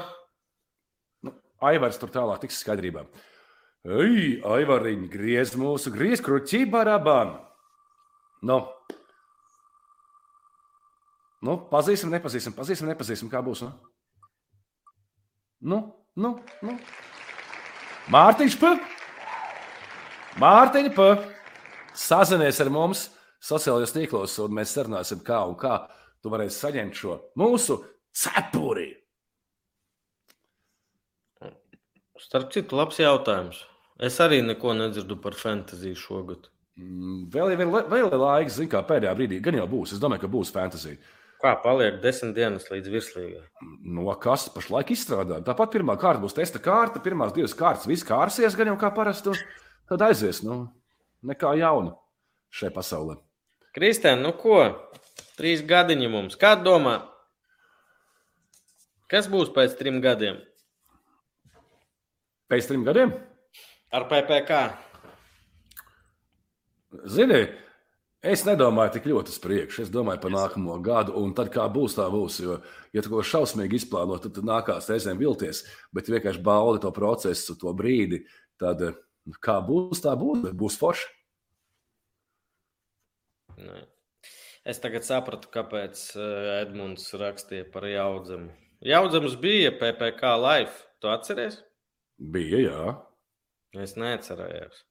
Nu, 1.25 1.35
Aivars 1.61 1.99
tur 2.01 2.11
tālāk 2.13 2.43
tiks 2.43 2.59
skaidrībā. 2.63 3.05
Ej, 3.85 4.39
Aivariņ, 4.41 5.05
griez 5.13 5.53
mūsu 5.59 5.93
griez 5.93 6.23
kruķī 6.25 6.63
barabām. 6.69 7.35
Nu, 8.45 8.59
nu, 11.45 11.57
pazīsim, 11.69 12.09
nepazīsim, 12.13 12.55
pazīsim, 12.57 12.89
nepazīsim, 12.89 13.29
kā 13.29 13.41
būs. 13.45 13.61
Nu, 13.65 13.73
nu, 15.61 15.81
nu. 16.17 16.33
nu. 16.65 16.77
Mārtiņš 18.13 18.57
P. 18.61 18.73
Mārtiņa 20.41 20.93
P. 20.93 21.09
Sazinies 21.95 22.59
ar 22.61 22.69
mums 22.73 23.07
sociālajos 23.45 23.93
tīklos, 23.95 24.35
un 24.43 24.53
mēs 24.57 24.73
sarunāsim, 24.75 25.21
kā 25.25 25.39
un 25.47 25.55
kā 25.57 25.79
tu 26.21 26.33
varēsi 26.33 26.59
saņemt 26.59 26.97
šo 26.99 27.17
mūsu 27.39 27.79
Cepuri! 28.15 28.93
Starp 32.25 32.53
citu, 32.55 32.77
labs 32.79 32.97
jautājums. 33.01 33.59
Es 34.01 34.17
arī 34.23 34.39
neko 34.43 34.73
nedzirdu 34.75 35.17
par 35.19 35.35
fantāziju 35.37 35.99
šogad. 35.99 36.47
Mm, 36.79 37.27
vēl 37.31 37.53
ir, 37.53 37.63
vēl 37.67 38.07
ir 38.07 38.15
laiks, 38.19 38.57
zin, 38.57 38.69
kā 38.71 38.81
pēdējā 38.87 39.13
brīdī. 39.19 39.39
Gan 39.43 39.59
jau 39.59 39.67
būs. 39.71 39.93
Es 39.95 40.01
domāju, 40.01 40.23
ka 40.23 40.31
būs 40.31 40.51
fantāzija. 40.55 40.99
Kā 41.43 41.51
paliek 41.61 41.99
desmit 42.03 42.33
dienas 42.37 42.65
līdz 42.71 42.91
virslīgai? 42.93 43.43
No 43.95 44.07
kas 44.19 44.47
pašlaik 44.49 44.93
izstrādā? 44.95 45.41
Tāpat 45.45 45.75
pirmā 45.75 45.97
kārta 45.99 46.23
būs 46.23 46.35
testa 46.35 46.61
kārta, 46.63 47.03
pirmās 47.03 47.35
divas 47.35 47.53
kārtas, 47.57 47.87
viss 47.91 48.07
kārsies, 48.07 48.55
gan 48.57 48.71
jau 48.71 48.77
kā 48.81 48.89
parasti. 48.95 49.35
Tad 49.91 50.01
aizies. 50.07 50.41
Nu, 50.47 50.63
nekā 51.27 51.51
jauna 51.59 51.93
šai 52.55 52.71
pasaulē. 52.73 53.19
Kristēn, 53.75 54.23
nu 54.23 54.31
ko? 54.39 54.63
Trīs 55.35 55.61
gadiņi 55.67 56.09
mums. 56.09 56.39
Kā 56.39 56.55
domā, 56.55 57.01
Kas 59.11 59.27
būs 59.29 59.51
pēc 59.53 59.75
trim 59.77 59.99
gadiem? 60.01 60.39
Pēc 62.49 62.69
trim 62.69 62.85
gadiem? 62.85 63.13
Ar 63.93 64.07
PPC. 64.09 64.63
Zini, 67.11 67.41
es 68.25 68.45
nedomāju 68.47 68.95
tik 68.95 69.07
ļoti 69.11 69.33
uz 69.33 69.39
priekšu. 69.43 69.83
Es 69.85 69.93
domāju 69.93 70.23
par 70.23 70.33
nākamo 70.33 70.79
gadu, 70.83 71.15
un 71.21 71.35
tad 71.37 71.51
kā 71.53 71.67
būs, 71.69 71.97
tā 71.99 72.07
būs. 72.09 72.39
Jo, 72.41 72.59
ja 72.95 73.03
tu 73.05 73.13
ko 73.13 73.21
šausmīgi 73.21 73.77
izplāno, 73.77 74.17
tad, 74.21 74.33
tad 74.37 74.47
nākās 74.47 74.89
reizēm 74.89 75.21
vilties, 75.21 75.63
bet 75.93 76.09
vienkārši 76.09 76.41
baudi 76.45 76.81
to 76.85 76.93
procesu, 76.95 77.57
to 77.61 77.73
brīdi. 77.77 78.23
Tad 78.61 78.81
kā 79.43 79.59
būs, 79.65 80.01
tā 80.01 80.17
būs. 80.17 80.49
Būs 80.57 80.81
forši. 80.81 81.11
Nē. 83.61 83.85
Es 84.65 84.81
tagad 84.81 85.05
sapratu, 85.05 85.49
kāpēc 85.53 85.99
eh, 86.17 86.45
Edmunds 86.63 87.11
rakstīja 87.13 87.67
par 87.69 87.85
jaudzumu. 87.85 88.49
Jaudzams 88.81 89.37
bija 89.39 89.71
PPC 89.79 90.33
live. 90.41 90.73
Tu 90.99 91.11
atceries? 91.11 91.59
Bija, 92.17 92.59
jā. 92.63 92.95
Es 93.83 93.95
neatcerējos. 93.99 94.83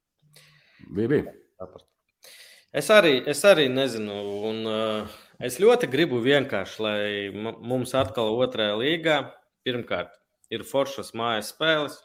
Bija, 0.93 1.09
bija. 1.09 1.35
Es 2.75 2.91
arī, 2.91 3.21
es 3.31 3.45
arī 3.47 3.69
nezinu, 3.71 4.17
un 4.49 4.65
uh, 4.67 5.19
es 5.39 5.61
ļoti 5.63 5.89
gribu 5.93 6.19
vienkārši, 6.25 6.81
lai 6.83 7.05
mums 7.35 7.95
atkal 7.95 8.35
otrajā 8.43 8.75
līgā 8.81 9.19
pirmkārt 9.65 10.17
ir 10.53 10.65
foršas 10.67 11.13
mājas 11.17 11.53
spēles, 11.55 12.01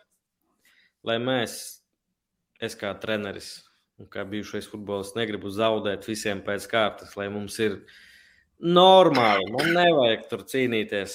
lai 1.04 1.18
mēs, 1.22 1.56
es 2.62 2.78
kā 2.78 2.94
treneris 3.02 3.50
un 4.00 4.08
kā 4.12 4.24
bijušais 4.28 4.70
futbolists, 4.72 5.18
negribu 5.18 5.52
zaudēt 5.52 6.08
visiem 6.08 6.44
pēc 6.46 6.70
kārtas, 6.72 7.18
lai 7.20 7.28
mums 7.34 7.58
ir 7.60 7.82
normāli. 8.60 9.50
Man 9.54 9.72
nevajag 9.76 10.26
tur 10.32 10.44
cīnīties. 10.48 11.14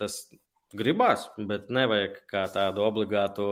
Tas 0.00 0.20
gribās, 0.76 1.26
bet 1.36 1.70
nevajag 1.72 2.20
kā 2.30 2.44
tādu 2.52 2.84
obligātu 2.86 3.46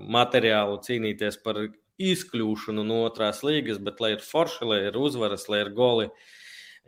materiālu 0.00 0.78
cīnīties 0.84 1.40
par 1.42 1.60
izkļūšanu 1.98 2.84
no 2.86 3.04
otrās 3.06 3.42
līgas, 3.46 3.78
bet 3.82 4.00
lai 4.02 4.14
ir 4.16 4.22
forši, 4.24 4.66
lai 4.66 4.80
ir 4.88 4.98
uzvaras, 4.98 5.48
lai 5.50 5.62
ir 5.64 5.70
goli, 5.74 6.08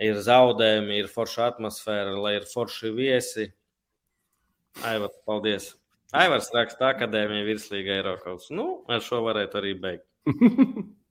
ir 0.02 0.18
zaudējumi, 0.22 1.00
ir 1.02 1.10
forša 1.10 1.50
atmosfēra, 1.52 2.14
lai 2.18 2.36
ir 2.40 2.46
forši 2.50 2.92
viesi. 2.94 3.50
Aivars, 4.86 5.18
paldies! 5.26 5.72
Aivars 6.16 6.52
raksta 6.54 6.92
akadēmija 6.92 7.46
virslīga 7.48 7.96
Eiropas. 7.98 8.50
Nu, 8.54 8.84
ar 8.92 9.02
šo 9.02 9.24
varētu 9.26 9.58
arī 9.58 9.74
beigt. 9.82 10.06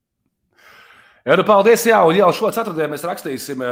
Jā, 1.26 1.34
nu, 1.40 1.42
paldies! 1.42 1.82
Jā, 1.90 2.04
un 2.06 2.14
jau 2.14 2.28
šo 2.38 2.52
ceturtdienu 2.54 2.94
mēs 2.94 3.04
rakstīsim 3.08 3.64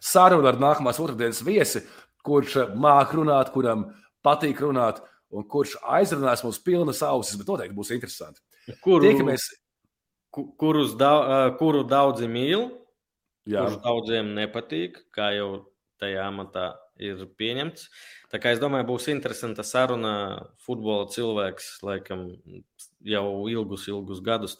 sarunu 0.00 0.48
ar 0.48 0.56
nākamās 0.56 0.96
otrdienas 1.02 1.42
viesi, 1.44 1.82
kurš 2.24 2.54
māca 2.72 3.18
runāt, 3.18 3.50
kuram 3.52 3.90
patīk 4.24 4.62
runāt, 4.64 5.02
un 5.28 5.44
kurš 5.44 5.74
aizrunās 5.98 6.40
mums 6.46 6.60
pilnas 6.64 7.02
ausis, 7.04 7.36
bet 7.36 7.50
noteikti 7.52 7.76
būs 7.76 7.92
interesanti. 7.92 8.40
Kuru, 8.80 9.04
Tiekamies... 9.04 9.44
kurus 10.32 10.94
da, 10.96 11.12
kuru 11.60 11.82
daudzi 11.84 12.30
mīl, 12.32 12.70
Jā. 13.44 13.66
kurš 13.66 13.82
daudziem 13.84 14.32
nepatīk, 14.38 15.02
kā 15.12 15.34
jau 15.36 15.50
tajā 16.00 16.24
amatā 16.30 16.70
ir 17.02 17.20
pieņemts. 17.36 17.88
Tā 18.32 18.40
kā 18.40 18.54
es 18.54 18.60
domāju, 18.62 18.88
būs 18.88 19.10
interesanta 19.12 19.64
saruna. 19.66 20.14
Futbola 20.64 21.10
cilvēks 21.12 21.74
laikam 21.84 22.30
jau 23.04 23.26
ilgus, 23.52 23.84
ilgus 23.92 24.24
gadus. 24.24 24.56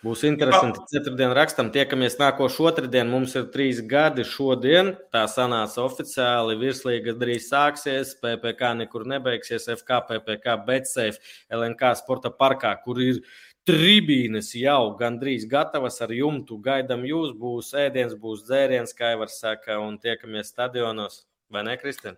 Būs 0.00 0.22
interesanti. 0.24 0.80
Ceturtdien 0.88 1.34
rakstam, 1.36 1.68
tiekamies 1.74 2.14
nākošo 2.16 2.70
otrdienu. 2.70 3.12
Mums 3.12 3.34
ir 3.36 3.50
trīs 3.52 3.82
gadi 3.84 4.24
šodien. 4.24 4.94
Tā 5.12 5.26
sanāca 5.28 5.82
oficiāli. 5.84 6.56
Virslīga 6.62 7.12
drīz 7.20 7.50
sāksies. 7.50 8.14
PPC 8.22 8.70
nekur 8.78 9.04
nebeigsies. 9.12 9.68
FK, 9.76 10.00
PPC, 10.08 10.56
Betsafe, 10.64 11.20
LNK 11.52 11.92
sporta 12.00 12.32
parkā, 12.32 12.72
kur 12.80 13.02
ir 13.04 13.20
tribīnes 13.68 14.54
jau 14.56 14.94
gandrīz 14.96 15.44
gatavas 15.50 16.00
ar 16.00 16.16
jumtu. 16.16 16.56
Gaidām 16.64 17.04
jūs, 17.04 17.36
būs 17.36 17.74
ēdiens, 17.84 18.16
būs 18.16 18.46
dzēriens, 18.48 18.96
kā 18.96 19.12
jau 19.12 19.20
var 19.26 19.36
saka, 19.36 19.76
un 19.84 20.00
tiekamies 20.00 20.54
stadionos. 20.54 21.26
Vai 21.52 21.66
ne, 21.68 21.76
Kristina? 21.76 22.16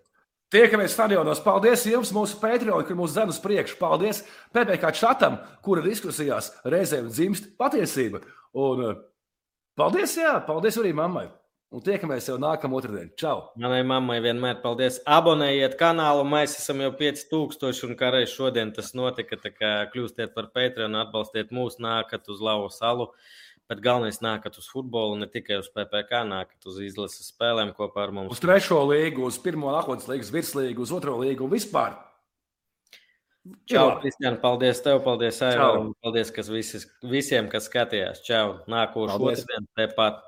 Tiekamies 0.53 0.93
stadionos. 0.93 1.41
Paldies 1.41 1.87
jums, 1.89 2.11
mūsu 2.13 2.37
Patreon, 2.37 2.83
kur 2.85 2.97
mūsu 2.99 3.17
zem 3.17 3.31
uz 3.33 3.39
priekšu. 3.41 3.79
Paldies 3.81 4.21
PPC 4.53 4.91
čatam, 4.99 5.39
kura 5.65 5.81
diskusijās 5.85 6.51
reizēm 6.69 7.09
dzimst 7.09 7.55
patiesība. 7.57 8.21
Un 8.61 8.83
eh, 8.85 8.99
paldies, 9.81 10.19
jā, 10.21 10.35
paldies 10.45 10.77
arī 10.83 10.93
mammai. 10.99 11.31
Un 11.73 11.81
tiekamies 11.81 12.27
jau 12.29 12.35
nākamā 12.37 12.77
otrdienā. 12.83 13.09
Čau! 13.17 13.47
Manai 13.57 13.81
mammai 13.89 14.19
vienmēr 14.21 14.59
paldies. 14.61 14.99
Abonējiet 15.09 15.79
kanālu, 15.81 16.27
mēs 16.29 16.59
esam 16.59 16.83
jau 16.85 16.91
5000 16.99 17.87
un 17.89 17.97
kā 17.97 18.11
reiz 18.13 18.35
šodien 18.37 18.75
tas 18.77 18.93
notika. 18.93 19.41
Tā 19.41 19.55
kā 19.57 19.71
kļūstiet 19.95 20.35
par 20.37 20.51
Patreon, 20.53 21.01
atbalstiet 21.01 21.49
mūs, 21.49 21.81
nākat 21.81 22.29
uz 22.29 22.45
Lavu 22.45 22.69
salu. 22.69 23.09
Bet 23.73 23.81
galvenais 23.81 24.19
nākat 24.21 24.59
uz 24.61 24.67
futbolu, 24.69 25.17
ne 25.17 25.25
tikai 25.33 25.57
uz 25.63 25.71
PPC, 25.73 26.27
nākat 26.29 26.67
uz 26.69 26.77
izlases 26.85 27.31
spēlēm 27.33 27.71
kopā 27.73 28.03
ar 28.05 28.11
mums. 28.13 28.35
Uz 28.35 28.43
trešo 28.43 28.83
līgu, 28.91 29.25
uz 29.31 29.39
pirmo 29.41 29.71
nākotnes 29.73 30.11
līgas 30.11 30.29
virslīgu, 30.35 30.85
uz 30.85 30.93
otro 30.93 31.15
līgu 31.23 31.47
un 31.47 31.55
vispār. 31.55 31.95
Čau, 33.67 33.87
Kristiāna, 34.03 34.37
paldies 34.43 34.83
tev, 34.85 35.01
paldies 35.07 35.41
Aivaram, 35.43 35.89
paldies 36.05 36.29
kas 36.37 36.51
visi, 36.53 36.83
visiem, 37.09 37.49
kas 37.51 37.71
skatījās. 37.71 38.21
Čau, 38.27 38.61
nākošu 38.71 39.17
otrdien 39.17 39.65
tepat. 39.79 40.21